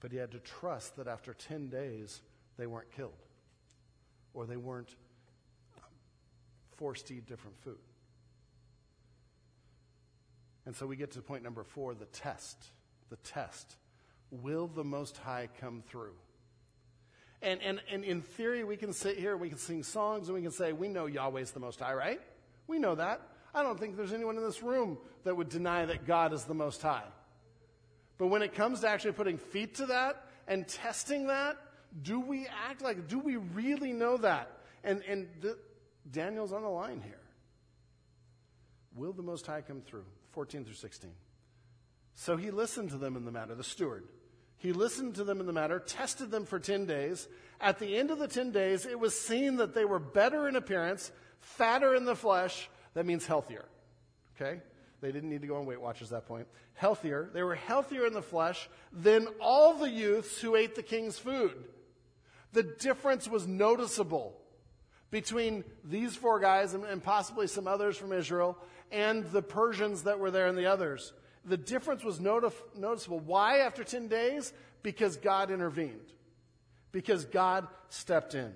But 0.00 0.10
he 0.10 0.18
had 0.18 0.32
to 0.32 0.40
trust 0.40 0.96
that 0.96 1.06
after 1.06 1.32
10 1.32 1.68
days, 1.68 2.22
they 2.56 2.66
weren't 2.66 2.90
killed 2.90 3.12
or 4.32 4.46
they 4.46 4.56
weren't 4.56 4.96
uh, 5.78 5.82
forced 6.76 7.06
to 7.06 7.14
eat 7.14 7.28
different 7.28 7.56
food. 7.62 7.78
And 10.66 10.74
so 10.74 10.86
we 10.86 10.96
get 10.96 11.12
to 11.12 11.22
point 11.22 11.42
number 11.42 11.62
four 11.62 11.94
the 11.94 12.06
test. 12.06 12.56
The 13.10 13.16
test. 13.16 13.76
Will 14.30 14.66
the 14.66 14.84
Most 14.84 15.16
High 15.18 15.48
come 15.60 15.82
through? 15.88 16.14
And, 17.42 17.60
and, 17.60 17.80
and 17.90 18.04
in 18.04 18.22
theory, 18.22 18.64
we 18.64 18.76
can 18.76 18.92
sit 18.92 19.18
here, 19.18 19.32
and 19.32 19.40
we 19.40 19.50
can 19.50 19.58
sing 19.58 19.82
songs, 19.82 20.28
and 20.28 20.34
we 20.34 20.42
can 20.42 20.50
say, 20.50 20.72
we 20.72 20.88
know 20.88 21.06
Yahweh's 21.06 21.50
the 21.50 21.60
Most 21.60 21.80
High, 21.80 21.92
right? 21.92 22.20
We 22.66 22.78
know 22.78 22.94
that. 22.94 23.20
I 23.54 23.62
don't 23.62 23.78
think 23.78 23.96
there's 23.96 24.12
anyone 24.14 24.36
in 24.36 24.42
this 24.42 24.62
room 24.62 24.98
that 25.24 25.36
would 25.36 25.50
deny 25.50 25.84
that 25.84 26.06
God 26.06 26.32
is 26.32 26.44
the 26.44 26.54
Most 26.54 26.80
High. 26.82 27.04
But 28.16 28.28
when 28.28 28.42
it 28.42 28.54
comes 28.54 28.80
to 28.80 28.88
actually 28.88 29.12
putting 29.12 29.38
feet 29.38 29.74
to 29.76 29.86
that 29.86 30.24
and 30.48 30.66
testing 30.66 31.26
that, 31.26 31.56
do 32.02 32.18
we 32.18 32.46
act 32.68 32.82
like, 32.82 33.08
do 33.08 33.18
we 33.18 33.36
really 33.36 33.92
know 33.92 34.16
that? 34.16 34.50
And, 34.82 35.02
and 35.08 35.28
the, 35.40 35.58
Daniel's 36.10 36.52
on 36.52 36.62
the 36.62 36.68
line 36.68 37.02
here. 37.04 37.20
Will 38.96 39.12
the 39.12 39.22
Most 39.22 39.46
High 39.46 39.60
come 39.60 39.82
through? 39.82 40.04
14 40.34 40.64
through 40.64 40.74
16. 40.74 41.10
So 42.14 42.36
he 42.36 42.50
listened 42.50 42.90
to 42.90 42.98
them 42.98 43.16
in 43.16 43.24
the 43.24 43.32
matter, 43.32 43.54
the 43.54 43.64
steward. 43.64 44.04
He 44.56 44.72
listened 44.72 45.16
to 45.16 45.24
them 45.24 45.40
in 45.40 45.46
the 45.46 45.52
matter, 45.52 45.78
tested 45.78 46.30
them 46.30 46.44
for 46.44 46.58
10 46.58 46.86
days. 46.86 47.28
At 47.60 47.78
the 47.78 47.96
end 47.96 48.10
of 48.10 48.18
the 48.18 48.28
10 48.28 48.50
days, 48.50 48.86
it 48.86 48.98
was 48.98 49.18
seen 49.18 49.56
that 49.56 49.74
they 49.74 49.84
were 49.84 49.98
better 49.98 50.48
in 50.48 50.56
appearance, 50.56 51.10
fatter 51.40 51.94
in 51.94 52.04
the 52.04 52.16
flesh. 52.16 52.68
That 52.94 53.06
means 53.06 53.26
healthier. 53.26 53.64
Okay? 54.36 54.60
They 55.00 55.12
didn't 55.12 55.28
need 55.28 55.42
to 55.42 55.48
go 55.48 55.56
on 55.56 55.66
Weight 55.66 55.80
Watchers 55.80 56.12
at 56.12 56.22
that 56.22 56.28
point. 56.28 56.46
Healthier. 56.74 57.30
They 57.32 57.42
were 57.42 57.54
healthier 57.54 58.06
in 58.06 58.14
the 58.14 58.22
flesh 58.22 58.68
than 58.92 59.28
all 59.40 59.74
the 59.74 59.90
youths 59.90 60.40
who 60.40 60.56
ate 60.56 60.74
the 60.74 60.82
king's 60.82 61.18
food. 61.18 61.52
The 62.52 62.62
difference 62.62 63.28
was 63.28 63.46
noticeable 63.46 64.40
between 65.10 65.64
these 65.84 66.16
four 66.16 66.40
guys 66.40 66.74
and, 66.74 66.84
and 66.84 67.02
possibly 67.02 67.46
some 67.46 67.68
others 67.68 67.96
from 67.96 68.12
Israel 68.12 68.56
and 68.94 69.24
the 69.32 69.42
Persians 69.42 70.04
that 70.04 70.20
were 70.20 70.30
there 70.30 70.46
and 70.46 70.56
the 70.56 70.66
others. 70.66 71.12
The 71.44 71.56
difference 71.56 72.04
was 72.04 72.20
notif- 72.20 72.76
noticeable. 72.76 73.18
Why 73.18 73.58
after 73.58 73.82
10 73.82 74.06
days? 74.08 74.52
Because 74.82 75.16
God 75.16 75.50
intervened. 75.50 76.12
Because 76.92 77.24
God 77.24 77.66
stepped 77.88 78.34
in. 78.34 78.54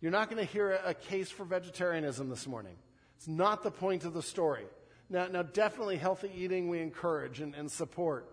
You're 0.00 0.12
not 0.12 0.28
going 0.28 0.44
to 0.46 0.52
hear 0.52 0.78
a, 0.84 0.92
case 0.92 1.30
for 1.30 1.44
vegetarianism 1.44 2.28
this 2.28 2.46
morning. 2.46 2.76
It's 3.16 3.26
not 3.26 3.62
the 3.62 3.70
point 3.70 4.04
of 4.04 4.12
the 4.12 4.22
story. 4.22 4.66
Now, 5.08 5.28
now 5.28 5.42
definitely 5.42 5.96
healthy 5.96 6.30
eating 6.36 6.68
we 6.68 6.80
encourage 6.80 7.40
and, 7.40 7.54
and 7.54 7.72
support. 7.72 8.30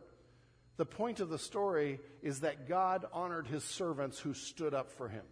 The 0.75 0.85
point 0.85 1.21
of 1.21 1.29
the 1.29 1.39
story 1.39 1.99
is 2.21 2.41
that 2.41 2.67
God 2.67 3.05
honored 3.13 3.47
his 3.47 3.63
servants 3.63 4.19
who 4.19 4.33
stood 4.33 4.73
up 4.73 4.91
for 4.91 5.07
him. 5.07 5.23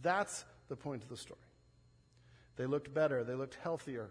That's 0.00 0.44
the 0.68 0.76
point 0.76 1.02
of 1.02 1.08
the 1.08 1.16
story. 1.16 1.40
They 2.60 2.66
looked 2.66 2.92
better, 2.92 3.24
they 3.24 3.32
looked 3.32 3.54
healthier. 3.54 4.10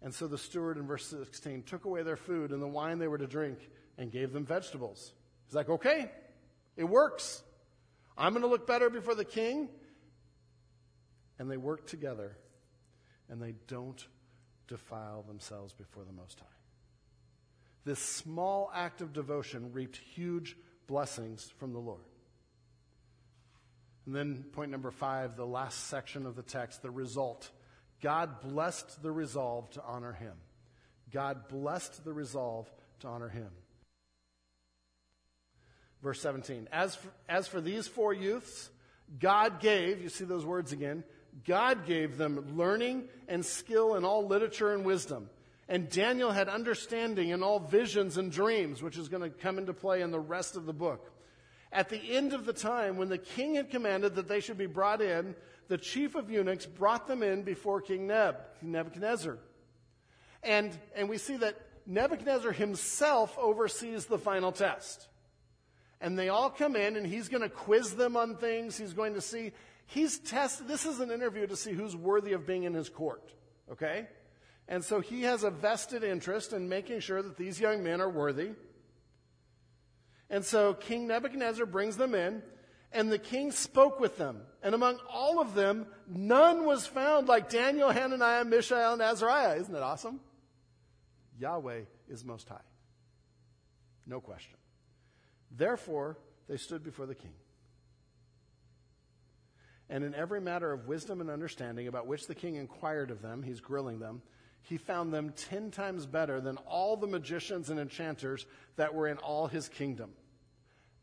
And 0.00 0.14
so 0.14 0.26
the 0.26 0.38
steward 0.38 0.78
in 0.78 0.86
verse 0.86 1.04
16 1.04 1.64
took 1.64 1.84
away 1.84 2.02
their 2.02 2.16
food 2.16 2.52
and 2.52 2.62
the 2.62 2.66
wine 2.66 2.98
they 2.98 3.06
were 3.06 3.18
to 3.18 3.26
drink 3.26 3.58
and 3.98 4.10
gave 4.10 4.32
them 4.32 4.46
vegetables. 4.46 5.12
He's 5.44 5.54
like, 5.54 5.68
okay, 5.68 6.10
it 6.74 6.84
works. 6.84 7.42
I'm 8.16 8.32
going 8.32 8.40
to 8.44 8.48
look 8.48 8.66
better 8.66 8.88
before 8.88 9.14
the 9.14 9.26
king. 9.26 9.68
And 11.38 11.50
they 11.50 11.58
work 11.58 11.86
together 11.86 12.34
and 13.28 13.42
they 13.42 13.52
don't 13.66 14.02
defile 14.68 15.22
themselves 15.22 15.74
before 15.74 16.04
the 16.04 16.14
Most 16.14 16.40
High. 16.40 16.46
This 17.84 17.98
small 17.98 18.70
act 18.74 19.02
of 19.02 19.12
devotion 19.12 19.70
reaped 19.74 19.98
huge 19.98 20.56
blessings 20.86 21.52
from 21.58 21.74
the 21.74 21.78
Lord. 21.78 22.06
And 24.06 24.14
then, 24.14 24.44
point 24.52 24.70
number 24.70 24.90
five, 24.90 25.36
the 25.36 25.46
last 25.46 25.86
section 25.86 26.26
of 26.26 26.34
the 26.34 26.42
text, 26.42 26.82
the 26.82 26.90
result. 26.90 27.50
God 28.02 28.40
blessed 28.40 29.02
the 29.02 29.12
resolve 29.12 29.70
to 29.70 29.82
honor 29.82 30.12
him. 30.12 30.34
God 31.12 31.48
blessed 31.48 32.04
the 32.04 32.12
resolve 32.12 32.68
to 33.00 33.08
honor 33.08 33.28
him. 33.28 33.50
Verse 36.02 36.20
17. 36.20 36.68
As 36.72 36.96
for, 36.96 37.08
as 37.28 37.46
for 37.46 37.60
these 37.60 37.86
four 37.86 38.12
youths, 38.12 38.70
God 39.20 39.60
gave, 39.60 40.02
you 40.02 40.08
see 40.08 40.24
those 40.24 40.44
words 40.44 40.72
again, 40.72 41.04
God 41.46 41.86
gave 41.86 42.18
them 42.18 42.56
learning 42.56 43.04
and 43.28 43.44
skill 43.44 43.94
in 43.94 44.04
all 44.04 44.26
literature 44.26 44.72
and 44.72 44.84
wisdom. 44.84 45.30
And 45.68 45.88
Daniel 45.88 46.32
had 46.32 46.48
understanding 46.48 47.30
in 47.30 47.42
all 47.42 47.60
visions 47.60 48.18
and 48.18 48.32
dreams, 48.32 48.82
which 48.82 48.98
is 48.98 49.08
going 49.08 49.22
to 49.22 49.30
come 49.30 49.58
into 49.58 49.72
play 49.72 50.02
in 50.02 50.10
the 50.10 50.20
rest 50.20 50.56
of 50.56 50.66
the 50.66 50.72
book. 50.72 51.11
At 51.72 51.88
the 51.88 52.16
end 52.16 52.34
of 52.34 52.44
the 52.44 52.52
time, 52.52 52.96
when 52.96 53.08
the 53.08 53.18
king 53.18 53.54
had 53.54 53.70
commanded 53.70 54.14
that 54.16 54.28
they 54.28 54.40
should 54.40 54.58
be 54.58 54.66
brought 54.66 55.00
in, 55.00 55.34
the 55.68 55.78
chief 55.78 56.14
of 56.14 56.30
eunuchs 56.30 56.66
brought 56.66 57.08
them 57.08 57.22
in 57.22 57.42
before 57.42 57.80
King 57.80 58.06
Neb, 58.06 58.36
Nebuchadnezzar. 58.60 59.38
And, 60.42 60.76
and 60.94 61.08
we 61.08 61.16
see 61.16 61.36
that 61.38 61.56
Nebuchadnezzar 61.86 62.52
himself 62.52 63.36
oversees 63.38 64.04
the 64.04 64.18
final 64.18 64.52
test. 64.52 65.08
And 66.00 66.18
they 66.18 66.28
all 66.28 66.50
come 66.50 66.76
in, 66.76 66.96
and 66.96 67.06
he's 67.06 67.28
going 67.28 67.42
to 67.42 67.48
quiz 67.48 67.94
them 67.94 68.16
on 68.16 68.36
things. 68.36 68.76
He's 68.76 68.92
going 68.92 69.14
to 69.14 69.20
see, 69.20 69.52
he's 69.86 70.18
tested, 70.18 70.68
this 70.68 70.84
is 70.84 71.00
an 71.00 71.10
interview 71.10 71.46
to 71.46 71.56
see 71.56 71.72
who's 71.72 71.96
worthy 71.96 72.32
of 72.32 72.46
being 72.46 72.64
in 72.64 72.74
his 72.74 72.90
court. 72.90 73.32
Okay? 73.70 74.08
And 74.68 74.84
so 74.84 75.00
he 75.00 75.22
has 75.22 75.42
a 75.44 75.50
vested 75.50 76.04
interest 76.04 76.52
in 76.52 76.68
making 76.68 77.00
sure 77.00 77.22
that 77.22 77.36
these 77.36 77.60
young 77.60 77.82
men 77.82 78.00
are 78.00 78.10
worthy. 78.10 78.50
And 80.32 80.44
so 80.46 80.72
King 80.72 81.06
Nebuchadnezzar 81.06 81.66
brings 81.66 81.98
them 81.98 82.14
in, 82.14 82.42
and 82.90 83.12
the 83.12 83.18
king 83.18 83.52
spoke 83.52 84.00
with 84.00 84.16
them. 84.16 84.40
And 84.62 84.74
among 84.74 84.98
all 85.10 85.40
of 85.40 85.54
them, 85.54 85.86
none 86.08 86.64
was 86.64 86.86
found 86.86 87.28
like 87.28 87.50
Daniel, 87.50 87.90
Hananiah, 87.90 88.44
Mishael, 88.44 88.94
and 88.94 89.02
Azariah. 89.02 89.56
Isn't 89.56 89.74
that 89.74 89.82
awesome? 89.82 90.20
Yahweh 91.38 91.82
is 92.08 92.24
most 92.24 92.48
high. 92.48 92.64
No 94.06 94.20
question. 94.20 94.56
Therefore, 95.50 96.16
they 96.48 96.56
stood 96.56 96.82
before 96.82 97.04
the 97.04 97.14
king. 97.14 97.34
And 99.90 100.02
in 100.02 100.14
every 100.14 100.40
matter 100.40 100.72
of 100.72 100.88
wisdom 100.88 101.20
and 101.20 101.28
understanding 101.28 101.88
about 101.88 102.06
which 102.06 102.26
the 102.26 102.34
king 102.34 102.54
inquired 102.54 103.10
of 103.10 103.20
them, 103.20 103.42
he's 103.42 103.60
grilling 103.60 103.98
them, 103.98 104.22
he 104.62 104.78
found 104.78 105.12
them 105.12 105.34
ten 105.36 105.70
times 105.70 106.06
better 106.06 106.40
than 106.40 106.56
all 106.56 106.96
the 106.96 107.06
magicians 107.06 107.68
and 107.68 107.78
enchanters 107.78 108.46
that 108.76 108.94
were 108.94 109.08
in 109.08 109.18
all 109.18 109.46
his 109.46 109.68
kingdom. 109.68 110.12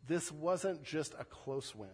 This 0.10 0.32
wasn't 0.32 0.84
just 0.84 1.14
a 1.20 1.24
close 1.24 1.76
win. 1.76 1.88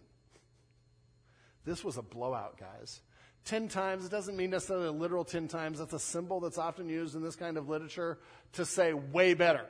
This 1.66 1.84
was 1.84 1.98
a 1.98 2.02
blowout, 2.02 2.58
guys. 2.58 3.02
Ten 3.44 3.68
times, 3.68 4.06
it 4.06 4.10
doesn't 4.10 4.38
mean 4.38 4.52
necessarily 4.52 4.88
a 4.88 4.92
literal 4.92 5.26
ten 5.26 5.50
times. 5.50 5.80
That's 5.80 5.92
a 5.92 6.00
symbol 6.00 6.40
that's 6.40 6.58
often 6.58 6.88
used 6.88 7.16
in 7.16 7.22
this 7.22 7.36
kind 7.36 7.58
of 7.58 7.68
literature 7.68 8.18
to 8.54 8.66
say 8.66 8.94
way 8.94 9.34
better. 9.34 9.66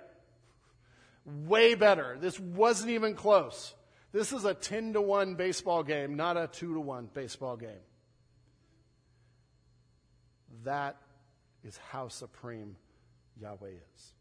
Way 1.25 1.73
better. 1.73 2.17
This 2.21 2.39
wasn't 2.39 2.91
even 2.91 3.15
close. 3.15 3.73
This 4.11 4.31
is 4.31 4.45
a 4.45 4.53
10 4.53 4.93
to 4.93 5.01
1 5.01 5.33
baseball 5.35 5.81
game, 5.81 6.15
not 6.15 6.37
a 6.37 6.47
2 6.47 6.75
to 6.75 6.79
1 6.79 7.09
baseball 7.15 7.57
game. 7.57 7.71
That 10.63 10.97
is 11.63 11.77
how 11.89 12.09
supreme 12.09 12.75
Yahweh 13.41 13.71
is. 13.95 14.14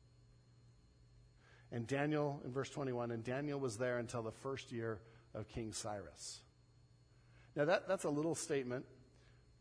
And 1.75 1.89
Daniel, 1.89 2.41
in 2.45 2.53
verse 2.53 2.71
21, 2.71 3.11
and 3.11 3.25
Daniel 3.25 3.59
was 3.59 3.77
there 3.79 3.99
until 3.99 4.23
the 4.23 4.31
first 4.31 4.71
year 4.71 5.01
of 5.35 5.49
King 5.49 5.73
Cyrus. 5.73 6.41
Now, 7.57 7.65
that, 7.65 7.89
that's 7.89 8.05
a 8.05 8.11
little 8.11 8.37
statement, 8.37 8.85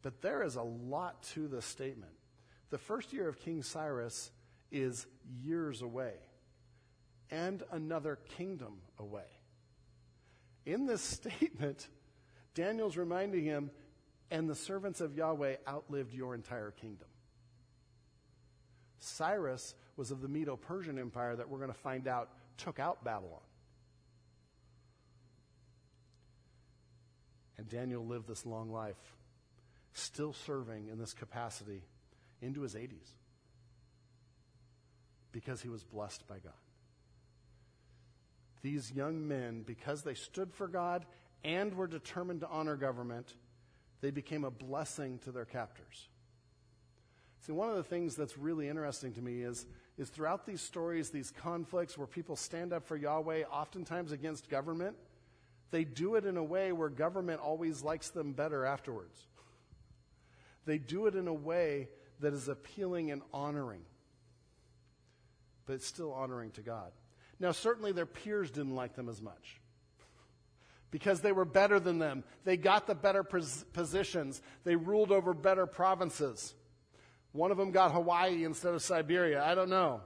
but 0.03 0.22
there 0.22 0.43
is 0.43 0.55
a 0.55 0.61
lot 0.61 1.24
to 1.34 1.47
this 1.47 1.66
statement. 1.66 2.11
The 2.70 2.78
first 2.78 3.14
year 3.14 3.28
of 3.28 3.39
King 3.39 3.64
Cyrus 3.64 4.30
is 4.72 5.07
years 5.41 5.82
away 5.82 6.14
and 7.32 7.64
another 7.72 8.20
kingdom 8.38 8.76
away. 8.99 9.26
In 10.68 10.86
this 10.86 11.01
statement, 11.01 11.88
Daniel's 12.53 12.95
reminding 12.95 13.43
him, 13.43 13.72
and 14.30 14.47
the 14.47 14.53
servants 14.53 15.01
of 15.01 15.16
Yahweh 15.16 15.55
outlived 15.68 16.14
your 16.14 16.36
entire 16.36 16.70
kingdom. 16.70 17.07
Cyrus 18.99 19.74
was 19.96 20.12
of 20.12 20.22
the 20.22 20.28
Medo 20.28 20.56
Persian 20.56 20.98
Empire 20.98 21.36
that 21.36 21.50
we're 21.50 21.60
going 21.60 21.72
to 21.72 21.78
find 21.78 22.08
out 22.08 22.30
took 22.58 22.80
out 22.80 23.04
Babylon. 23.04 23.39
And 27.58 27.70
Daniel 27.70 28.06
lived 28.06 28.28
this 28.28 28.46
long 28.46 28.72
life, 28.72 29.16
still 29.94 30.34
serving 30.34 30.88
in 30.91 30.98
this 30.98 31.14
capacity 31.14 31.84
into 32.41 32.62
his 32.62 32.76
80s 32.76 33.12
because 35.32 35.62
he 35.62 35.70
was 35.70 35.84
blessed 35.84 36.28
by 36.28 36.36
God. 36.36 36.54
These 38.62 38.91
young 38.91 39.28
men, 39.28 39.64
because 39.66 40.04
they 40.04 40.14
stood 40.14 40.54
for 40.54 40.68
God 40.68 41.06
and 41.44 41.74
were 41.74 41.88
determined 41.88 42.41
to 42.41 42.48
honor 42.48 42.78
government, 42.78 43.34
they 44.02 44.12
became 44.12 44.46
a 44.46 44.52
blessing 44.52 45.20
to 45.20 45.32
their 45.32 45.46
captors. 45.46 46.08
See, 47.41 47.52
one 47.52 47.70
of 47.70 47.76
the 47.76 47.84
things 47.84 48.16
that's 48.16 48.38
really 48.38 48.70
interesting 48.70 49.14
to 49.14 49.22
me 49.22 49.41
is, 49.41 49.66
is 49.98 50.10
throughout 50.10 50.46
these 50.46 50.62
stories, 50.62 51.10
these 51.10 51.32
conflicts 51.32 51.98
where 51.98 52.08
people 52.08 52.36
stand 52.36 52.74
up 52.74 52.88
for 52.88 52.98
Yahweh, 52.98 53.44
oftentimes 53.44 54.12
against 54.12 54.50
government, 54.50 54.96
they 55.72 55.84
do 55.84 56.16
it 56.16 56.26
in 56.26 56.38
a 56.38 56.44
way 56.44 56.72
where 56.72 56.89
government 56.89 57.41
always 57.41 57.84
likes 57.84 58.10
them 58.10 58.34
better 58.34 58.66
afterwards. 58.66 59.28
They 60.66 60.78
do 60.78 61.08
it 61.08 61.16
in 61.16 61.28
a 61.28 61.34
way 61.34 61.89
that 62.20 62.34
is 62.34 62.48
appealing 62.48 63.12
and 63.12 63.22
honoring, 63.34 63.82
but 65.66 65.82
still 65.82 66.14
honoring 66.14 66.52
to 66.52 66.62
God. 66.62 66.91
Now, 67.39 67.52
certainly 67.52 67.91
their 67.91 68.06
peers 68.06 68.52
didn't 68.52 68.76
like 68.76 68.96
them 68.96 69.10
as 69.10 69.22
much 69.22 69.60
because 70.91 71.22
they 71.22 71.32
were 71.32 71.44
better 71.44 71.80
than 71.80 71.98
them. 71.98 72.24
They 72.44 72.56
got 72.56 72.86
the 72.86 72.96
better 72.96 73.24
pos- 73.24 73.66
positions, 73.74 74.41
they 74.64 74.76
ruled 74.76 75.12
over 75.12 75.34
better 75.34 75.66
provinces. 75.66 76.54
One 77.34 77.50
of 77.50 77.58
them 77.58 77.72
got 77.72 77.92
Hawaii 77.92 78.46
instead 78.46 78.74
of 78.74 78.82
Siberia. 78.82 79.44
I 79.44 79.56
don't 79.56 79.70
know. 79.70 80.02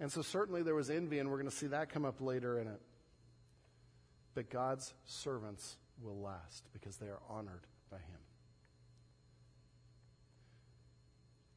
And 0.00 0.10
so 0.10 0.20
certainly 0.20 0.62
there 0.62 0.74
was 0.74 0.90
envy, 0.90 1.20
and 1.20 1.30
we're 1.30 1.38
going 1.38 1.48
to 1.48 1.56
see 1.56 1.68
that 1.68 1.88
come 1.88 2.04
up 2.04 2.20
later 2.20 2.58
in 2.58 2.66
it. 2.66 2.80
But 4.34 4.50
God's 4.50 4.92
servants 5.06 5.76
will 6.02 6.20
last 6.20 6.64
because 6.72 6.96
they 6.96 7.06
are 7.06 7.20
honored 7.30 7.62
by 7.88 7.98
Him. 7.98 8.18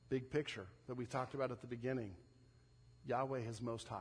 Big 0.10 0.30
picture 0.30 0.68
that 0.86 0.94
we 0.96 1.08
talked 1.08 1.34
about 1.34 1.52
at 1.52 1.62
the 1.62 1.68
beginning 1.68 2.12
Yahweh 3.08 3.40
is 3.50 3.62
most 3.62 3.88
high. 3.88 4.00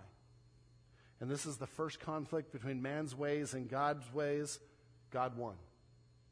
And 1.21 1.31
this 1.31 1.47
is 1.47 1.57
the 1.57 1.67
first 1.67 2.01
conflict 2.01 2.53
between 2.53 2.83
man's 2.83 3.15
ways 3.15 3.55
and 3.55 3.71
God's 3.71 4.13
ways. 4.13 4.59
God 5.11 5.39
won. 5.39 5.55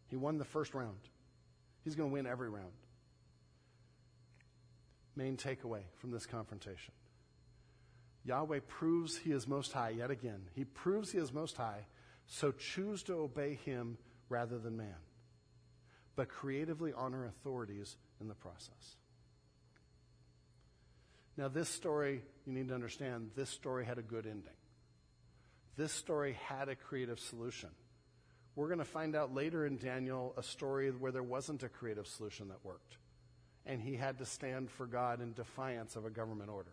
He 0.09 0.17
won 0.17 0.37
the 0.37 0.45
first 0.45 0.75
round. 0.75 0.99
He's 1.83 1.95
going 1.95 2.11
to 2.11 2.13
win 2.13 2.27
every 2.27 2.51
round 2.51 2.73
main 5.17 5.37
takeaway 5.37 5.83
from 5.99 6.11
this 6.11 6.27
confrontation. 6.27 6.95
Yahweh 8.25 8.61
proves 8.67 9.17
he 9.17 9.33
is 9.33 9.47
most 9.47 9.73
high 9.73 9.91
yet 9.91 10.11
again. 10.11 10.41
He 10.55 10.65
proves 10.65 11.13
he 11.13 11.19
is 11.19 11.33
most 11.33 11.57
high, 11.57 11.87
so 12.27 12.53
choose 12.53 13.03
to 13.05 13.15
obey 13.15 13.55
him 13.55 13.99
rather 14.29 14.59
than 14.59 14.77
man. 14.77 14.97
But 16.17 16.29
creatively 16.29 16.93
honor 16.97 17.27
authorities 17.27 17.97
in 18.21 18.29
the 18.29 18.35
process. 18.35 18.97
Now, 21.37 21.49
this 21.49 21.69
story, 21.69 22.23
you 22.47 22.53
need 22.53 22.69
to 22.69 22.75
understand, 22.75 23.31
this 23.35 23.51
story 23.51 23.85
had 23.85 23.99
a 23.99 24.03
good 24.03 24.25
ending. 24.25 24.55
this 25.77 25.93
story 25.93 26.39
had 26.47 26.69
a 26.69 26.77
creative 26.77 27.19
solution. 27.19 27.71
We're 28.57 28.69
going 28.69 28.79
to 28.79 28.85
find 28.85 29.17
out 29.17 29.35
later 29.35 29.67
in 29.67 29.79
Daniel 29.79 30.35
a 30.37 30.43
story 30.43 30.91
where 30.91 31.13
there 31.13 31.23
wasn't 31.23 31.63
a 31.65 31.69
creative 31.69 32.07
solution 32.07 32.49
that 32.49 32.65
worked. 32.65 32.97
And 33.67 33.81
he 33.81 33.97
had 33.97 34.19
to 34.19 34.27
stand 34.27 34.71
for 34.71 34.87
God 34.87 35.21
in 35.21 35.33
defiance 35.33 35.97
of 35.97 36.05
a 36.05 36.11
government 36.11 36.51
order. 36.51 36.73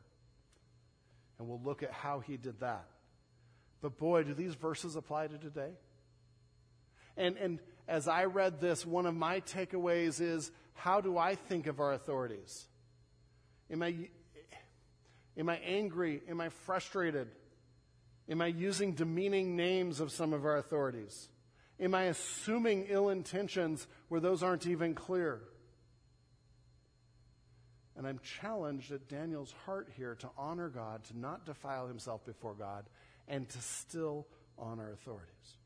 And 1.40 1.48
we'll 1.48 1.62
look 1.64 1.84
at 1.84 1.92
how 1.92 2.20
he 2.20 2.38
did 2.38 2.60
that. 2.60 2.86
But 3.82 3.98
boy, 3.98 4.24
do 4.24 4.34
these 4.34 4.54
verses 4.54 4.96
apply 4.96 5.28
to 5.28 5.38
today? 5.38 5.72
And, 7.18 7.38
and 7.38 7.60
as 7.88 8.08
I 8.08 8.26
read 8.26 8.62
this, 8.62 8.86
one 8.86 9.06
of 9.06 9.16
my 9.16 9.42
takeaways 9.42 10.22
is 10.22 10.52
how 10.74 11.02
do 11.02 11.18
I 11.18 11.36
think 11.36 11.68
of 11.68 11.80
our 11.80 11.94
authorities? 11.94 12.68
Am 13.70 13.82
I, 13.82 14.10
am 15.38 15.50
I 15.50 15.58
angry? 15.58 16.22
Am 16.30 16.42
I 16.42 16.50
frustrated? 16.50 17.28
Am 18.30 18.42
I 18.42 18.48
using 18.48 18.94
demeaning 18.94 19.56
names 19.56 20.00
of 20.00 20.12
some 20.12 20.34
of 20.34 20.46
our 20.46 20.58
authorities? 20.58 21.30
Am 21.80 21.96
I 21.96 22.04
assuming 22.04 22.86
ill 22.90 23.10
intentions 23.10 23.88
where 24.08 24.22
those 24.22 24.44
aren't 24.44 24.68
even 24.68 24.94
clear? 24.94 25.42
And 28.02 28.08
I'm 28.08 28.20
challenged 28.42 28.92
at 28.92 29.08
Daniel's 29.08 29.54
heart 29.64 29.88
here 29.96 30.16
to 30.22 30.30
honor 30.36 30.70
God, 30.70 31.04
to 31.04 31.20
not 31.20 31.46
defile 31.46 31.88
himself 31.88 32.26
before 32.26 32.56
God, 32.56 32.86
and 33.28 33.48
to 33.48 33.62
still 33.62 34.26
honor 34.58 34.92
authorities. 34.92 35.58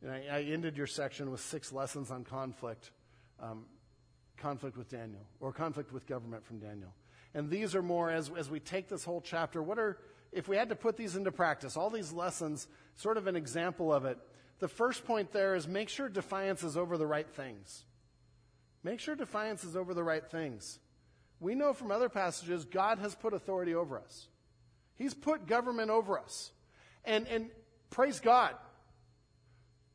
And 0.00 0.10
I, 0.10 0.24
I 0.32 0.40
ended 0.44 0.78
your 0.78 0.86
section 0.86 1.30
with 1.30 1.40
six 1.40 1.70
lessons 1.70 2.10
on 2.10 2.24
conflict, 2.24 2.92
um, 3.42 3.66
conflict 4.38 4.78
with 4.78 4.88
Daniel, 4.88 5.20
or 5.38 5.52
conflict 5.52 5.92
with 5.92 6.06
government 6.06 6.46
from 6.46 6.60
Daniel. 6.60 6.94
And 7.34 7.50
these 7.50 7.74
are 7.74 7.82
more, 7.82 8.10
as, 8.10 8.30
as 8.38 8.48
we 8.48 8.58
take 8.58 8.88
this 8.88 9.04
whole 9.04 9.20
chapter, 9.20 9.62
what 9.62 9.78
are, 9.78 9.98
if 10.32 10.48
we 10.48 10.56
had 10.56 10.70
to 10.70 10.76
put 10.76 10.96
these 10.96 11.14
into 11.14 11.30
practice, 11.30 11.76
all 11.76 11.90
these 11.90 12.10
lessons, 12.10 12.66
sort 12.96 13.18
of 13.18 13.26
an 13.26 13.36
example 13.36 13.92
of 13.92 14.06
it. 14.06 14.16
The 14.60 14.68
first 14.68 15.04
point 15.04 15.30
there 15.30 15.56
is 15.56 15.68
make 15.68 15.90
sure 15.90 16.08
defiance 16.08 16.64
is 16.64 16.78
over 16.78 16.96
the 16.96 17.06
right 17.06 17.28
things. 17.28 17.84
Make 18.82 19.00
sure 19.00 19.14
defiance 19.14 19.64
is 19.64 19.76
over 19.76 19.94
the 19.94 20.02
right 20.02 20.24
things. 20.30 20.78
We 21.38 21.54
know 21.54 21.72
from 21.72 21.90
other 21.90 22.08
passages 22.08 22.64
God 22.64 22.98
has 22.98 23.14
put 23.14 23.32
authority 23.32 23.74
over 23.74 23.98
us. 23.98 24.28
He's 24.96 25.14
put 25.14 25.46
government 25.46 25.90
over 25.90 26.18
us. 26.18 26.52
And, 27.04 27.26
and 27.28 27.50
praise 27.90 28.20
God. 28.20 28.54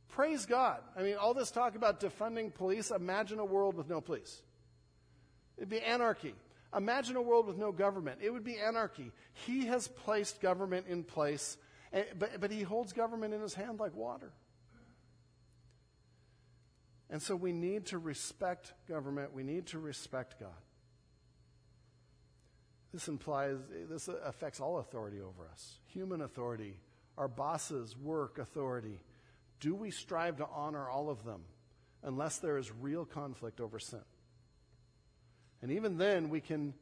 Praise 0.10 0.46
God. 0.46 0.80
I 0.98 1.04
mean, 1.04 1.16
all 1.16 1.34
this 1.34 1.52
talk 1.52 1.76
about 1.76 2.00
defunding 2.00 2.54
police, 2.54 2.90
imagine 2.90 3.40
a 3.40 3.46
world 3.46 3.76
with 3.76 3.90
no 3.90 4.02
police. 4.02 4.42
It'd 5.58 5.70
be 5.70 5.82
anarchy. 5.82 6.34
Imagine 6.76 7.16
a 7.16 7.22
world 7.22 7.48
with 7.48 7.58
no 7.58 7.72
government. 7.72 8.20
It 8.22 8.32
would 8.32 8.44
be 8.44 8.58
anarchy. 8.58 9.12
He 9.46 9.66
has 9.68 9.88
placed 9.88 10.42
government 10.42 10.88
in 10.90 11.04
place, 11.04 11.58
eh, 11.94 12.04
but, 12.18 12.42
but 12.42 12.52
he 12.52 12.64
holds 12.64 12.94
government 12.94 13.34
in 13.34 13.42
his 13.42 13.54
hand 13.54 13.80
like 13.80 13.96
water. 13.96 14.32
And 17.10 17.22
so 17.22 17.36
we 17.36 17.52
need 17.52 17.88
to 17.88 17.98
respect 18.00 18.74
government. 18.88 19.34
We 19.34 19.44
need 19.44 19.68
to 19.68 19.80
respect 19.80 20.40
God. 20.40 20.50
This 22.94 23.08
implies, 23.08 23.58
this 23.90 24.08
affects 24.08 24.60
all 24.60 24.80
authority 24.80 25.20
over 25.20 25.48
us 25.52 25.80
human 25.88 26.22
authority, 26.22 26.78
our 27.18 27.28
bosses' 27.28 27.96
work 27.98 28.38
authority. 28.38 29.00
Do 29.62 29.74
we 29.74 29.92
strive 29.92 30.38
to 30.38 30.48
honor 30.54 30.90
all 30.90 31.10
of 31.10 31.24
them 31.24 31.42
unless 32.04 32.40
there 32.40 32.58
is 32.58 32.70
real 32.72 33.06
conflict 33.06 33.62
over 33.62 33.80
sin? 33.80 34.02
And 35.62 35.72
even 35.72 35.98
then, 35.98 36.30
we 36.30 36.42
can 36.42 36.74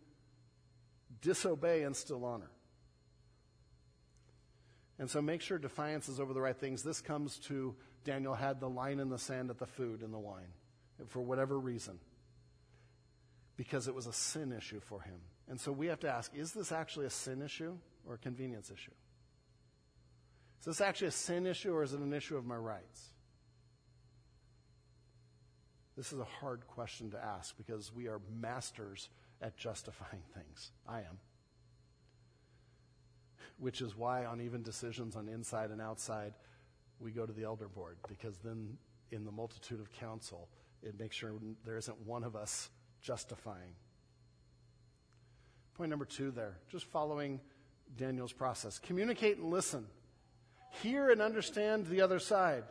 disobey 1.22 1.84
and 1.84 1.96
still 1.96 2.26
honor. 2.26 2.50
And 5.00 5.10
so 5.10 5.22
make 5.22 5.42
sure 5.42 5.58
defiance 5.58 6.10
is 6.10 6.20
over 6.20 6.34
the 6.34 6.42
right 6.42 6.58
things. 6.58 6.84
This 6.84 7.02
comes 7.02 7.38
to 7.48 7.76
Daniel 8.04 8.34
had 8.34 8.60
the 8.60 8.70
line 8.70 9.00
in 9.00 9.10
the 9.10 9.18
sand 9.18 9.50
at 9.50 9.60
the 9.60 9.66
food 9.66 10.02
and 10.02 10.14
the 10.14 10.20
wine 10.20 10.52
for 11.08 11.22
whatever 11.22 11.60
reason, 11.60 12.00
because 13.58 13.88
it 13.88 13.96
was 13.96 14.08
a 14.08 14.14
sin 14.14 14.52
issue 14.52 14.80
for 14.80 15.02
him. 15.02 15.20
And 15.50 15.60
so 15.60 15.72
we 15.72 15.88
have 15.88 16.00
to 16.02 16.10
ask 16.10 16.32
is 16.36 16.54
this 16.54 16.72
actually 16.72 17.06
a 17.06 17.12
sin 17.12 17.42
issue 17.42 17.78
or 18.08 18.16
a 18.16 18.18
convenience 18.18 18.72
issue? 18.72 18.92
Is 20.62 20.66
this 20.66 20.82
actually 20.82 21.08
a 21.08 21.12
sin 21.12 21.46
issue 21.46 21.74
or 21.74 21.84
is 21.84 21.94
it 21.94 22.00
an 22.00 22.14
issue 22.14 22.38
of 22.38 22.46
my 22.46 22.56
rights? 22.56 23.10
This 25.98 26.14
is 26.14 26.20
a 26.20 26.26
hard 26.26 26.66
question 26.68 27.12
to 27.12 27.24
ask 27.24 27.56
because 27.58 27.94
we 27.94 28.08
are 28.08 28.20
masters 28.40 29.10
at 29.42 29.58
justifying 29.58 30.24
things. 30.34 30.72
I 30.88 31.00
am. 31.00 31.20
Which 33.60 33.82
is 33.82 33.96
why, 33.96 34.26
on 34.26 34.42
even 34.42 34.64
decisions 34.64 35.16
on 35.16 35.28
inside 35.28 35.70
and 35.70 35.82
outside, 35.82 36.34
we 37.04 37.12
go 37.12 37.26
to 37.26 37.34
the 37.34 37.44
elder 37.44 37.68
board 37.68 37.98
because 38.08 38.38
then, 38.38 38.78
in 39.12 39.26
the 39.26 39.32
multitude 39.32 39.80
of 39.80 39.92
counsel, 39.92 40.48
it 40.82 40.98
makes 40.98 41.16
sure 41.16 41.34
there 41.66 41.78
isn't 41.78 42.00
one 42.08 42.24
of 42.24 42.36
us 42.36 42.70
justifying. 43.02 43.76
Point 45.76 45.90
number 45.90 46.06
two 46.06 46.32
there, 46.32 46.58
just 46.70 46.86
following 46.86 47.42
Daniel's 47.98 48.32
process. 48.32 48.80
Communicate 48.80 49.38
and 49.38 49.52
listen, 49.52 49.86
hear 50.82 51.10
and 51.10 51.22
understand 51.22 51.88
the 51.88 52.02
other 52.02 52.20
side. 52.20 52.64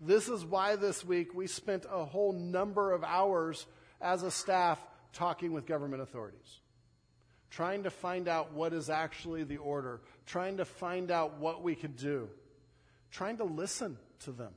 This 0.00 0.28
is 0.28 0.44
why 0.44 0.76
this 0.76 1.04
week 1.04 1.34
we 1.34 1.46
spent 1.46 1.86
a 1.90 2.04
whole 2.04 2.32
number 2.32 2.92
of 2.92 3.04
hours 3.04 3.66
as 4.00 4.22
a 4.22 4.30
staff 4.30 4.80
talking 5.12 5.52
with 5.52 5.66
government 5.66 6.02
authorities, 6.02 6.60
trying 7.50 7.82
to 7.84 7.90
find 7.90 8.26
out 8.26 8.52
what 8.52 8.72
is 8.72 8.90
actually 8.90 9.44
the 9.44 9.58
order, 9.58 10.00
trying 10.26 10.56
to 10.56 10.64
find 10.64 11.10
out 11.10 11.38
what 11.38 11.62
we 11.62 11.74
could 11.74 11.96
do 11.96 12.28
trying 13.14 13.36
to 13.36 13.44
listen 13.44 13.96
to 14.18 14.32
them, 14.32 14.52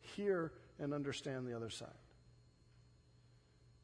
hear 0.00 0.52
and 0.78 0.94
understand 0.94 1.46
the 1.46 1.54
other 1.54 1.68
side. 1.68 1.88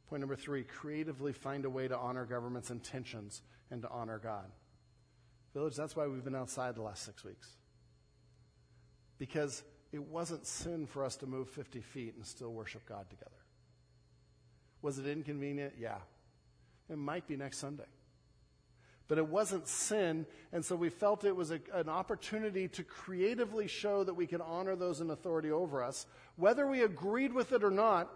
Point 0.08 0.20
number 0.20 0.36
three 0.36 0.64
creatively 0.64 1.32
find 1.32 1.66
a 1.66 1.70
way 1.70 1.86
to 1.86 1.96
honor 1.96 2.24
government's 2.24 2.70
intentions 2.70 3.42
and 3.70 3.82
to 3.82 3.90
honor 3.90 4.18
God. 4.18 4.46
Village, 5.52 5.76
that's 5.76 5.94
why 5.94 6.06
we've 6.06 6.24
been 6.24 6.34
outside 6.34 6.74
the 6.74 6.82
last 6.82 7.04
six 7.04 7.22
weeks. 7.22 7.48
Because 9.18 9.62
it 9.92 10.02
wasn't 10.02 10.46
sin 10.46 10.86
for 10.86 11.04
us 11.04 11.16
to 11.16 11.26
move 11.26 11.50
50 11.50 11.80
feet 11.82 12.14
and 12.16 12.26
still 12.26 12.52
worship 12.52 12.86
God 12.88 13.08
together. 13.10 13.30
Was 14.80 14.98
it 14.98 15.06
inconvenient? 15.06 15.74
Yeah. 15.78 15.98
It 16.88 16.96
might 16.96 17.28
be 17.28 17.36
next 17.36 17.58
Sunday 17.58 17.84
but 19.10 19.18
it 19.18 19.26
wasn't 19.26 19.66
sin. 19.66 20.24
And 20.52 20.64
so 20.64 20.76
we 20.76 20.88
felt 20.88 21.24
it 21.24 21.34
was 21.34 21.50
a, 21.50 21.58
an 21.74 21.88
opportunity 21.88 22.68
to 22.68 22.84
creatively 22.84 23.66
show 23.66 24.04
that 24.04 24.14
we 24.14 24.24
can 24.24 24.40
honor 24.40 24.76
those 24.76 25.00
in 25.00 25.10
authority 25.10 25.50
over 25.50 25.82
us, 25.82 26.06
whether 26.36 26.64
we 26.64 26.82
agreed 26.82 27.32
with 27.32 27.50
it 27.50 27.64
or 27.64 27.72
not, 27.72 28.08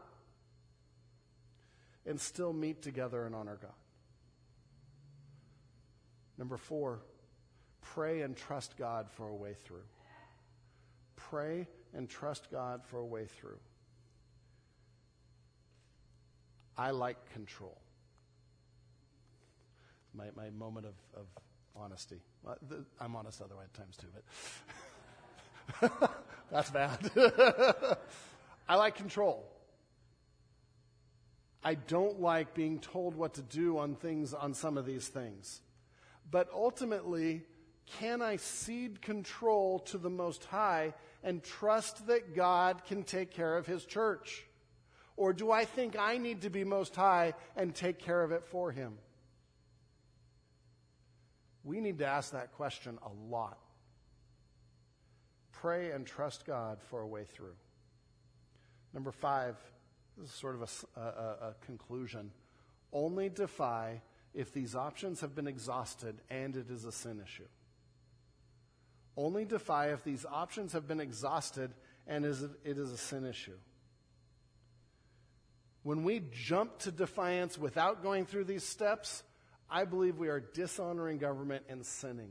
and 2.07 2.21
still 2.21 2.53
meet 2.53 2.81
together 2.81 3.27
and 3.27 3.35
honor 3.35 3.59
God. 3.61 3.73
Number 6.39 6.57
four, 6.57 7.01
pray 7.81 8.21
and 8.21 8.37
trust 8.37 8.77
God 8.77 9.11
for 9.11 9.27
a 9.27 9.35
way 9.35 9.57
through. 9.65 9.89
Pray 11.17 11.67
and 11.93 12.09
trust 12.09 12.53
God 12.53 12.85
for 12.85 13.01
a 13.01 13.07
way 13.07 13.27
through. 13.27 13.59
I 16.79 16.93
like 16.93 17.17
control 17.33 17.81
my, 20.15 20.27
my 20.37 20.51
moment 20.51 20.87
of, 20.87 20.95
of 21.15 21.27
honesty. 21.77 22.21
I'm 23.01 23.17
honest 23.17 23.43
other 23.43 23.55
times 23.75 23.97
too, 23.97 24.09
but 25.81 26.15
that's 26.51 26.71
bad. 26.71 27.11
I 28.69 28.77
like 28.77 28.97
control. 28.97 29.51
I 31.63 31.75
don't 31.75 32.21
like 32.21 32.55
being 32.55 32.79
told 32.79 33.15
what 33.15 33.35
to 33.35 33.43
do 33.43 33.79
on 33.79 33.95
things, 33.95 34.35
on 34.35 34.53
some 34.53 34.77
of 34.77 34.85
these 34.85 35.09
things. 35.09 35.63
But 36.31 36.49
ultimately, 36.53 37.43
can 37.99 38.21
I 38.21 38.37
cede 38.37 39.01
control 39.01 39.79
to 39.81 39.99
the 39.99 40.11
Most 40.11 40.45
High 40.45 40.95
and 41.23 41.43
trust 41.43 42.07
that 42.07 42.35
God 42.35 42.85
can 42.85 43.03
take 43.03 43.31
care 43.31 43.57
of 43.57 43.67
His 43.67 43.85
church? 43.87 44.45
Or 45.17 45.33
do 45.33 45.51
I 45.51 45.65
think 45.65 45.99
I 45.99 46.19
need 46.19 46.43
to 46.43 46.51
be 46.51 46.65
Most 46.65 46.95
High 46.95 47.35
and 47.57 47.75
take 47.75 47.99
care 47.99 48.23
of 48.23 48.33
it 48.33 48.45
for 48.45 48.71
Him? 48.71 48.99
We 51.65 51.81
need 51.81 51.99
to 51.99 52.07
ask 52.07 52.33
that 52.33 52.53
question 52.53 52.99
a 53.03 53.33
lot. 53.33 53.59
Pray 55.53 55.91
and 55.93 56.07
trust 56.07 56.47
God 56.47 56.79
for 56.91 57.01
a 57.01 57.07
way 57.07 57.25
through. 57.25 57.55
Number 58.93 59.11
five, 59.11 59.57
this 60.19 60.29
is 60.29 60.35
sort 60.35 60.55
of 60.55 60.87
a, 60.97 61.01
a, 61.01 61.03
a 61.49 61.55
conclusion. 61.65 62.31
Only 62.93 63.31
defy 63.31 64.03
if 64.35 64.53
these 64.53 64.75
options 64.75 65.21
have 65.23 65.35
been 65.35 65.49
exhausted 65.49 66.21
and 66.29 66.55
it 66.55 66.71
is 66.71 66.85
a 66.85 66.93
sin 66.93 67.21
issue. 67.25 67.49
Only 69.17 69.45
defy 69.45 69.93
if 69.93 70.05
these 70.05 70.27
options 70.31 70.73
have 70.73 70.87
been 70.87 71.01
exhausted 71.01 71.73
and 72.07 72.25
is, 72.25 72.43
it 72.43 72.79
is 72.79 72.91
a 72.91 72.99
sin 72.99 73.25
issue. 73.25 73.57
When 75.83 76.03
we 76.03 76.23
jump 76.33 76.79
to 76.81 76.91
defiance 76.91 77.59
without 77.59 78.03
going 78.03 78.27
through 78.27 78.45
these 78.45 78.65
steps, 78.65 79.23
I 79.71 79.85
believe 79.85 80.19
we 80.19 80.29
are 80.29 80.41
dishonoring 80.41 81.19
government 81.19 81.65
and 81.69 81.85
sinning. 81.85 82.31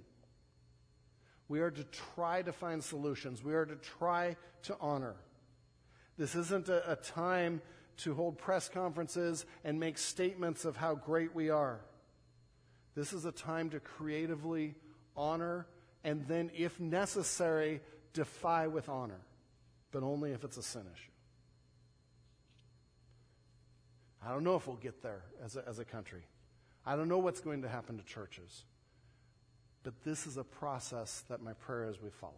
We 1.48 1.60
are 1.60 1.72
to 1.72 1.84
try 2.16 2.42
to 2.42 2.54
find 2.54 2.84
solutions. 2.84 3.44
We 3.44 3.54
are 3.54 3.66
to 3.66 3.76
try 3.76 4.38
to 4.64 4.78
honor. 4.80 5.16
This 6.18 6.36
isn't 6.36 6.70
a, 6.70 6.92
a 6.92 6.96
time 6.96 7.62
to 7.98 8.14
hold 8.14 8.38
press 8.38 8.70
conferences 8.70 9.46
and 9.64 9.80
make 9.80 9.98
statements 9.98 10.66
of 10.66 10.78
how 10.78 10.96
great 10.96 11.36
we 11.36 11.50
are. 11.50 11.82
This 12.96 13.14
is 13.14 13.26
a 13.26 13.32
time 13.32 13.70
to 13.72 13.80
creatively 13.80 14.76
honor 15.16 15.68
and 16.04 16.28
then, 16.28 16.52
if 16.54 16.80
necessary, 16.80 17.82
defy 18.14 18.68
with 18.68 18.90
honor, 18.90 19.22
but 19.92 20.04
only 20.04 20.32
if 20.32 20.44
it's 20.44 20.58
a 20.58 20.64
sin 20.64 20.84
issue. 20.94 21.12
I 24.26 24.32
don't 24.32 24.44
know 24.44 24.56
if 24.56 24.68
we'll 24.68 24.76
get 24.78 25.02
there 25.02 25.24
as 25.44 25.56
a, 25.56 25.64
as 25.68 25.80
a 25.80 25.86
country. 25.86 26.24
I 26.86 26.96
don't 26.96 27.08
know 27.08 27.20
what's 27.20 27.40
going 27.40 27.62
to 27.62 27.70
happen 27.70 27.98
to 27.98 28.04
churches. 28.04 28.66
But 29.84 30.04
this 30.04 30.26
is 30.26 30.38
a 30.38 30.44
process 30.44 31.24
that 31.30 31.42
my 31.42 31.54
prayer 31.54 31.90
is 31.90 32.02
we 32.02 32.10
follow. 32.10 32.34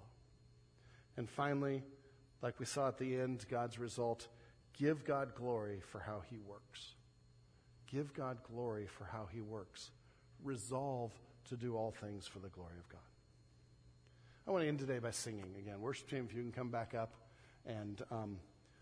And 1.17 1.29
finally, 1.29 1.83
like 2.41 2.59
we 2.59 2.65
saw 2.65 2.87
at 2.87 2.97
the 2.97 3.19
end, 3.19 3.45
God's 3.49 3.79
result 3.79 4.27
give 4.77 5.05
God 5.05 5.35
glory 5.35 5.81
for 5.91 5.99
how 5.99 6.21
he 6.29 6.37
works. 6.37 6.95
Give 7.87 8.13
God 8.13 8.39
glory 8.51 8.87
for 8.87 9.05
how 9.05 9.27
he 9.31 9.41
works. 9.41 9.91
Resolve 10.43 11.11
to 11.49 11.55
do 11.55 11.77
all 11.77 11.91
things 11.91 12.27
for 12.27 12.39
the 12.39 12.49
glory 12.49 12.77
of 12.79 12.89
God. 12.89 12.99
I 14.47 14.51
want 14.51 14.63
to 14.63 14.67
end 14.67 14.79
today 14.79 14.99
by 14.99 15.11
singing 15.11 15.55
again. 15.57 15.79
Worship 15.79 16.09
team, 16.09 16.27
if 16.29 16.35
you 16.35 16.41
can 16.41 16.51
come 16.51 16.69
back 16.69 16.93
up 16.93 17.13
and 17.65 18.01
um, 18.11 18.37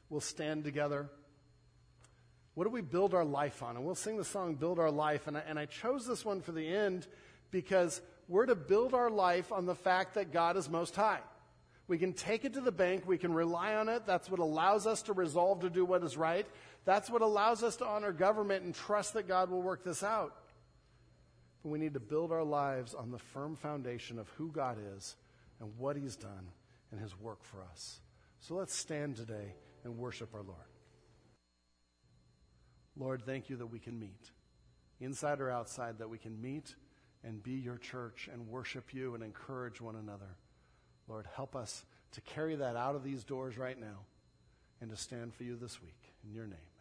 we'll 0.10 0.22
stand 0.22 0.64
together. 0.64 1.10
What 2.56 2.66
do 2.66 2.70
we 2.70 2.82
build 2.82 3.14
our 3.14 3.26
life 3.26 3.64
on? 3.64 3.76
And 3.76 3.86
we'll 3.86 3.96
sing 3.96 4.18
the 4.18 4.24
song 4.24 4.56
Build 4.56 4.80
Our 4.80 4.92
Life. 4.92 5.28
And 5.28 5.38
I, 5.38 5.44
and 5.48 5.58
I 5.58 5.66
chose 5.66 6.06
this 6.06 6.24
one 6.24 6.42
for 6.42 6.52
the 6.52 6.68
end 6.68 7.08
because 7.50 8.02
we're 8.28 8.46
to 8.46 8.56
build 8.56 8.94
our 8.94 9.10
life 9.10 9.52
on 9.52 9.66
the 9.66 9.76
fact 9.76 10.16
that 10.16 10.32
God 10.32 10.56
is 10.56 10.70
most 10.70 10.96
high. 10.96 11.22
We 11.88 11.98
can 11.98 12.14
take 12.14 12.46
it 12.46 12.54
to 12.54 12.62
the 12.62 12.72
bank. 12.72 13.04
We 13.06 13.18
can 13.18 13.34
rely 13.34 13.76
on 13.76 13.90
it. 13.90 14.06
That's 14.06 14.30
what 14.30 14.40
allows 14.40 14.88
us 14.88 15.02
to 15.04 15.14
resolve 15.14 15.62
to 15.62 15.70
do 15.70 15.84
what 15.84 16.04
is 16.04 16.16
right. 16.16 16.46
That's 16.86 17.10
what 17.10 17.22
allows 17.22 17.64
us 17.64 17.76
to 17.78 17.86
honor 17.86 18.12
government 18.12 18.64
and 18.64 18.74
trust 18.74 19.14
that 19.14 19.28
God 19.28 19.50
will 19.50 19.62
work 19.62 19.84
this 19.84 20.04
out. 20.04 20.34
But 21.62 21.70
we 21.70 21.80
need 21.80 21.94
to 21.94 22.00
build 22.00 22.32
our 22.32 22.44
lives 22.44 22.94
on 22.94 23.12
the 23.12 23.20
firm 23.20 23.56
foundation 23.56 24.20
of 24.20 24.30
who 24.38 24.52
God 24.52 24.78
is 24.96 25.16
and 25.60 25.72
what 25.78 25.98
He's 25.98 26.16
done 26.16 26.48
and 26.92 27.02
His 27.02 27.20
work 27.20 27.44
for 27.44 27.58
us. 27.72 28.00
So 28.40 28.56
let's 28.56 28.76
stand 28.76 29.16
today 29.16 29.56
and 29.84 29.98
worship 29.98 30.34
our 30.34 30.44
Lord. 30.44 30.73
Lord, 32.96 33.24
thank 33.26 33.50
you 33.50 33.56
that 33.58 33.68
we 33.68 33.80
can 33.80 34.00
meet, 34.00 34.32
inside 35.00 35.42
or 35.42 35.50
outside, 35.50 35.98
that 36.00 36.10
we 36.10 36.18
can 36.18 36.40
meet 36.42 36.76
and 37.24 37.42
be 37.42 37.54
your 37.54 37.78
church 37.78 38.30
and 38.32 38.48
worship 38.48 38.94
you 38.94 39.16
and 39.16 39.24
encourage 39.24 39.82
one 39.82 39.96
another. 39.96 40.38
Lord, 41.08 41.28
help 41.36 41.56
us 41.56 41.86
to 42.12 42.22
carry 42.22 42.56
that 42.56 42.76
out 42.76 42.96
of 42.96 43.04
these 43.04 43.24
doors 43.24 43.58
right 43.58 43.80
now 43.80 44.06
and 44.82 44.90
to 44.92 44.98
stand 44.98 45.34
for 45.34 45.44
you 45.44 45.56
this 45.56 45.82
week. 45.82 46.14
In 46.26 46.34
your 46.34 46.46
name. 46.46 46.73